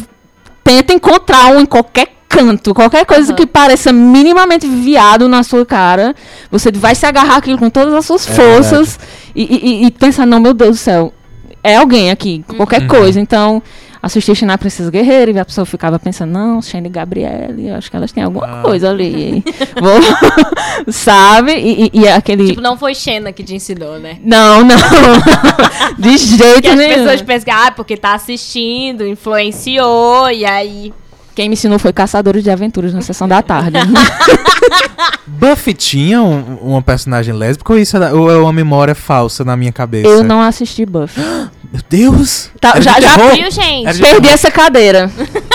[0.64, 3.36] tenta encontrar um em qualquer canto, qualquer coisa Aham.
[3.36, 6.14] que pareça minimamente viado na sua cara,
[6.50, 8.98] você vai se agarrar aquilo com todas as suas É forças
[9.36, 11.14] e, e, e pensar, não, meu Deus do céu,
[11.62, 12.88] é alguém aqui, qualquer Uhum.
[12.88, 13.20] coisa.
[13.20, 13.62] Então,
[14.04, 17.90] assisti na Princesa Guerreira e a pessoa ficava pensando, não, Shane e Gabriele, eu acho
[17.90, 18.62] que elas têm alguma Ah.
[18.62, 19.42] coisa ali.
[19.80, 21.52] Vou- Sabe?
[21.54, 22.48] E, e- e aquele...
[22.48, 24.18] Tipo, não foi Xena que te ensinou, né?
[24.22, 24.76] não, não.
[25.98, 26.94] De Que jeito as nenhum.
[26.94, 30.92] pessoas pensam que, ah, porque tá assistindo, influenciou, e aí...
[31.34, 33.76] Quem me ensinou foi Caçadores de Aventuras na sessão da tarde.
[35.26, 39.56] Buffy tinha um- uma personagem lésbica ou isso é, ou é uma memória falsa na
[39.56, 40.06] minha cabeça?
[40.08, 41.20] Eu não assisti Buffy.
[41.72, 42.50] Meu Deus!
[42.60, 43.16] Tá, já- já?
[43.32, 43.98] Viu, gente?
[43.98, 45.10] Perdi essa cadeira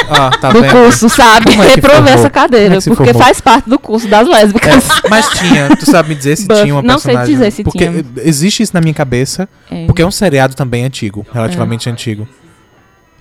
[0.09, 0.71] Ah, tá do vendo?
[0.71, 1.51] curso, sabe?
[1.51, 3.23] Como é que Reprovei essa é cadeira, se porque formou?
[3.23, 4.83] faz parte do curso das lésbicas.
[5.05, 7.35] É, mas tinha, tu sabe me dizer se Buffy, tinha uma não sei personagem.
[7.35, 8.05] dizer se porque tinha.
[8.17, 9.85] existe isso na minha cabeça, É.
[9.85, 12.27] porque é um seriado também antigo, relativamente antigo.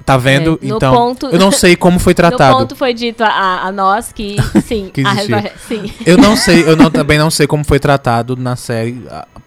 [0.08, 0.58] Tá vendo?
[0.62, 2.56] É, no então, ponto- eu não sei como foi No tratado.
[2.56, 5.14] ponto foi dito a, a nós que, sim, Que a
[5.58, 5.92] sim.
[6.06, 9.02] Eu não sei, eu não, também não sei como foi tratado na série,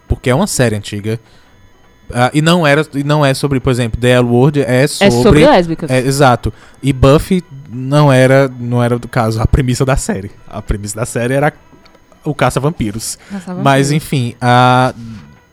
[0.06, 1.18] porque é uma série antiga.
[2.14, 5.06] Ah, e não era e não é sobre, por exemplo, The L Word é sobre,
[5.06, 5.90] É sobre lésbicas.
[5.90, 6.52] é, exato.
[6.82, 10.30] E Buffy não era não era do caso a premissa da série.
[10.48, 11.52] A premissa da série era
[12.24, 13.18] o caça vampiros.
[13.30, 14.92] Nossa, Mas enfim, a,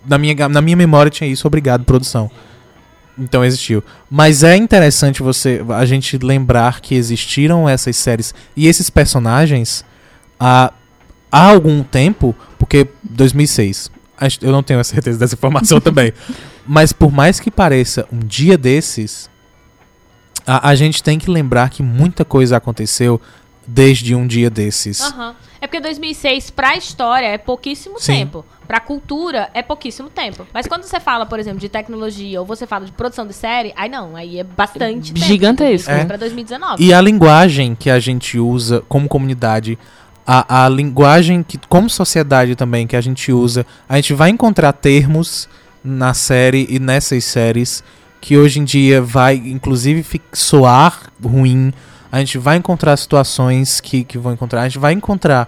[0.05, 2.29] na, minha, na minha memória tinha isso, obrigado, produção.
[3.19, 3.83] Então existiu.
[4.09, 9.83] Mas é interessante você a gente lembrar que existiram essas séries e esses personagens
[10.39, 10.71] há,
[11.31, 13.91] há algum tempo, porque 2006.
[14.17, 16.13] acho- Eu não tenho a certeza dessa informação também.
[16.65, 19.29] Mas por mais que pareça um dia desses,
[20.45, 23.19] a, a gente tem que lembrar que muita coisa aconteceu
[23.69, 25.01] desde um dia desses.
[25.01, 25.35] Aham.
[25.61, 28.13] É porque 2006, pra história, é pouquíssimo Sim.
[28.13, 28.45] tempo.
[28.65, 30.47] Pra cultura, é pouquíssimo tempo.
[30.53, 33.73] Mas quando você fala, por exemplo, de tecnologia ou você fala de produção de série,
[33.75, 35.25] aí não, aí é bastante tempo.
[35.25, 35.91] Gigantesco.
[35.91, 36.01] É.
[36.01, 36.05] É.
[36.05, 36.83] Pra 2019.
[36.83, 39.77] E a linguagem que a gente usa como comunidade,
[40.25, 44.71] a, a linguagem que, como sociedade também, que a gente usa, a gente vai encontrar
[44.71, 45.49] termos
[45.83, 47.83] na série e nessas séries
[48.21, 51.73] que hoje em dia vai, inclusive, soar ruim.
[52.11, 54.61] A gente vai encontrar situações que, que vão encontrar.
[54.61, 55.47] A gente vai encontrar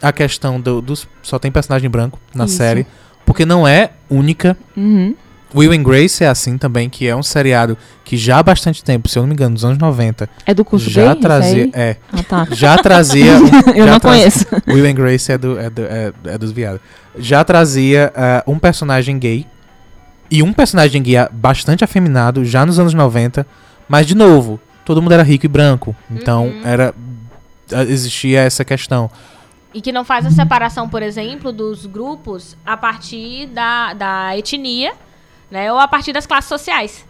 [0.00, 1.06] a questão do, dos.
[1.22, 2.56] Só tem personagem branco na Isso.
[2.56, 2.86] série.
[3.24, 4.56] Porque não é única.
[4.76, 5.14] Uhum.
[5.54, 9.06] Will and Grace é assim também, que é um seriado que já há bastante tempo,
[9.06, 11.10] se eu não me engano, nos anos 90, É do curso já gay?
[11.12, 11.70] esse trazia.
[11.74, 12.46] É, Ah, tá.
[12.52, 13.36] já trazia.
[13.38, 14.46] um- Eu já não tra- conheço.
[14.66, 16.80] Will and Grace é, do, é, do- é- é dos viados.
[17.18, 19.46] Já trazia ah, um personagem gay.
[20.30, 23.46] E um personagem gay bastante afeminado, já nos anos 90.
[23.86, 25.94] Mas, de novo, todo mundo era rico e branco.
[26.10, 26.60] Então, Uhum.
[26.64, 26.94] era.
[27.88, 29.10] Existia essa questão.
[29.72, 34.92] E que não faz a separação, por exemplo, dos grupos a partir da, da etnia,
[35.50, 35.72] né?
[35.72, 37.04] Ou a partir das classes sociais.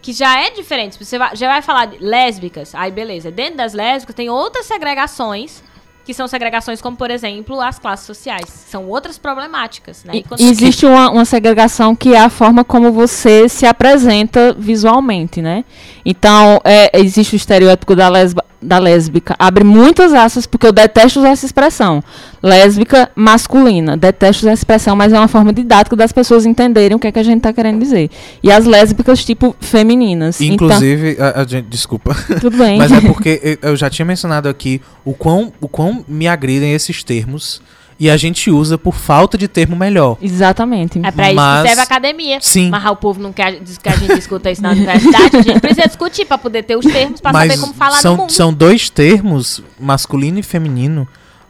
[0.00, 1.02] Que já é diferente.
[1.04, 3.32] Você vai- já vai falar de lésbicas, aí beleza.
[3.32, 5.64] Dentro das lésbicas tem outras segregações,
[6.06, 8.44] que são segregações como, por exemplo, as classes sociais.
[8.48, 10.12] São outras problemáticas, né?
[10.14, 15.42] E- E existe uma, uma segregação que é a forma como você se apresenta visualmente,
[15.42, 15.64] né?
[16.04, 19.36] Então, é, existe o estereótipo da, lesba, da lésbica.
[19.38, 22.02] Abre muitas aspas, porque eu detesto usar essa expressão.
[22.42, 23.96] Lésbica masculina.
[23.96, 27.12] Detesto usar essa expressão, mas é uma forma didática das pessoas entenderem o que, é
[27.12, 28.10] que a gente está querendo dizer.
[28.42, 30.40] E as lésbicas, tipo, femininas.
[30.40, 32.16] Inclusive, a, a gente, desculpa.
[32.24, 32.78] Então, tudo bem.
[32.78, 36.72] Mas é porque eu eu já tinha mencionado aqui o quão, o quão me agridem
[36.72, 37.60] esses termos
[37.98, 40.18] e a gente usa por falta de termo melhor.
[40.20, 41.00] Exatamente.
[41.02, 42.38] É pra isso Mas- que serve a academia.
[42.42, 42.68] Sim.
[42.70, 45.36] Mas o povo não quer diz que a gente escuta isso na universidade.
[45.36, 48.02] A gente precisa discutir pra poder ter os termos pra Mas saber como falar no
[48.02, 48.32] são, mundo.
[48.32, 51.08] são dois termos, masculino e feminino,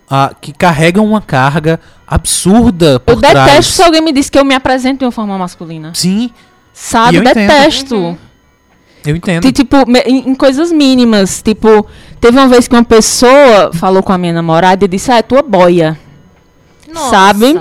[0.09, 3.35] ah, que carregam uma carga absurda por Eu trás.
[3.51, 5.91] detesto se alguém me diz que eu me apresento de uma forma masculina.
[5.95, 6.31] Sim,
[6.73, 7.15] Sabe?
[7.15, 7.25] E eu.
[7.25, 7.97] Detesto.
[7.97, 8.17] Uhum.
[9.05, 9.43] eu entendo.
[9.43, 11.41] Ti- Tipo, em, em coisas mínimas.
[11.43, 11.87] Tipo,
[12.21, 15.23] teve uma vez que uma pessoa falou com a minha namorada e disse, ah, é
[15.23, 15.99] tua boia.
[16.93, 17.11] Nossa.
[17.11, 17.61] sabe?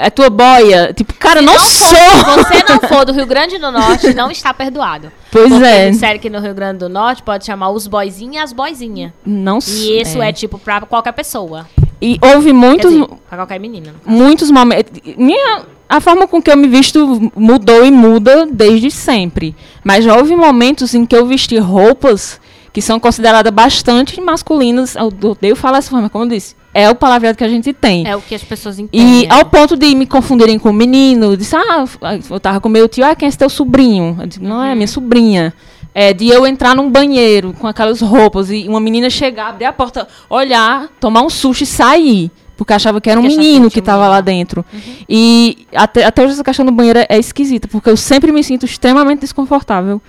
[0.00, 0.92] É tua boia.
[0.94, 1.88] Tipo, cara, Se não, não sou.
[1.88, 5.10] for- se você não for do Rio Grande do Norte, não está perdoado.
[5.32, 5.90] Pois Porque é.
[5.90, 9.10] disseram que no Rio Grande do Norte pode chamar os boizinhos e as boizinhas.
[9.26, 9.92] Não E sou.
[10.00, 10.32] isso é.
[10.32, 11.66] tipo pra qualquer pessoa.
[12.00, 13.92] E houve muitos, dizer, pra qualquer menina.
[14.06, 15.00] muitos momentos.
[15.16, 19.56] Minha, a forma com que eu me visto mudou e muda desde sempre.
[19.82, 22.40] Mas já houve momentos em que eu vesti roupas
[22.72, 24.94] que são consideradas bastante masculinas.
[24.94, 26.54] Eu odeio falar essa forma, como eu disse.
[26.72, 28.06] É o palavreado que a gente tem.
[28.06, 29.22] É o que as pessoas entendem.
[29.22, 29.34] E né?
[29.34, 31.84] ao ponto de me confundirem com o menino, disse, ah,
[32.30, 34.16] eu tava com meu tio, ah, quem é esse teu sobrinho?
[34.20, 35.54] Eu disse, não, é minha sobrinha.
[35.94, 39.72] É, de eu entrar num banheiro com aquelas roupas e uma menina chegar, abrir a
[39.72, 42.30] porta, olhar, tomar um susto e sair.
[42.58, 44.64] Porque achava que era um Porque menino que estava lá dentro.
[45.08, 48.42] E até, até hoje essa questão do banheiro é, é esquisita, porque eu sempre me
[48.42, 50.02] sinto extremamente desconfortável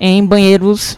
[0.00, 0.96] em banheiros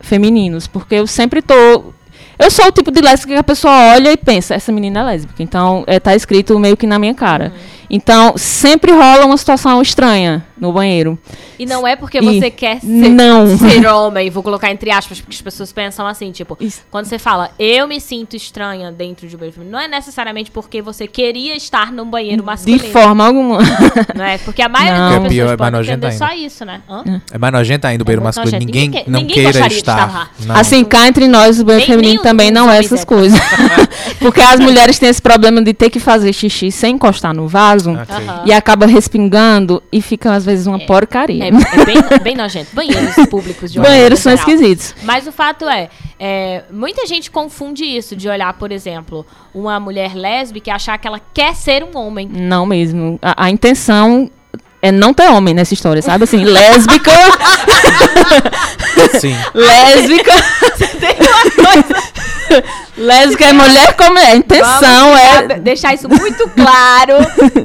[0.00, 0.68] femininos.
[0.68, 1.92] Porque eu sempre tô.
[2.38, 5.04] Eu sou o tipo de lésbica que a pessoa olha e pensa, essa menina é
[5.04, 5.42] lésbica.
[5.42, 7.52] Então, é, tá escrito meio que na minha cara.
[7.90, 11.18] Então, sempre rola uma situação estranha no banheiro.
[11.58, 13.56] E não é porque E- você quer ser, Não.
[13.56, 16.82] ser homem, vou colocar entre aspas, porque as pessoas pensam assim, tipo, Isso.
[16.90, 20.50] quando você fala, eu me sinto estranha dentro de um banheiro feminino, não é necessariamente
[20.50, 22.84] porque você queria estar num banheiro De masculino.
[22.92, 23.58] forma alguma.
[24.14, 24.38] Não é?
[24.38, 25.00] Porque a maioria Não.
[25.00, 26.18] das É pessoas pior, é mais pode entender ainda.
[26.26, 26.82] só isso, né?
[26.88, 27.22] Hã?
[27.32, 28.52] É mais nojento ainda o banheiro É masculino.
[28.52, 28.66] nojento.
[28.66, 29.98] Ninguém, Ninguém não ninguém queira de estar.
[30.06, 30.30] estar lá.
[30.44, 30.56] Não.
[30.56, 33.38] Assim, cá entre nós, o banheiro Nem- feminino nem também não é essas coisas.
[34.20, 37.77] Porque as mulheres têm esse problema de ter que fazer xixi sem encostar no vaso.
[37.86, 38.14] Ok.
[38.14, 38.42] Aham.
[38.46, 41.44] E acaba respingando e fica, às vezes, uma porcaria.
[41.44, 42.74] É, é bem, bem nojento.
[42.74, 44.48] Banheiros públicos de Banheiros são geral.
[44.48, 44.94] esquisitos.
[45.02, 45.88] Mas o fato é,
[46.18, 49.24] é, muita gente confunde isso de olhar, por exemplo,
[49.54, 52.28] uma mulher lésbica e achar que ela quer ser um homem.
[52.28, 53.18] Não mesmo.
[53.22, 54.30] A, a intenção
[54.80, 56.24] é não ter homem nessa história, sabe?
[56.24, 57.10] Assim, lésbica.
[59.20, 59.36] Sim.
[59.54, 60.32] lésbica.
[62.96, 64.32] lésbica é mulher como é.
[64.32, 64.80] A intenção
[65.12, 65.58] Vamos é.
[65.60, 67.14] deixar- isso muito claro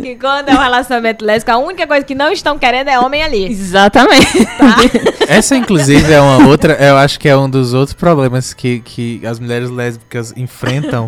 [0.02, 3.24] que quando é um relacionamento lésbico, a única coisa que não estão querendo é homem
[3.24, 3.46] ali.
[3.46, 4.48] Exatamente.
[5.28, 6.74] Essa, inclusive, é uma outra.
[6.74, 11.08] Eu acho que é um dos outros problemas que, que as mulheres lésbicas enfrentam.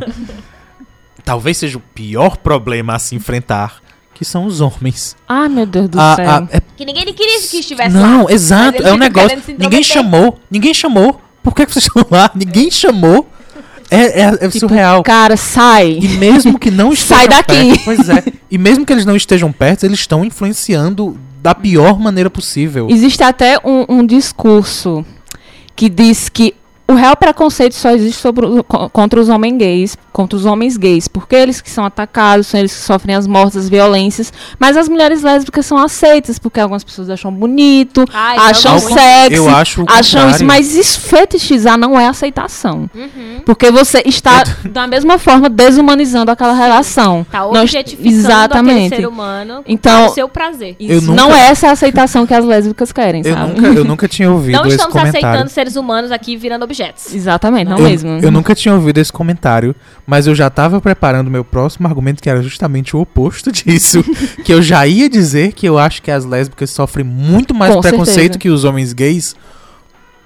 [1.24, 3.82] Talvez seja o pior problema a se enfrentar,
[4.14, 5.16] que são os homens.
[5.28, 6.30] Ai, meu Deus do A- céu.
[6.30, 8.02] a- é- Que ninguém queria que estivesse lá.
[8.02, 8.84] não, Mas exato.
[8.84, 9.42] É um negócio.
[9.58, 10.40] Ninguém chamou.
[10.52, 11.20] Ninguém chamou.
[11.42, 12.30] Por que, que vocês estão lá?
[12.36, 13.28] Ninguém chamou.
[13.90, 15.03] É, é, é surreal.
[15.03, 15.99] Cara, sai.
[16.02, 17.53] E mesmo que não estejam Sai daqui.
[17.70, 18.24] perto, pois é.
[18.49, 22.88] E mesmo que eles não estejam perto, eles estão influenciando da pior maneira possível.
[22.90, 25.06] Existe até um, um discurso
[25.76, 26.56] que diz que
[26.88, 28.45] o real preconceito só existe sobre
[28.91, 32.74] contra os homens gays, contra os homens gays, porque eles que são atacados, são eles
[32.74, 37.10] que sofrem as mortes, as violências, mas as mulheres lésbicas são aceitas, porque algumas pessoas
[37.10, 40.36] acham bonito, Ai, acham não, sexy, Eu acho o acham contrário.
[40.36, 42.90] isso, mas isso fetichizar não é aceitação.
[42.94, 43.41] Uhum.
[43.45, 47.26] Porque você está, da mesma forma, desumanizando aquela relação.
[47.32, 48.86] Tá Nós- objetificando exatamente.
[48.94, 50.76] aquele ser humano Então- para o seu prazer.
[50.80, 53.53] Eu Isso nunca- não é essa a aceitação que as lésbicas querem, Eu sabe?
[53.60, 56.75] nunca, eu nunca tinha ouvido Não estamos aceitando seres humanos aqui virando objetos.
[57.14, 58.10] Exatamente, não eu, mesmo.
[58.22, 59.76] eu nunca tinha ouvido esse comentário,
[60.06, 64.04] mas eu já tava preparando meu próximo argumento, que era justamente o oposto disso.
[64.44, 67.82] que eu já ia dizer que eu acho que as lésbicas sofrem muito mais Com
[67.82, 68.40] preconceito certeza.
[68.40, 69.36] que os homens gays.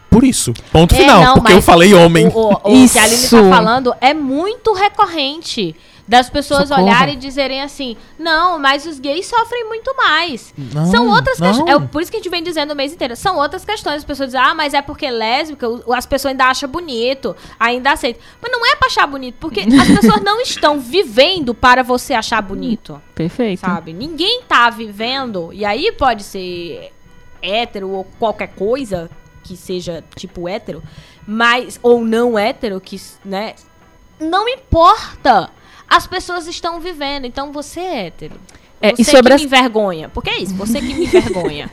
[0.10, 0.54] Por isso.
[0.72, 1.22] Ponto É, final.
[1.24, 2.28] não, porque eu falei homem.
[2.28, 3.38] O, o- o que a Aline Isso.
[3.38, 5.76] tá falando é muito recorrente.
[6.10, 6.88] Das pessoas Socorro.
[6.88, 10.52] olharem e dizerem assim: não, mas os gays sofrem muito mais.
[10.58, 11.70] Não, São outras questões.
[11.70, 13.16] É por isso que a gente vem dizendo o mês inteiro.
[13.16, 13.98] São outras questões.
[13.98, 17.92] As pessoas dizem, ah, mas é porque lésbica, o- as pessoas ainda acham bonito, ainda
[17.92, 18.20] aceitam.
[18.42, 22.42] Mas não é pra achar bonito, porque as pessoas não estão vivendo para você achar
[22.42, 23.00] bonito.
[23.14, 23.60] Perfeito.
[23.60, 23.94] Sabe?
[23.94, 25.52] Ninguém tá vivendo.
[25.54, 26.92] E aí pode ser
[27.40, 29.10] hétero ou qualquer coisa
[29.44, 30.82] que seja tipo hétero,
[31.28, 33.54] mas ou não hétero, que, né?
[34.20, 35.52] Não importa.
[35.90, 38.36] As pessoas estão vivendo, então você é hétero.
[38.82, 40.08] É, você e sobre que as- me envergonha.
[40.10, 41.70] Porque é isso, você que me envergonha.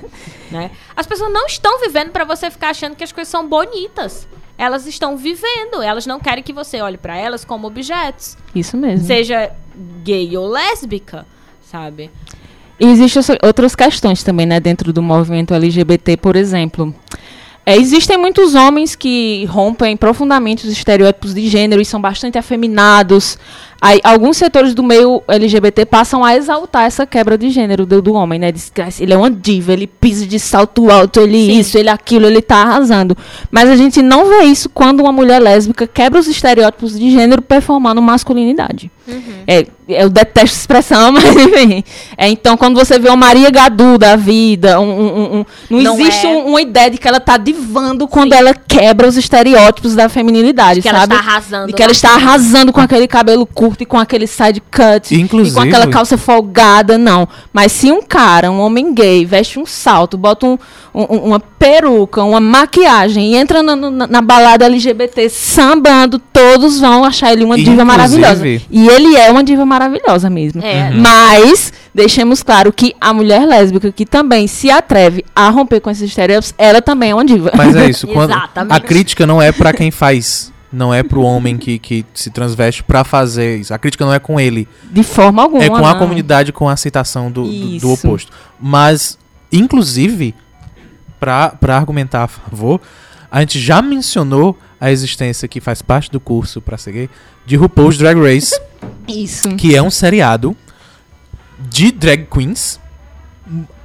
[0.50, 0.70] né?
[0.96, 4.26] As pessoas não estão vivendo pra você ficar achando que as coisas são bonitas.
[4.58, 5.82] Elas estão vivendo.
[5.82, 8.36] Elas não querem que você olhe pra elas como objetos.
[8.54, 9.06] Isso mesmo.
[9.06, 9.52] Seja
[10.02, 11.26] gay ou lésbica,
[11.70, 12.10] sabe?
[12.80, 16.94] E existem outra- outras questões também, né, dentro do movimento LGBT, por exemplo.
[17.64, 23.38] É, existem muitos homens que rompem profundamente os estereótipos de gênero e são bastante afeminados.
[23.80, 28.14] Aí, alguns setores do meio LGBT passam a exaltar essa quebra de gênero do, do
[28.14, 28.50] homem, né?
[28.50, 31.58] Diz que ele é uma diva, ele pisa de salto alto, ele Sim.
[31.58, 33.16] isso, ele aquilo, ele tá arrasando.
[33.50, 37.42] Mas a gente não vê isso quando uma mulher lésbica quebra os estereótipos de gênero
[37.42, 38.90] performando masculinidade.
[39.46, 41.84] É, eu detesto expressão, mas enfim.
[42.16, 46.00] É, então, quando você vê uma Maria Gadu da vida, um, um- um- não, Não
[46.00, 46.28] existe é.
[46.30, 48.38] um- uma ideia de que ela tá divando quando Sim.
[48.38, 51.14] ela quebra os estereótipos da feminilidade, Que ela sabe?
[51.14, 51.66] está arrasando.
[51.68, 55.14] de que ela está arrasando com aquele cabelo curto e com aquele side cut.
[55.14, 57.28] Inclusive- E com aquela calça folgada, não.
[57.52, 60.58] Mas se um cara, um homem gay, veste um salto, bota um-
[60.94, 67.04] um- uma peruca, uma maquiagem e entra na, na- na balada LGBT sambando, todos vão
[67.04, 68.46] achar ele uma diva maravilhosa.
[68.46, 70.62] E ele é uma diva maravilhosa mesmo.
[70.64, 70.90] É.
[70.90, 71.00] Uhum.
[71.02, 76.08] Mas, deixemos claro que a mulher lésbica que também se atreve a romper com esses
[76.08, 77.50] estereótipos, ela também é uma diva.
[77.56, 78.06] Mas é isso.
[78.06, 78.76] quando Exatamente.
[78.76, 80.52] a crítica não é pra quem faz.
[80.76, 83.72] Não é pro homem que, que se transveste pra fazer isso.
[83.72, 84.68] A crítica não é com ele.
[84.90, 85.64] De forma alguma.
[85.64, 85.98] é com a não.
[85.98, 88.30] comunidade, com a aceitação do, do, do oposto.
[88.60, 89.18] Mas,
[89.50, 90.34] inclusive,
[91.18, 92.78] pra argumentar a favor,
[93.30, 97.10] a gente já mencionou a existência que faz parte do curso pra ser gay
[97.46, 98.60] de RuPaul's Drag Race,
[99.08, 99.48] Isso.
[99.56, 100.54] que é um seriado
[101.58, 102.78] de drag queens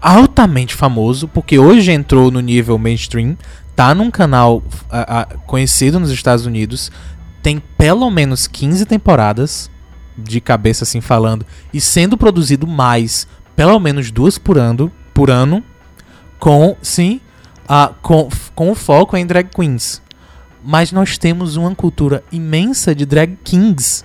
[0.01, 3.37] altamente famoso, porque hoje entrou no nível mainstream,
[3.75, 6.91] tá num canal ah, ah, conhecido nos Estados Unidos,
[7.41, 9.69] tem pelo menos 15 temporadas,
[10.17, 15.63] de cabeça assim falando, e sendo produzido mais, pelo menos duas por ano, por ano
[16.39, 17.19] com, sim,
[17.67, 20.01] ah, com, com foco em drag queens.
[20.63, 24.03] Mas nós temos uma cultura imensa de drag kings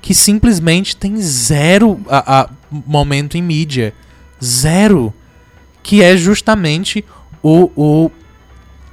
[0.00, 3.92] que simplesmente tem zero a, a- momento em mídia.
[4.42, 5.12] Zero.
[5.82, 7.04] Que é justamente
[7.42, 8.10] o, o,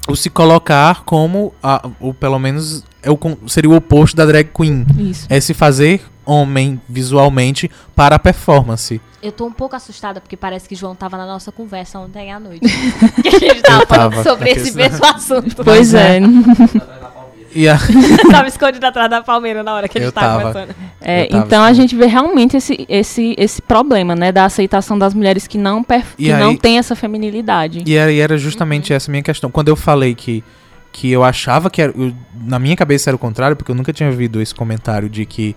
[0.08, 3.18] o se colocar como, a, o, pelo menos, é o,
[3.48, 4.86] seria o oposto da drag queen.
[4.98, 5.26] Isso.
[5.30, 9.00] É se fazer homem visualmente para a performance.
[9.22, 12.40] Eu tô um pouco assustada porque parece que João tava na nossa conversa ontem à
[12.40, 12.66] noite.
[13.22, 15.64] que a gente tava Eu falando tava, sobre porque esse mesmo assunto.
[15.64, 16.20] Pois é.
[17.56, 17.78] E a,
[18.30, 20.76] tava escondido atrás da palmeira na hora que a gente Eu tava, conversando.
[21.02, 25.48] É, então a gente vê realmente esse, esse, esse problema, né, da aceitação das mulheres
[25.48, 27.82] que não, perf- E que não aí- tem essa feminilidade.
[27.86, 29.50] E era, e era justamente essa minha questão.
[29.50, 30.44] Quando eu falei que,
[30.92, 31.94] que eu achava que era.
[31.96, 32.14] eu-
[32.46, 35.56] na minha cabeça era o contrário, porque eu nunca tinha ouvido esse comentário de que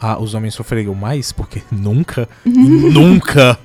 [0.00, 3.58] ah, os homens sofreriam mais, porque nunca, nunca.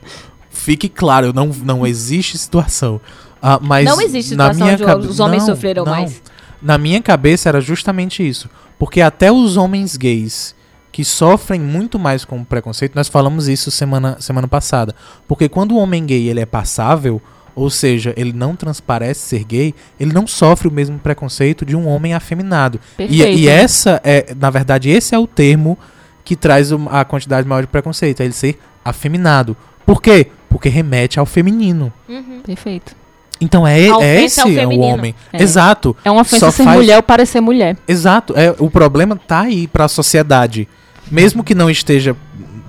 [0.50, 3.00] Fique claro, não, não existe situação.
[3.42, 5.92] Ah, mas Não existe na situação minha de cabe- os homens não, sofreram não.
[5.92, 6.22] mais.
[6.66, 8.50] Na minha cabeça era justamente isso.
[8.80, 10.56] Porque até os homens gays
[10.92, 14.96] que sofrem muito mais com preconceito, nós falamos isso semana, semana passada.
[15.28, 17.22] Porque quando o homem gay ele é passável,
[17.54, 21.88] ou seja, ele não transparece ser gay, ele não sofre o mesmo preconceito de um
[21.88, 22.80] homem afeminado.
[22.96, 23.38] E, Perfeito.
[23.38, 25.78] e essa é, na verdade, esse é o termo
[26.24, 29.56] que traz a quantidade maior de preconceito, é ele ser afeminado.
[29.86, 30.32] Por quê?
[30.50, 31.94] Porque remete ao feminino.
[32.10, 32.42] Uhum.
[32.44, 32.96] Perfeito.
[33.40, 35.14] Então é, A é ofensa esse é o homem.
[35.34, 35.42] É.
[35.42, 35.96] Exato.
[36.04, 37.78] É uma ofensa Só ser faz- mulher ou parecer mulher.
[37.88, 38.34] Exato.
[38.38, 40.68] É, o problema tá aí pra sociedade.
[41.12, 42.16] Mesmo que não esteja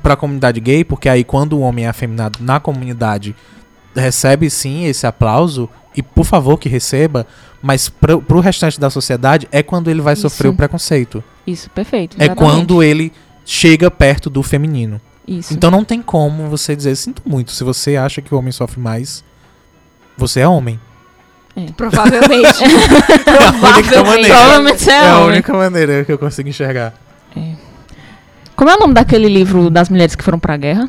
[0.03, 3.35] pra comunidade gay, porque aí quando o homem é afeminado na comunidade,
[3.95, 7.27] recebe sim esse aplauso, e por favor que receba,
[7.63, 10.23] mas pro, pro restante da sociedade é quando ele vai Isso.
[10.23, 11.25] sofrer o preconceito.
[11.47, 12.17] Isso, perfeito.
[12.21, 12.53] É exatamente.
[12.55, 13.13] quando ele
[13.45, 15.01] chega perto do feminino.
[15.27, 15.55] Isso.
[15.55, 18.79] Então não tem como você dizer, sinto muito, se você acha que o homem sofre
[18.79, 19.25] mais,
[20.17, 20.81] você é homem.
[21.77, 22.65] Provavelmente.
[23.27, 24.35] É a única maneira.
[24.35, 25.29] Provavelmente você é, É a homem.
[25.29, 26.93] única maneira que eu consigo enxergar.
[28.55, 30.89] Como é o nome daquele livro das mulheres que foram pra guerra?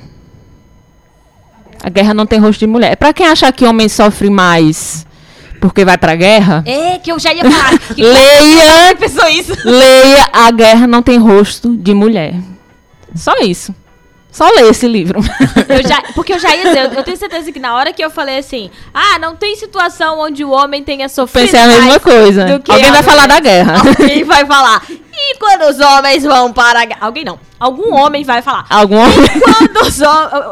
[1.83, 2.93] A guerra não tem rosto de mulher.
[2.93, 5.05] É pra quem achar que homem sofre mais
[5.59, 7.79] porque vai pra guerra, é, que eu já ia falar.
[7.95, 9.53] Que leia, pensou isso?
[9.65, 12.35] leia A Guerra Não Tem Rosto de Mulher.
[13.15, 13.73] Só isso.
[14.37, 15.19] Só ler esse livro.
[15.67, 18.05] Eu já, porque eu já ia dizer, eu, eu tenho certeza que na hora que
[18.05, 21.99] eu falei assim, ah, não tem situação onde o homem tenha sofrido Pensei a mesma
[21.99, 22.61] coisa.
[22.69, 23.79] Alguém vai falar da guerra.
[23.79, 24.83] Alguém vai falar.
[25.11, 26.99] E quando os homens vão para a guerra?
[27.01, 27.39] Alguém não.
[27.59, 28.67] Algum homem vai falar.
[28.69, 29.99] Algum Quando os,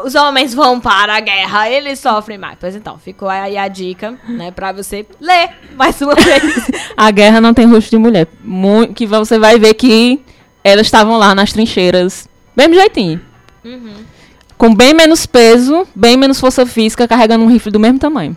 [0.04, 2.56] os homens vão para a guerra, eles sofrem mais.
[2.58, 6.42] Pois então, ficou aí a dica, né, pra você ler mais uma vez.
[6.96, 8.26] A guerra não tem rosto de mulher.
[8.42, 10.20] Mu- que você vai ver que
[10.64, 12.28] elas estavam lá nas trincheiras.
[12.56, 13.20] Mesmo jeitinho.
[14.58, 18.36] Com bem menos peso, bem menos força física, carregando um rifle do mesmo tamanho.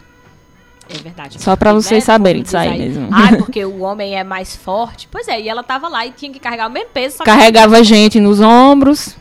[0.90, 1.40] É verdade.
[1.42, 3.08] Só pra vocês saberem disso aí mesmo.
[3.12, 5.08] Ai, porque o homem é mais forte.
[5.12, 7.30] Pois é, e ela tava lá e tinha que carregar o mesmo peso, só que
[7.30, 9.16] Carregava gente nos ombros.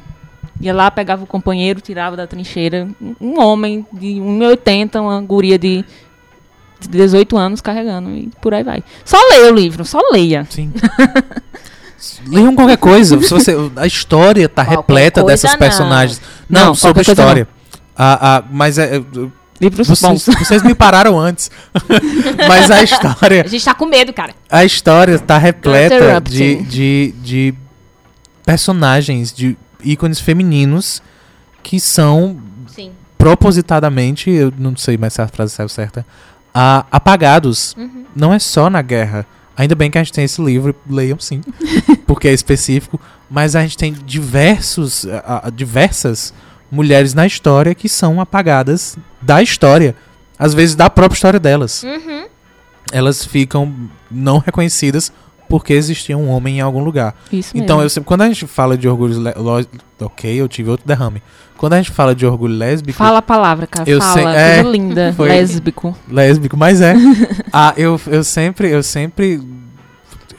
[0.61, 2.89] Ia lá, pegava o companheiro, tirava da trincheira.
[3.01, 5.85] Um- Um homem de 1,80, uma guria de
[6.89, 8.11] 18 anos carregando.
[8.11, 8.83] E por aí vai.
[9.05, 10.47] Só leia o livro, só leia.
[10.51, 10.73] Sim.
[12.27, 13.21] Leiam qualquer coisa.
[13.21, 15.59] Se você, a história tá Qualquer repleta dessas não.
[15.59, 16.21] personagens.
[16.49, 17.49] Não, Não, sobre história.
[17.97, 19.01] A, a, mas é,
[19.73, 21.51] vocês, vocês me pararam antes.
[22.49, 23.43] mas a história.
[23.45, 24.33] a gente tá com medo, cara.
[24.49, 27.55] A história tá repleta de, de, de
[28.47, 31.03] personagens, de ícones femininos
[31.63, 32.39] que são
[32.69, 32.93] Sim.
[33.19, 36.07] propositadamente, eu não sei mais se a frase saiu certa,
[36.55, 37.77] a- apagados.
[38.15, 39.27] Não é só na guerra.
[39.59, 41.41] Ainda bem que a gente tem esse livro, leiam sim,
[42.07, 42.99] porque é específico.
[43.29, 46.33] Mas a gente tem diversos, a- a- diversas
[46.71, 49.95] mulheres na história que são apagadas da história.
[50.39, 51.83] Às vezes da própria história delas.
[51.83, 52.27] Uhum.
[52.93, 53.75] Elas ficam
[54.11, 55.13] não reconhecidas
[55.49, 57.15] porque existia um homem em algum lugar.
[57.33, 57.87] Isso Então, mesmo.
[57.87, 59.19] eu sempre, quando a gente fala de orgulho.
[59.21, 59.67] le- lo-
[60.01, 61.21] Ok, eu tive outro derrame.
[61.59, 62.97] Quando a gente fala de orgulho lésbico.
[62.97, 63.91] Fala a palavra, cara.
[63.91, 64.23] Eu fala.
[64.23, 65.13] Coisa é, linda.
[65.17, 65.99] foi- Lésbico.
[66.09, 66.95] Lésbico, mas é.
[67.53, 68.71] ah, eu, eu sempre.
[68.71, 69.43] Eu sempre.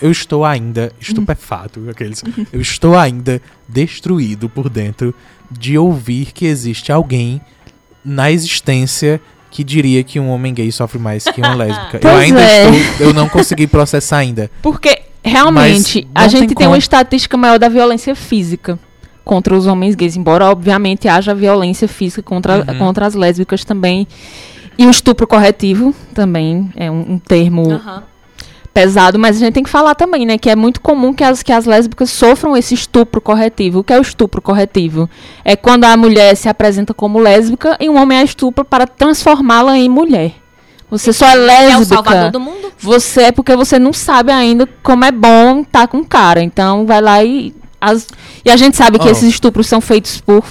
[0.01, 2.23] Eu estou ainda estupefato, aqueles.
[2.53, 5.13] Eu estou ainda destruído por dentro
[5.51, 7.41] de ouvir que existe alguém
[8.03, 9.19] na existência
[9.51, 11.99] que diria que um homem gay sofre mais que uma lésbica.
[12.01, 12.69] eu ainda é.
[12.69, 13.07] estou.
[13.07, 14.49] Eu não consegui processar ainda.
[14.61, 18.79] Porque, realmente, a gente tem tem, uma estatística maior da violência física
[19.29, 22.79] contra os homens gays, embora, obviamente, haja violência física contra, Uhum.
[22.79, 24.07] contra as lésbicas também.
[24.75, 28.01] E o estupro corretivo também é um, um termo Aham.
[28.73, 30.37] pesado, mas a gente tem que falar também, né?
[30.39, 33.79] Que é muito comum que as, que as lésbicas sofram esse estupro corretivo.
[33.79, 35.07] O que é o estupro corretivo?
[35.45, 39.77] É quando a mulher se apresenta como lésbica e um homem a estupra para transformá-la
[39.77, 40.33] em mulher.
[40.89, 41.33] Você só é
[41.71, 42.31] É o salvador lésbica.
[42.31, 42.71] do mundo?
[42.79, 46.41] Você é porque você não sabe ainda como é bom estar com um cara.
[46.41, 47.53] Então vai lá e.
[47.79, 48.07] as-
[48.43, 49.11] e a gente sabe que Oh.
[49.11, 50.43] esses estupros são feitos por,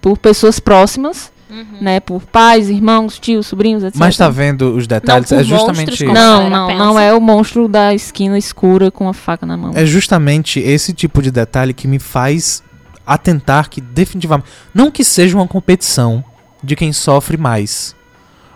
[0.00, 1.64] por pessoas próximas, Uhum.
[1.80, 2.00] né?
[2.00, 3.96] Por pais, irmãos, tios, sobrinhos, etc.
[3.98, 5.30] Mas tá vendo os detalhes?
[5.30, 6.04] é monstros justamente.
[6.04, 9.56] como- a Não, não, não é o monstro da esquina escura com a faca na
[9.56, 9.70] mão.
[9.74, 12.62] É justamente esse tipo de detalhe que me faz
[13.06, 14.48] atentar que definitivamente.
[14.74, 16.24] Não que seja uma competição
[16.64, 17.94] de quem sofre mais,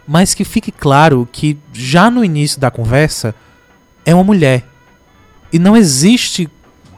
[0.07, 3.33] mas que fique claro que já no início da conversa
[4.05, 4.65] é uma mulher.
[5.53, 6.49] E não existe.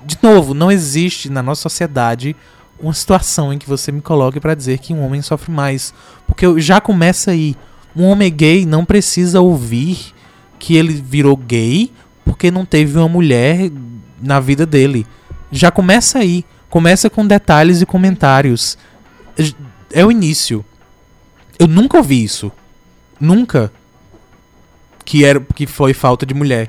[0.04, 2.34] De novo, não existe na nossa sociedade
[2.80, 5.94] uma situação em que você me coloque pra dizer que um homem sofre mais.
[6.26, 7.56] Porque já começa aí.
[7.94, 10.12] Um homem gay não precisa ouvir
[10.58, 11.92] que ele virou gay
[12.24, 13.70] porque não teve uma mulher
[14.20, 15.06] na vida dele.
[15.50, 16.44] Já começa aí.
[16.68, 18.78] Começa com detalhes e comentários.
[19.92, 20.64] É o início.
[21.58, 22.50] Eu nunca ouvi isso.
[23.20, 23.70] Nunca.
[25.04, 26.68] Que, era, que foi falta de mulher.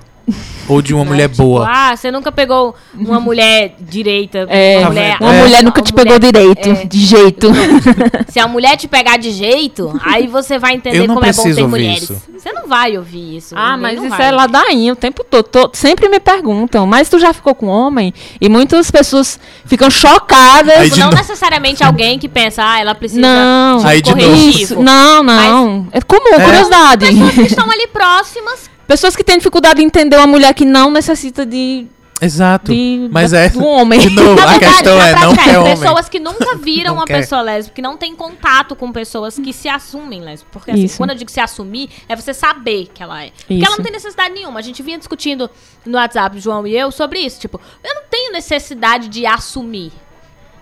[0.70, 1.68] Ou de uma mulher Tipo, boa.
[1.70, 4.46] Ah, você nunca pegou uma mulher direita.
[4.50, 5.18] É, uma Tá mulher?
[5.20, 5.42] Uma É.
[5.42, 6.86] mulher nunca uma te mulher- pegou direito, é.
[6.86, 7.52] de jeito.
[8.32, 11.34] Se a mulher te pegar de jeito, aí você vai entender Eu não como é
[11.34, 12.04] bom ter ouvir mulheres.
[12.04, 12.22] isso.
[12.38, 13.54] Você não vai ouvir isso.
[13.58, 14.28] Ah, mas isso vai.
[14.28, 15.44] é ladainha o tempo todo.
[15.44, 18.14] Tô- sempre me perguntam, mas tu já ficou com homem?
[18.40, 20.78] E muitas pessoas ficam chocadas.
[20.78, 21.18] Aí de Não novo.
[21.18, 23.78] necessariamente alguém que pensa, ah, ela precisa Não.
[23.80, 24.36] de um Aí de novo.
[24.50, 25.88] Isso, não, não.
[25.92, 26.44] É comum, É.
[26.46, 27.06] curiosidade.
[27.08, 28.72] Pessoas que estão ali próximas.
[28.88, 31.88] Pessoas que têm dificuldade em entender uma mulher que não necessita de,
[32.22, 32.72] Exato.
[32.72, 33.50] de Mas da- é.
[33.50, 34.00] do homem.
[34.00, 35.78] De novo, Na a verdade, questão na é, não quer homem.
[35.78, 37.20] pessoas que nunca viram uma quer.
[37.22, 40.52] pessoa lésbica, que não tem contato com pessoas que se assumem lésbicas.
[40.52, 43.32] Porque assim, quando eu digo se assumir, é você saber que ela é.
[43.32, 43.66] Porque Isso.
[43.66, 44.60] ela não tem necessidade nenhuma.
[44.60, 45.50] A gente vinha discutindo
[45.86, 47.40] no WhatsApp, João e eu, sobre isso.
[47.40, 49.92] Tipo, eu não tenho necessidade de assumir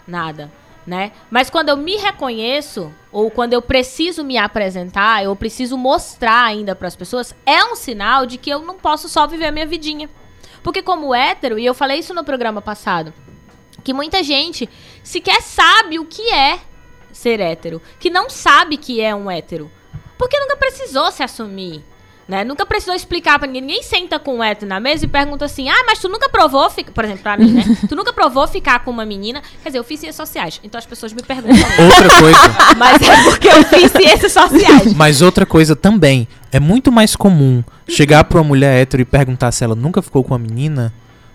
[0.07, 0.51] nada,
[0.85, 1.11] né?
[1.29, 6.75] Mas quando eu me reconheço, ou quando eu preciso me apresentar, eu preciso mostrar ainda
[6.75, 9.65] para as pessoas, é um sinal de que eu não posso só viver a minha
[9.65, 10.09] vidinha.
[10.63, 13.13] Porque como hétero, e eu falei isso no programa passado,
[13.83, 14.69] que muita gente
[15.03, 16.59] sequer sabe o que é
[17.11, 19.71] ser hétero, que não sabe que é um hétero,
[20.17, 21.83] porque nunca precisou se assumir.
[22.31, 22.45] Né?
[22.45, 23.61] Nunca precisou explicar pra ninguém.
[23.61, 26.69] Ninguém senta com um hétero na mesa e pergunta assim: ah, mas tu nunca provou,
[26.69, 26.93] ficar...
[26.93, 27.63] por exemplo, pra mim, né?
[27.89, 29.41] tu nunca provou ficar com uma menina.
[29.61, 31.57] Quer dizer, eu fiz ciências sociais, então as pessoas me perguntam.
[31.83, 32.39] Outra coisa.
[32.77, 34.93] mas é porque eu fiz ciências sociais.
[34.93, 39.51] Mas outra coisa também, é muito mais comum chegar pra uma mulher hétero e perguntar
[39.51, 40.93] se ela nunca ficou com uma menina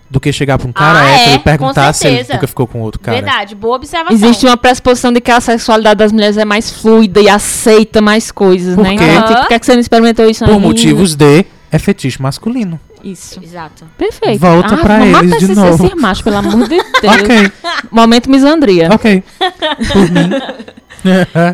[0.09, 2.65] do que chegar pra um cara Ah, hétero é, e perguntar se ele nunca ficou
[2.65, 3.17] com outro cara.
[3.21, 4.15] Verdade, boa observação.
[4.15, 8.31] Existe uma pressuposição de que a sexualidade das mulheres é mais fluida e aceita mais
[8.31, 8.95] coisas, Por né?
[8.95, 9.03] quê?
[9.03, 10.65] Então, tipo, por que, é que você não experimentou isso Por ainda?
[10.65, 12.79] motivos de é fetiche masculino.
[13.03, 13.39] Isso.
[13.43, 13.85] Exato.
[13.97, 14.39] Perfeito.
[14.39, 15.85] Volta ah, pra eles matar de novo.
[15.85, 17.15] esses machos, pelo amor de Deus.
[17.21, 17.51] Ok,
[17.91, 18.89] Momento misandria.
[18.91, 19.23] ok.
[19.91, 20.29] Por mim.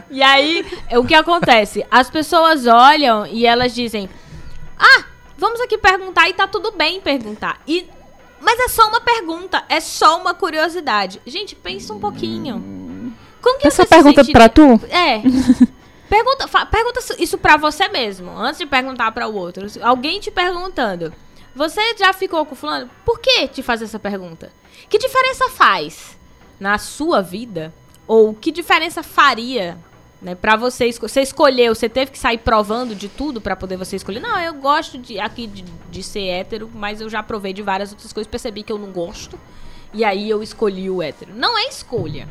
[0.10, 1.86] E aí, o que acontece?
[1.92, 4.08] As pessoas olham e elas dizem:
[4.80, 5.04] Ah,
[5.38, 7.58] vamos aqui perguntar e tá tudo bem perguntar.
[7.68, 7.86] E
[8.44, 11.22] mas é só uma pergunta, é só uma curiosidade.
[11.26, 13.14] Gente, pensa um pouquinho.
[13.42, 14.80] Como que Essa se pergunta sentiria- pra tu?
[14.90, 15.22] É.
[16.10, 19.66] Pergunta, pergunta isso pra você mesmo, antes de perguntar pra o outro.
[19.82, 21.12] Alguém te perguntando.
[21.56, 22.88] Você já ficou com fulano?
[23.04, 24.52] Por que te fazer essa pergunta?
[24.88, 26.16] Que diferença faz
[26.60, 27.74] na sua vida?
[28.06, 29.76] Ou que diferença faria,
[30.24, 33.78] né, para você esco você escolheu, você teve que sair provando de tudo pra poder
[33.78, 34.20] você escolher.
[34.20, 37.92] Não, eu gosto de aqui de, de ser hétero, mas eu já provei de várias
[37.92, 39.38] outras coisas, percebi que eu não gosto.
[39.94, 41.34] E aí eu escolhi o hétero.
[41.36, 42.28] Não é escolha.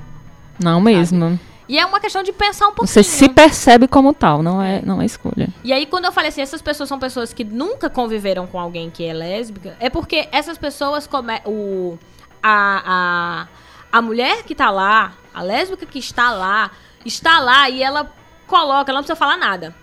[0.59, 1.39] Não mesmo.
[1.69, 2.89] E é uma questão de pensar um pouquinho.
[2.89, 5.49] Você se percebe como tal, não é, não é escolha.
[5.63, 8.91] E aí, quando eu falei assim, essas pessoas são pessoas que nunca conviveram com alguém
[8.91, 11.97] que é lésbica, é porque essas pessoas come o
[12.43, 13.47] a,
[13.93, 16.73] a, a mulher que tá lá, a lésbica que está lá,
[17.05, 18.13] está lá e ela
[18.47, 19.75] coloca, ela não precisa falar nada.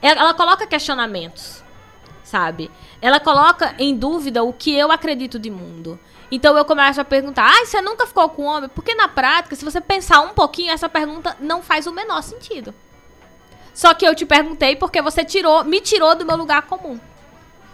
[0.00, 1.62] Ela, ela coloca questionamentos,
[2.22, 2.70] sabe?
[3.00, 5.98] Ela coloca em dúvida o que eu acredito de mundo.
[6.30, 8.68] Então eu começo a perguntar, ah, você nunca ficou com homem?
[8.68, 12.74] Porque na prática, se você pensar um pouquinho, essa pergunta não faz o menor sentido.
[13.72, 16.98] Só que eu te perguntei porque você tirou, me tirou do meu lugar comum.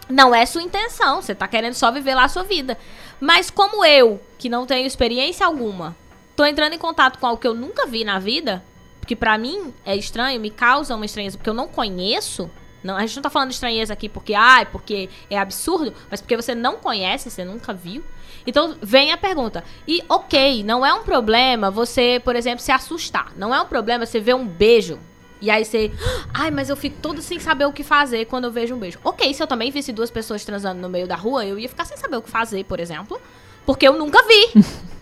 [0.07, 2.77] Não é sua intenção, você tá querendo só viver lá a sua vida.
[3.19, 5.95] Mas como eu, que não tenho experiência alguma,
[6.35, 8.63] tô entrando em contato com algo que eu nunca vi na vida,
[9.05, 12.49] que pra mim é estranho, me causa uma estranheza porque eu não conheço.
[12.83, 16.35] Não, a gente não tá falando estranheza aqui porque, ai, porque é absurdo, mas porque
[16.35, 18.03] você não conhece, você nunca viu.
[18.45, 19.63] Então, vem a pergunta.
[19.87, 23.33] E, ok, não é um problema você, por exemplo, se assustar.
[23.35, 24.99] Não é um problema você ver um beijo.
[25.41, 25.91] E aí você.
[26.33, 28.99] Ai, mas eu fico todo sem saber o que fazer quando eu vejo um beijo.
[29.03, 31.85] Ok, se eu também visse duas pessoas transando no meio da rua, eu ia ficar
[31.85, 33.19] sem saber o que fazer, por exemplo.
[33.65, 34.63] Porque eu nunca vi.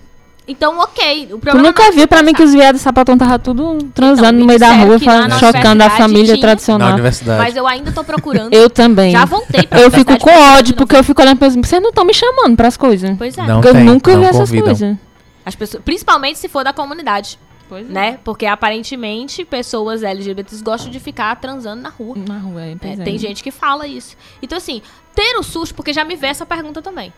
[0.47, 1.25] Então, ok.
[1.25, 3.77] O Tu problema nunca não é viu pra mim que os viados sapatão tava tudo
[3.93, 4.97] transando Então, no meio da rua,
[5.27, 6.35] na chocando a família tinha.
[6.35, 6.93] Na tradicional.
[6.93, 7.41] universidade.
[7.41, 8.53] Mas eu ainda tô procurando.
[8.53, 9.11] Eu também.
[9.11, 11.49] Já voltei pra Eu fico com ódio, porque eu fico olhando pra.
[11.49, 13.15] Vocês não estão me chamando pras coisas.
[13.17, 13.43] Pois é.
[13.43, 14.97] Não Porque eu tem, nunca não vi essas coisas.
[15.45, 17.37] As pessoas, principalmente se for da comunidade,
[17.67, 18.19] Pois né?
[18.23, 22.15] Porque aparentemente pessoas LGBTs gostam de ficar transando na rua.
[22.27, 22.95] Na rua, é, É, é.
[22.97, 24.15] Tem gente que fala isso.
[24.41, 24.81] Então, assim,
[25.15, 27.11] ter o susto, porque já me vê essa pergunta também.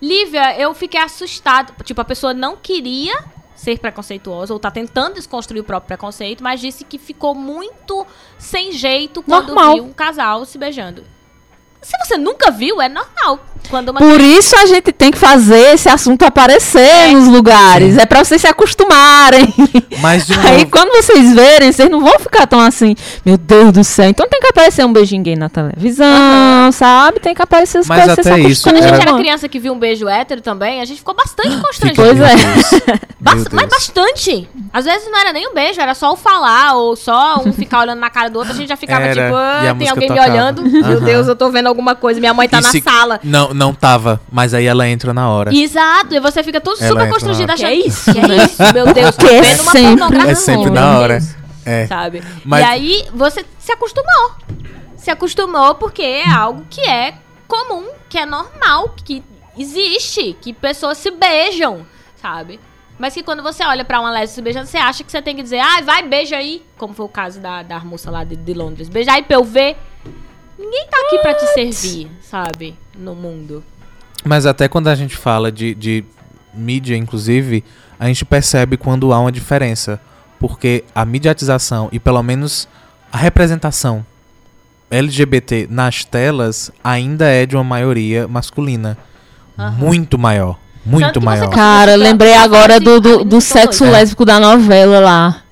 [0.00, 1.72] Lívia, eu fiquei assustada.
[1.84, 3.24] Tipo, a pessoa não queria
[3.54, 8.06] ser preconceituosa, ou tá tentando desconstruir o próprio preconceito, mas disse que ficou muito
[8.38, 9.74] sem jeito quando Normal.
[9.74, 11.04] viu um casal se beijando.
[11.82, 13.38] Se você nunca viu, é normal.
[13.68, 17.96] Quando uma Por isso a gente tem que fazer esse assunto aparecer nos lugares.
[17.98, 19.52] É pra vocês se acostumarem.
[20.00, 23.72] Mas, de Aí novo, quando vocês verem, vocês não vão ficar tão assim, meu Deus
[23.72, 24.08] do céu.
[24.08, 27.20] Então tem que aparecer um beijinho gay na televisão, sabe?
[27.20, 29.58] Tem que aparecer as Mas coisas, até se isso, Quando a gente era criança que
[29.58, 32.02] viu um beijo hétero também, a gente ficou bastante constrangido.
[32.02, 32.34] Pois meu é.
[33.20, 34.48] Meu mas bastante.
[34.72, 37.80] Às vezes não era nem um beijo, era só o falar, ou só um ficar
[37.80, 40.26] olhando na cara do outro, a gente já ficava Era, tipo, ah, tem alguém tocava.
[40.28, 40.62] me olhando.
[40.62, 41.04] Meu Aham.
[41.04, 43.20] Deus, eu tô vendo alguma coisa, minha mãe tá E na se- sala.
[43.22, 45.54] Não, não tava, mas aí ela entra na hora.
[45.54, 47.66] Exato, e você fica todo Ela super constrangido achando.
[47.68, 50.32] Que é isso, que é isso, meu Deus, tô Que é vendo uma sempre- pornografia.
[50.32, 51.18] É sempre na hora.
[51.64, 51.86] É.
[51.86, 52.22] Sabe?
[52.44, 54.32] Mas- E aí você se acostumou.
[54.96, 57.14] Se acostumou porque é algo que é
[57.48, 59.22] comum, que é normal, que
[59.58, 61.86] existe, que pessoas se beijam,
[62.20, 62.58] sabe?
[62.98, 65.34] Mas que quando você olha pra uma lésbica se beijando, você acha que você tem
[65.34, 66.62] que dizer, ai, vai, beija aí.
[66.76, 68.90] Como foi o caso da, da moça lá de, de Londres.
[68.90, 69.76] Beija aí pra eu ver.
[70.58, 72.76] Ninguém tá aqui pra te servir, sabe?
[73.00, 73.64] No mundo.
[74.24, 76.04] Mas até quando a gente fala de, de
[76.52, 77.64] mídia, inclusive,
[77.98, 79.98] a gente percebe quando há uma diferença.
[80.38, 82.68] Porque a mediatização e pelo menos
[83.12, 84.04] a representação
[84.90, 88.96] LGBT nas telas ainda é de uma maioria masculina.
[89.58, 89.70] Aham.
[89.72, 90.58] Muito maior.
[90.84, 91.50] Muito maior.
[91.50, 93.90] Cara, lembrei agora do, do, do sexo É.
[93.90, 95.42] lésbico da novela lá.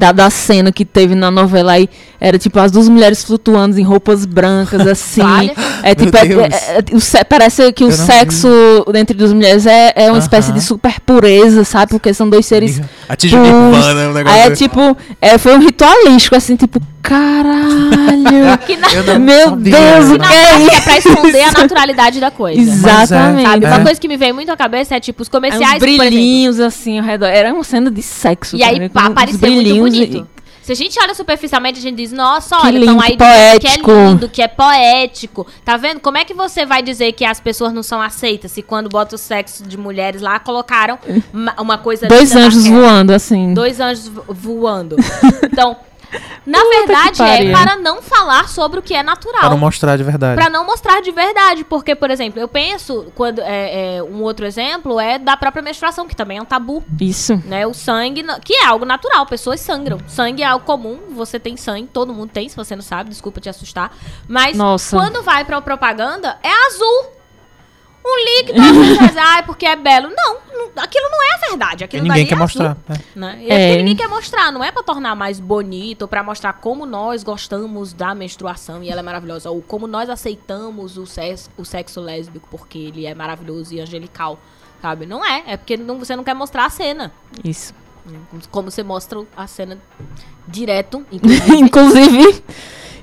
[0.00, 1.88] Da, da cena que teve na novela aí.
[2.18, 5.20] Era tipo as duas mulheres flutuando em roupas brancas, assim.
[5.20, 5.52] Vale.
[5.82, 8.48] É tipo, é- é- é- parece que o Eu sexo
[8.94, 10.58] entre duas mulheres é, é uma espécie Aham.
[10.58, 11.90] de super pureza, sabe?
[11.90, 13.32] Porque são dois seres o puros.
[13.32, 18.58] Nirvana, um negócio Aí é tipo, é, foi um ritualístico, assim, tipo, caralho.
[18.66, 20.82] Que na, Meu sabia, Deus, o que é prática é isso?
[20.82, 22.60] pra esconder a naturalidade da coisa.
[22.60, 23.46] Exatamente.
[23.48, 23.64] Sabe?
[23.64, 23.68] É.
[23.68, 25.98] Uma coisa que me veio muito à cabeça é tipo os Aí comerciais, exemplo.
[25.98, 27.26] brilhinhos assim ao redor.
[27.26, 28.56] Era uma cena de sexo.
[28.56, 30.28] E aí cara, uns parecia muito brilhinhos bonito.
[30.62, 33.60] Se a gente olha superficialmente, a gente diz, nossa, Que olha, então aí que dizendo
[33.60, 33.90] que é poético.
[33.90, 35.46] lindo, que é poético.
[35.64, 36.00] Tá vendo?
[36.00, 39.14] Como é que você vai dizer que as pessoas não são aceitas se quando bota
[39.16, 40.98] o sexo de mulheres lá, colocaram
[41.32, 43.52] uma, coisa Dois anjos voando, assim.
[43.54, 44.96] Dois anjos vo- voando.
[45.50, 45.76] Então,
[46.46, 49.40] na Puta verdade, é para não falar sobre o que é natural.
[49.40, 50.34] Para não mostrar de verdade.
[50.34, 51.64] Pra não mostrar de verdade.
[51.64, 56.06] Porque, por exemplo, eu penso, quando é, é, um outro exemplo é da própria menstruação,
[56.08, 56.82] que também é um tabu.
[57.00, 57.40] Isso.
[57.44, 57.66] Né?
[57.66, 59.98] O sangue, que é algo natural, pessoas sangram.
[60.06, 63.40] Sangue é algo comum, você tem sangue, todo mundo tem, se você não sabe, desculpa
[63.40, 63.92] te assustar.
[64.26, 64.96] Mas Nossa.
[64.96, 67.19] quando vai pra propaganda, é azul.
[68.04, 70.08] Um líquido, dizem, ah, é porque é belo.
[70.16, 71.82] Não, não- aquilo não é a verdade.
[71.82, 72.70] E Aquilo ninguém dali quer é mostrar.
[72.70, 73.00] azul, né?
[73.14, 73.38] né?
[73.42, 73.54] E é.
[73.54, 73.66] É.
[73.68, 77.22] porque ninguém quer mostrar, não é pra tornar mais bonito, ou pra mostrar como nós
[77.22, 82.00] gostamos da menstruação e ela é maravilhosa, ou como nós aceitamos o sexo, o sexo
[82.00, 84.38] lésbico porque ele é maravilhoso e angelical,
[84.80, 85.04] sabe?
[85.06, 87.12] Não é, é porque não- você não quer mostrar a cena.
[87.44, 87.74] Isso.
[88.50, 89.78] Como você mostra a cena
[90.48, 91.56] direto, inclusive.
[91.58, 92.44] Inclusive,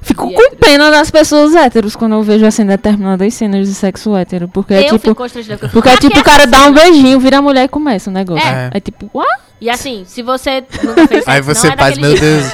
[0.01, 0.57] fico E com héteros.
[0.59, 4.47] pena das pessoas héteros quando eu vejo assim determinadas cenas de sexo hétero.
[4.47, 4.99] Porque é eu tipo.
[4.99, 5.57] fico constrangida.
[5.71, 7.67] porque é tipo "Ah, o cara que dá um cena?" beijinho, vira a mulher e
[7.67, 8.47] começa o negócio.
[8.47, 8.69] É.
[8.73, 9.25] É, tipo, uá?
[9.59, 12.13] E assim, se você nunca fez Aí você é faz, meu.
[12.19, 12.45] Deus.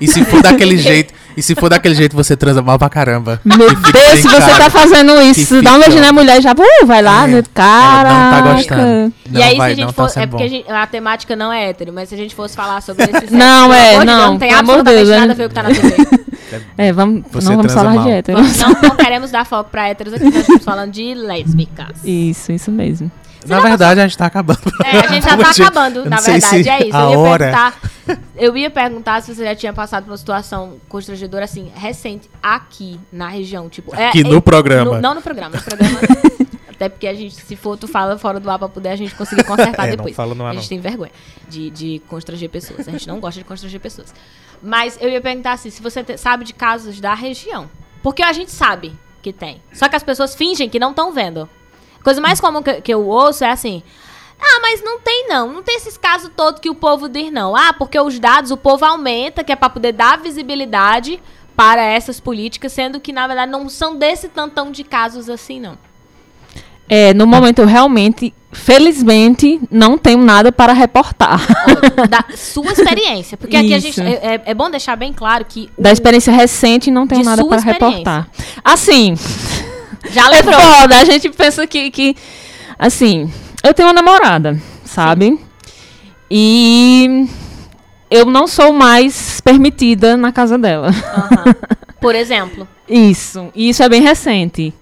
[0.00, 3.40] E se for daquele jeito, e se for daquele jeito, você transa mal pra caramba.
[3.44, 6.52] Meu E Deus, se você tá fazendo isso, dá um beijinho na mulher e já,
[6.52, 7.34] uh, vai lá, É, né?
[7.38, 8.14] Ela Caraca.
[8.14, 9.12] não tá gostando.
[9.26, 10.10] E Não aí, vai, se a gente for.
[10.10, 12.56] tá é porque a, gente- a temática não é hétero, mas se a gente fosse
[12.56, 15.32] falar sobre esse sexo, Não, é, amor de Deus, não, não tem absolutamente Deus, nada
[15.32, 15.32] é.
[15.32, 16.29] a ver com o que tá na TV.
[16.78, 18.04] É, vamos, Você não vamos falar mal.
[18.04, 18.38] de hétero.
[18.40, 22.02] não, não queremos dar foco pra héteros aqui, nós estamos falando de lésbicas.
[22.04, 23.10] Isso, isso mesmo.
[23.46, 24.60] Na verdade, a gente tá acabando.
[24.84, 26.96] É, a gente já tá acabando, na verdade, se é isso.
[26.96, 27.74] a Eu ia hora- perguntar.
[28.36, 33.00] Eu ia perguntar se você já tinha passado por uma situação constrangedora assim, recente, aqui
[33.12, 33.68] na região.
[33.68, 34.96] Tipo, é, Aqui é- no programa.
[34.96, 35.98] no- não no programa, no programa.
[36.80, 39.14] até porque a gente, se for, tu fala fora do ar pra poder a gente
[39.14, 40.16] conseguir consertar É, não depois.
[40.16, 40.68] fala no ar, a gente não.
[40.70, 41.12] tem vergonha
[41.46, 42.88] de, de constranger pessoas.
[42.88, 44.14] A gente não gosta de constranger pessoas.
[44.62, 47.70] Mas eu ia perguntar assim, se você te- sabe de casos da região.
[48.02, 49.60] Porque a gente sabe que tem.
[49.74, 51.46] Só que as pessoas fingem que não estão vendo.
[52.00, 53.82] A coisa mais comum que, que eu ouço é assim.
[54.40, 55.52] Ah, mas não tem não.
[55.52, 57.54] Não tem esses casos todos que o povo diz não.
[57.54, 61.22] Ah, porque os dados o povo aumenta, que é pra poder dar visibilidade
[61.54, 65.76] para essas políticas, sendo que na verdade não são desse tantão de casos assim, não.
[66.92, 71.40] É, no momento eu realmente, felizmente, não tenho nada para reportar.
[72.08, 73.38] Da sua experiência.
[73.38, 74.00] Porque aqui a gente.
[74.00, 75.70] É, é- é bom deixar bem claro que.
[75.78, 78.28] o- Da experiência recente, não tenho De nada para reportar.
[78.64, 79.14] Assim,
[80.10, 80.60] Já é lembrou.
[80.60, 80.98] foda.
[80.98, 82.16] A gente pensa que, que.
[82.76, 83.30] Assim,
[83.62, 85.38] eu tenho uma namorada, sabe?
[86.30, 87.26] E
[88.10, 90.88] eu não sou mais permitida na casa dela.
[90.88, 91.54] Aham.
[92.00, 92.66] Por exemplo.
[92.88, 93.48] Isso.
[93.54, 94.74] E isso é bem recente.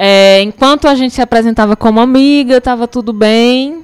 [0.00, 3.82] É, enquanto a gente se apresentava como amiga, tava tudo bem.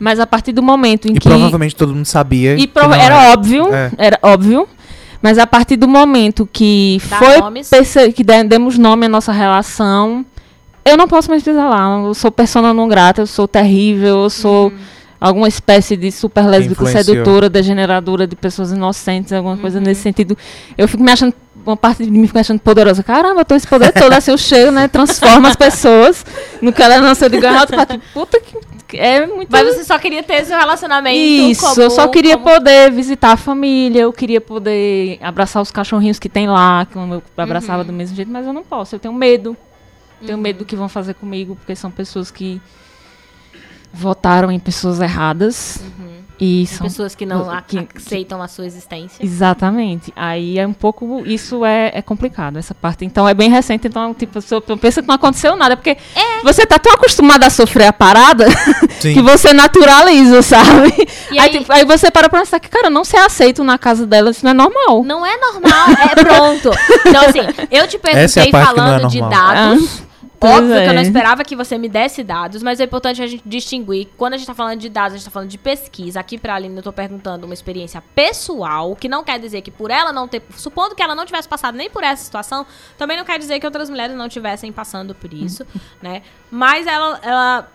[0.00, 1.28] Mas a partir do momento em E que.
[1.28, 2.56] provavelmente todo mundo sabia.
[2.56, 3.92] E prova- não era óbvio, É.
[3.96, 4.66] era óbvio.
[5.22, 7.70] Mas a partir do momento que Dá foi nomes.
[8.14, 10.26] que de- demos nome à nossa relação,
[10.84, 12.02] eu não posso mais pisar lá.
[12.04, 14.76] Eu sou persona não grata, eu sou terrível, eu sou Uhum.
[15.20, 19.84] alguma espécie de super lésbica sedutora, degeneradora de pessoas inocentes, alguma coisa Uhum.
[19.84, 20.36] nesse sentido.
[20.76, 21.32] Eu fico me achando
[21.64, 23.02] uma parte de mim fica achando poderosa.
[23.02, 24.86] Caramba, eu tenho esse poder todo, assim, eu chego, né?
[24.88, 26.24] Transforma as pessoas
[26.60, 28.00] no que ela nasceu de ganhar outra parte.
[28.12, 28.56] Puta que.
[28.96, 29.48] É muito.
[29.50, 31.16] Mas você só queria ter seu relacionamento.
[31.16, 35.70] Isso, como- eu só queria como- poder visitar a família, eu queria poder abraçar os
[35.72, 37.86] cachorrinhos que tem lá, que eu abraçava Uhum.
[37.86, 39.56] do mesmo jeito, mas eu não posso, eu tenho medo.
[40.24, 42.60] Tenho medo do que vão fazer comigo, porque são pessoas que
[43.92, 45.80] votaram em pessoas erradas.
[46.40, 49.24] E são Pessoas que não que- ac- aceitam a sua existência.
[49.24, 50.12] Exatamente.
[50.16, 51.22] Aí é um pouco.
[51.24, 53.04] Isso é, é complicado, essa parte.
[53.04, 55.76] Então é bem recente, então, tipo, você pensa que não aconteceu nada.
[55.76, 56.42] Porque É.
[56.42, 58.46] você tá tão acostumado a sofrer a parada
[59.00, 60.92] que você naturaliza, sabe?
[61.30, 63.78] E aí, aí- tipo, aí você para pra pensar que, cara, não ser aceito na
[63.78, 65.04] casa dela, isso não é normal.
[65.04, 66.70] Não é normal, é pronto.
[67.06, 67.40] Então, assim,
[67.70, 69.30] eu te é perguntei que é falando de normal.
[69.54, 70.02] dados.
[70.44, 71.02] Pois Óbvio que eu não é.
[71.02, 74.08] esperava que você me desse dados, mas é importante a gente distinguir.
[74.16, 76.20] Quando a gente tá falando de dados, a gente tá falando de pesquisa.
[76.20, 79.70] Aqui pra Aline, eu tô perguntando uma experiência pessoal, o que não quer dizer que
[79.70, 80.42] por ela não ter.
[80.56, 82.66] Supondo que ela não tivesse passado nem por essa situação,
[82.98, 85.64] também não quer dizer que outras mulheres não estivessem passando por isso,
[86.02, 86.22] né?
[86.50, 87.18] Mas ela.
[87.22, 87.68] ela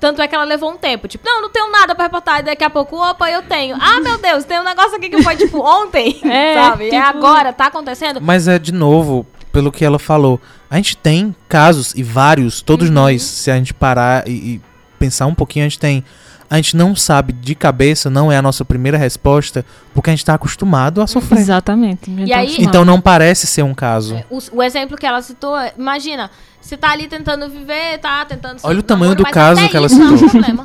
[0.00, 1.06] Tanto é que ela levou um tempo.
[1.06, 2.40] Tipo, não, não tenho nada pra reportar.
[2.40, 3.76] E daqui a pouco, opa, eu tenho.
[3.80, 6.18] Ah, meu Deus, tem um negócio aqui que foi, tipo, ontem.
[6.28, 6.88] É, sabe?
[6.88, 8.20] É tipo- agora, tá acontecendo.
[8.20, 12.88] Mas é de novo, pelo que ela falou, a gente tem casos e vários, todos
[12.88, 12.94] Uhum.
[12.94, 14.60] nós, se a gente parar e, e
[14.98, 16.02] pensar um pouquinho, a gente tem.
[16.50, 19.64] A gente não sabe de cabeça, não é a nossa primeira resposta,
[19.94, 21.38] porque a gente tá acostumado a sofrer.
[21.40, 22.10] Exatamente.
[22.10, 22.68] E tá aí- acostumado.
[22.68, 24.22] Então não parece ser um caso.
[24.28, 26.30] O, o exemplo que ela citou, é, imagina,
[26.60, 28.58] você tá ali tentando viver, tá tentando...
[28.64, 30.64] Olha o namoro, tamanho do mas caso que ela é citou.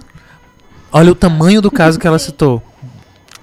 [0.91, 2.61] Olha o tamanho do caso que ela citou.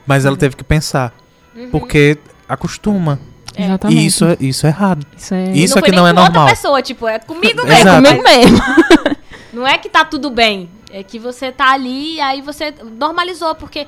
[0.07, 1.15] Mas ela teve que pensar.
[1.57, 1.71] Uhum.
[1.71, 3.19] Porque acostuma.
[3.57, 4.01] Exatamente.
[4.01, 5.07] E isso, é- isso é errado.
[5.17, 5.51] Isso é...
[5.53, 6.49] Isso foi aqui nem não é com outra normal.
[6.55, 7.85] pessoa, tipo, é comigo É, mesmo.
[7.91, 8.59] mas Comigo mesmo.
[9.53, 10.69] Não é que tá tudo bem.
[10.91, 13.87] É que você tá ali e aí você normalizou, porque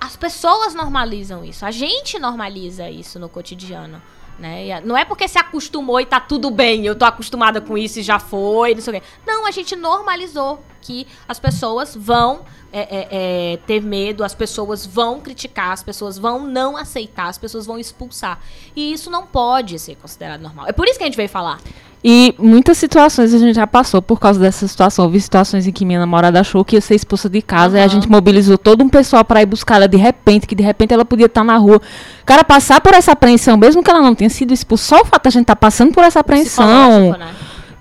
[0.00, 1.64] as pessoas normalizam isso.
[1.64, 4.00] A gente normaliza isso no cotidiano.
[4.38, 4.80] Né?
[4.80, 8.02] Não é porque se acostumou e tá tudo bem, eu tô acostumada com isso e
[8.02, 9.06] já foi, não sei o quê.
[9.26, 14.84] Não, a gente normalizou que as pessoas vão é, é, é, ter medo, as pessoas
[14.84, 18.40] vão criticar, as pessoas vão não aceitar, as pessoas vão expulsar.
[18.74, 20.66] E isso não pode ser considerado normal.
[20.66, 21.60] É por isso que a gente veio falar.
[22.04, 25.04] E muitas situações a gente já passou por causa dessa situação.
[25.04, 27.86] Houve situações em que minha namorada achou que ia ser expulsa de casa e a
[27.86, 31.04] gente mobilizou todo um pessoal para ir buscar ela de repente, que de repente ela
[31.04, 31.80] podia estar na rua.
[32.26, 35.24] Cara, passar por essa apreensão, mesmo que ela não tenha sido expulsa, só o fato
[35.24, 37.30] da gente estar passando por essa apreensão, né?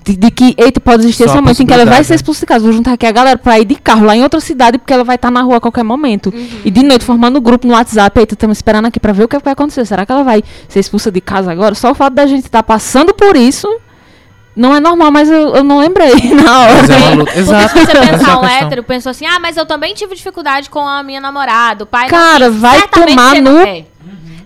[0.03, 2.13] de, de que, eita, pode existir Só esse a momento em que ela vai ser
[2.13, 2.15] né?
[2.15, 2.63] expulsa de casa.
[2.63, 5.03] Vou juntar aqui a galera pra ir de carro lá em outra cidade, porque ela
[5.03, 6.31] vai estar na rua a qualquer momento.
[6.33, 6.47] Uhum.
[6.65, 9.27] E de noite formando um grupo no WhatsApp, eita, estamos esperando aqui pra ver o
[9.27, 9.85] que vai acontecer.
[9.85, 11.75] Será que ela vai ser expulsa de casa agora?
[11.75, 13.67] Só o fato da gente estar passando por isso
[14.55, 16.13] não é normal, mas eu, eu não lembrei
[16.43, 16.73] na hora.
[16.75, 17.39] Mas é uma luta.
[17.39, 17.69] Exato.
[17.69, 20.85] Se você é pensar um hétero, pensou assim, ah, mas eu também tive dificuldade com
[20.85, 23.85] a minha namorada, o pai não Cara, vai tomar no-.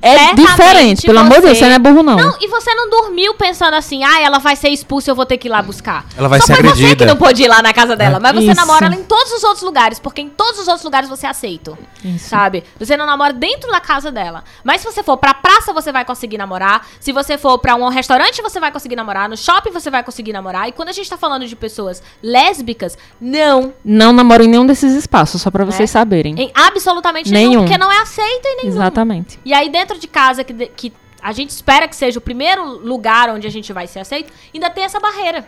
[0.08, 2.16] É diferente, pelo amor de Deus, você- você não é burro, não.
[2.16, 5.38] Não, e você não dormiu pensando assim, ah, ela vai ser expulsa, eu vou ter
[5.38, 6.06] que ir lá buscar.
[6.18, 7.06] Ela vai Só ser foi você que agredida.
[7.06, 8.20] não pôde ir lá na casa dela, É.
[8.20, 8.56] mas você Isso.
[8.56, 11.30] namora ela em todos os outros lugares, porque em todos os outros lugares você é
[11.30, 12.30] aceito, Isso.
[12.30, 12.64] sabe?
[12.80, 14.44] Você não namora dentro da casa dela.
[14.64, 16.86] Mas se você for pra praça, você vai conseguir namorar.
[17.00, 19.28] Se você for pra um restaurante, você vai conseguir namorar.
[19.28, 20.68] No shopping, você vai conseguir namorar.
[20.70, 23.74] E quando a gente tá falando de pessoas lésbicas, não.
[23.84, 26.36] Não namoro em nenhum desses espaços, só pra vocês saberem.
[26.38, 27.62] Em absolutamente nenhum, Nenhum.
[27.64, 28.68] porque não é aceito em nenhum.
[28.70, 29.40] Exatamente.
[29.46, 33.30] E aí, dentro de casa, que, que a gente espera que seja o primeiro lugar
[33.30, 35.48] onde a gente vai ser aceito, ainda tem essa barreira.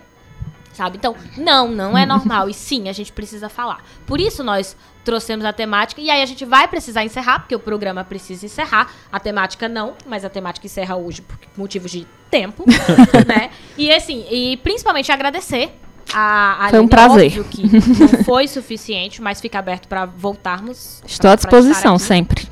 [0.73, 0.97] Sabe?
[0.97, 2.47] Então, não, não é normal.
[2.47, 3.83] E sim, a gente precisa falar.
[4.05, 5.99] Por isso nós trouxemos a temática.
[5.99, 8.91] E aí a gente vai precisar encerrar, porque o programa precisa encerrar.
[9.11, 12.63] A temática não, mas a temática encerra hoje por motivos de tempo.
[13.27, 13.49] né?
[13.75, 15.71] E assim, e principalmente agradecer.
[16.13, 16.89] A, a Foi um Aline.
[16.89, 17.25] prazer.
[17.39, 17.63] Óbvio que
[17.99, 21.01] não foi suficiente, mas fica aberto para voltarmos.
[21.07, 22.47] Estou pra- à disposição sempre.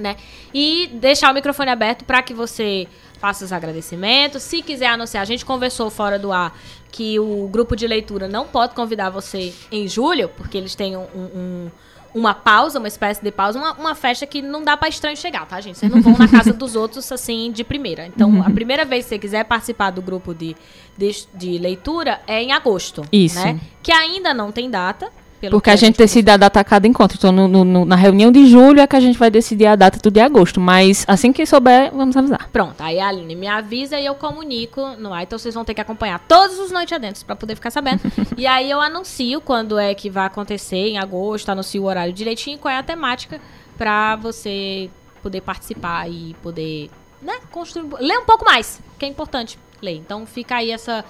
[0.00, 0.16] Né?
[0.54, 2.86] E deixar o microfone aberto para que você
[3.18, 4.42] faça os agradecimentos.
[4.42, 6.56] Se quiser anunciar, a gente conversou fora do ar
[6.90, 11.06] que o grupo de leitura não pode convidar você em julho, porque eles têm um-
[11.14, 11.70] um-
[12.12, 15.46] uma pausa, uma espécie de pausa, uma, uma festa que não dá para estranho chegar,
[15.46, 15.78] tá, gente?
[15.78, 18.04] Vocês não vão na casa dos outros assim de primeira.
[18.06, 20.56] Então, a primeira vez que você quiser participar do grupo de,
[20.98, 23.04] de, de leitura é em agosto.
[23.12, 23.36] Isso.
[23.38, 23.60] Né?
[23.80, 25.08] Que ainda não tem data.
[25.40, 27.16] Pelo Porque que a gente decide a data a cada encontro.
[27.18, 29.98] Então, no- no- na reunião de julho é que a gente vai decidir a data
[29.98, 30.60] tudo de agosto.
[30.60, 32.48] Mas assim que souber, vamos avisar.
[32.52, 35.22] Pronto, aí a Aline me avisa e eu comunico no ar.
[35.22, 38.00] Então vocês vão ter que acompanhar todos os Noite Adentros pra poder ficar sabendo.
[38.36, 42.58] e aí eu anuncio quando é que vai acontecer, em agosto, anuncio o horário direitinho,
[42.58, 43.40] qual é a temática
[43.78, 44.90] pra você
[45.22, 46.90] poder participar e poder,
[47.22, 49.58] né, construir, ler um pouco mais, que é importante
[49.88, 51.04] Então fica aí essa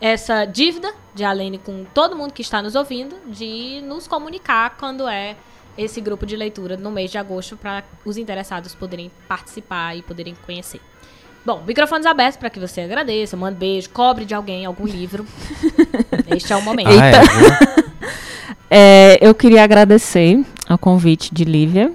[0.00, 5.08] essa dívida de Alene com todo mundo que está nos ouvindo de nos comunicar quando
[5.08, 5.36] é
[5.76, 10.34] esse grupo de leitura no mês de agosto para os interessados poderem participar e poderem
[10.44, 10.80] conhecer.
[11.44, 15.24] Bom, microfones abertos para que você agradeça, mande beijo, cobre de alguém algum livro.
[16.34, 16.88] este é o momento.
[16.88, 17.86] Ah, é, viu?
[18.68, 21.92] É, eu queria agradecer ao convite de Lívia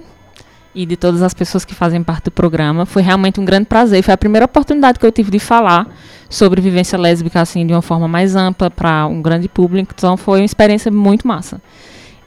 [0.74, 2.86] e de todas as pessoas que fazem parte do programa.
[2.86, 4.02] Foi realmente um grande prazer.
[4.02, 5.86] Foi a primeira oportunidade que eu tive de falar
[6.28, 9.92] sobre vivência lésbica assim de uma forma mais ampla para um grande público.
[9.96, 11.60] Então foi uma experiência muito massa.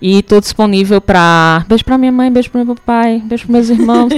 [0.01, 3.69] E estou disponível para beijo para minha mãe, beijo para meu pai, beijo para meus
[3.69, 4.11] irmãos,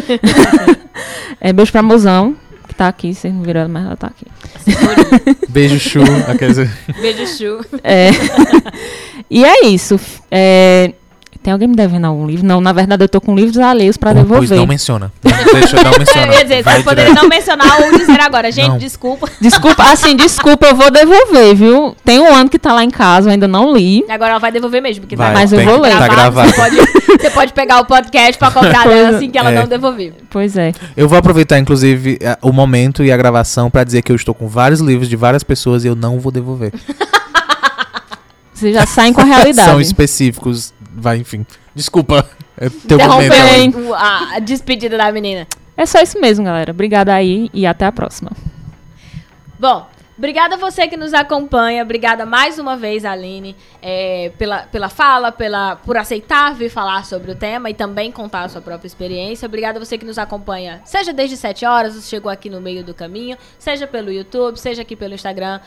[1.39, 2.35] é, beijo para mozão
[2.67, 3.13] que tá aqui.
[3.13, 4.25] Vocês não viram ela, mas ela tá aqui.
[5.49, 5.99] Beijo, Chu.
[7.01, 7.65] Beijo, Chu.
[7.83, 8.09] É.
[9.29, 9.99] e é isso.
[10.29, 10.93] É,
[11.47, 12.45] Tem alguém me devendo algum livro?
[12.45, 14.57] Não, na verdade eu tô com livros alheios pra Pois devolver.
[14.57, 15.13] não menciona.
[15.23, 16.27] Deixa eu não menciona.
[16.27, 17.21] Eu ia dizer, Vai você poderia direto.
[17.23, 18.51] não mencionar ou dizer agora.
[18.51, 18.77] Gente, Não.
[18.77, 19.29] desculpa.
[19.39, 21.95] Desculpa, assim, desculpa, eu vou devolver, viu?
[22.03, 24.03] Tem um ano que tá lá em casa, eu ainda não li.
[24.09, 25.97] Agora ela vai devolver mesmo, porque Vai, tá Mas eu vou ler.
[25.97, 26.49] Tá gravado.
[26.49, 26.75] Você pode,
[27.21, 29.55] você pode pegar o podcast pra cobrar dela assim que ela É.
[29.55, 30.15] não devolver.
[30.29, 30.73] Pois é.
[30.97, 34.49] Eu vou aproveitar, inclusive, o momento e a gravação pra dizer que eu estou com
[34.49, 36.73] vários livros de várias pessoas e eu não vou devolver.
[38.53, 39.69] Vocês já saem com a realidade.
[39.69, 40.73] São específicos.
[40.99, 41.45] Vai, enfim.
[41.75, 42.27] Desculpa.
[42.59, 43.77] Eu tenho Interrompeu, momento.
[43.79, 43.87] hein?
[43.87, 45.45] O- A, despedida da menina.
[45.77, 46.71] É só isso mesmo, galera.
[46.71, 48.31] Obrigada aí e até a próxima.
[49.59, 49.87] Bom,
[50.17, 51.83] obrigada a você que nos acompanha.
[51.83, 57.31] Obrigada mais uma vez, Aline, é, pela, pela fala, pela, por aceitar vir falar sobre
[57.31, 59.45] o tema e também contar a sua própria experiência.
[59.45, 62.83] Obrigada a você que nos acompanha, seja desde 7 horas, você chegou aqui no meio
[62.83, 65.59] do caminho, seja pelo YouTube, seja aqui pelo Instagram,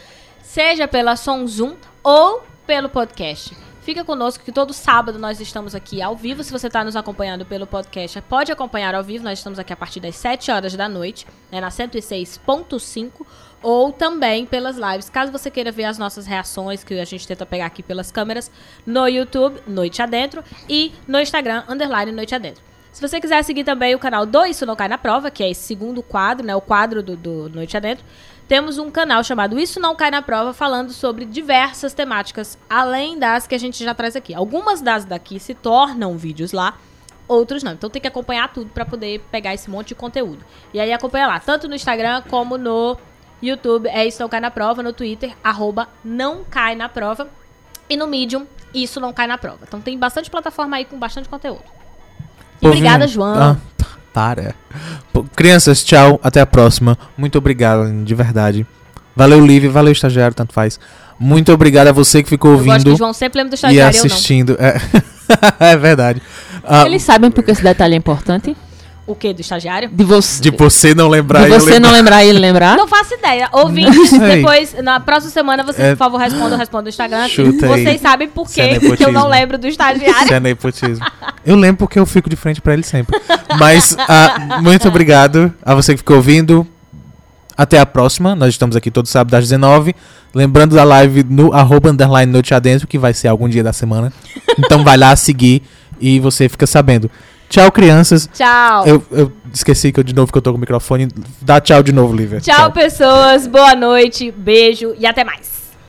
[0.43, 3.57] seja pela Som Zoom ou pelo podcast.
[3.81, 6.45] Fica conosco que todo sábado nós estamos aqui ao vivo.
[6.45, 9.25] Se você está nos acompanhando pelo podcast, pode acompanhar ao vivo.
[9.25, 13.27] Nós estamos aqui a partir das 7 horas da noite, né, na 106.5,
[13.63, 15.09] ou também pelas lives.
[15.09, 18.51] Caso você queira ver as nossas reações, que a gente tenta pegar aqui pelas câmeras,
[18.85, 22.63] no YouTube, Noite Adentro, e no Instagram, underline Noite Adentro.
[22.93, 25.51] Se você quiser seguir também o canal do Isso Não Cai na Prova, que é
[25.51, 28.05] esse segundo quadro, né, o quadro do, do Noite Adentro,
[28.51, 33.47] temos um canal chamado Isso Não Cai na Prova, falando sobre diversas temáticas, além das
[33.47, 34.35] que a gente já traz aqui.
[34.35, 36.77] Algumas das daqui se tornam vídeos lá,
[37.29, 37.75] outros não.
[37.75, 40.45] Então tem que acompanhar tudo para poder pegar esse monte de conteúdo.
[40.75, 42.97] E aí acompanha lá, tanto no Instagram como no
[43.41, 47.29] YouTube, é Isso Não Cai na Prova, no Twitter, arroba Não Cai na Prova,
[47.89, 49.61] e no Medium, Isso Não Cai na Prova.
[49.63, 51.63] Então tem bastante plataforma aí com bastante conteúdo.
[52.61, 53.07] E obrigada.
[53.07, 53.33] João.
[53.33, 53.57] Ah,
[54.13, 54.55] para.
[55.13, 56.19] Pô, Crianças, tchau.
[56.23, 56.97] Até a próxima.
[57.17, 58.67] Muito obrigado, Aline, de verdade.
[59.15, 59.67] Valeu, Liv.
[59.69, 60.35] Valeu, estagiário.
[60.35, 60.79] Tanto faz.
[61.19, 63.57] Muito obrigado a você que ficou Eu gosto que ouvindo João sempre lembra do e
[63.57, 64.07] estagiário, eu não.
[64.07, 64.57] assistindo.
[64.59, 64.81] É,
[65.73, 66.23] é verdade.
[66.65, 68.57] Ah, Eles sabem porque esse detalhe é importante?
[69.11, 69.33] O quê?
[69.33, 69.89] Do estagiário?
[69.89, 72.77] De, você de você não lembrar de você não lembrar e ele lembrar?
[72.77, 73.49] Não faço ideia.
[73.53, 75.91] Ouvintes, depois, na próxima semana, vocês, É.
[75.93, 77.29] por favor, respondam, respondam no Instagram.
[77.29, 77.83] Chuta aí.
[77.83, 80.25] vocês sabem por é quê que eu não lembro do estagiário.
[80.25, 81.05] Isso é nepotismo.
[81.45, 83.19] Eu lembro porque eu fico de frente pra ele sempre.
[83.59, 86.67] Mas ah, muito obrigado a você que ficou ouvindo.
[87.57, 88.35] Até a próxima.
[88.35, 89.95] Nós estamos aqui todo sábado às 19
[90.33, 94.13] Lembrando da live no arroba underline noite adentro, que vai ser algum dia da semana.
[94.59, 95.63] Então vai lá seguir
[96.01, 97.11] e você fica sabendo.
[97.51, 98.31] Tchau, crianças.
[98.33, 98.87] Tchau.
[98.87, 101.09] Eu, eu esqueci que eu de novo que eu tô com o microfone.
[101.43, 102.41] Dá tchau de novo, Lívia.
[102.41, 103.49] Tchau, pessoas.
[103.49, 104.31] Boa noite.
[104.31, 105.60] Beijo e até mais.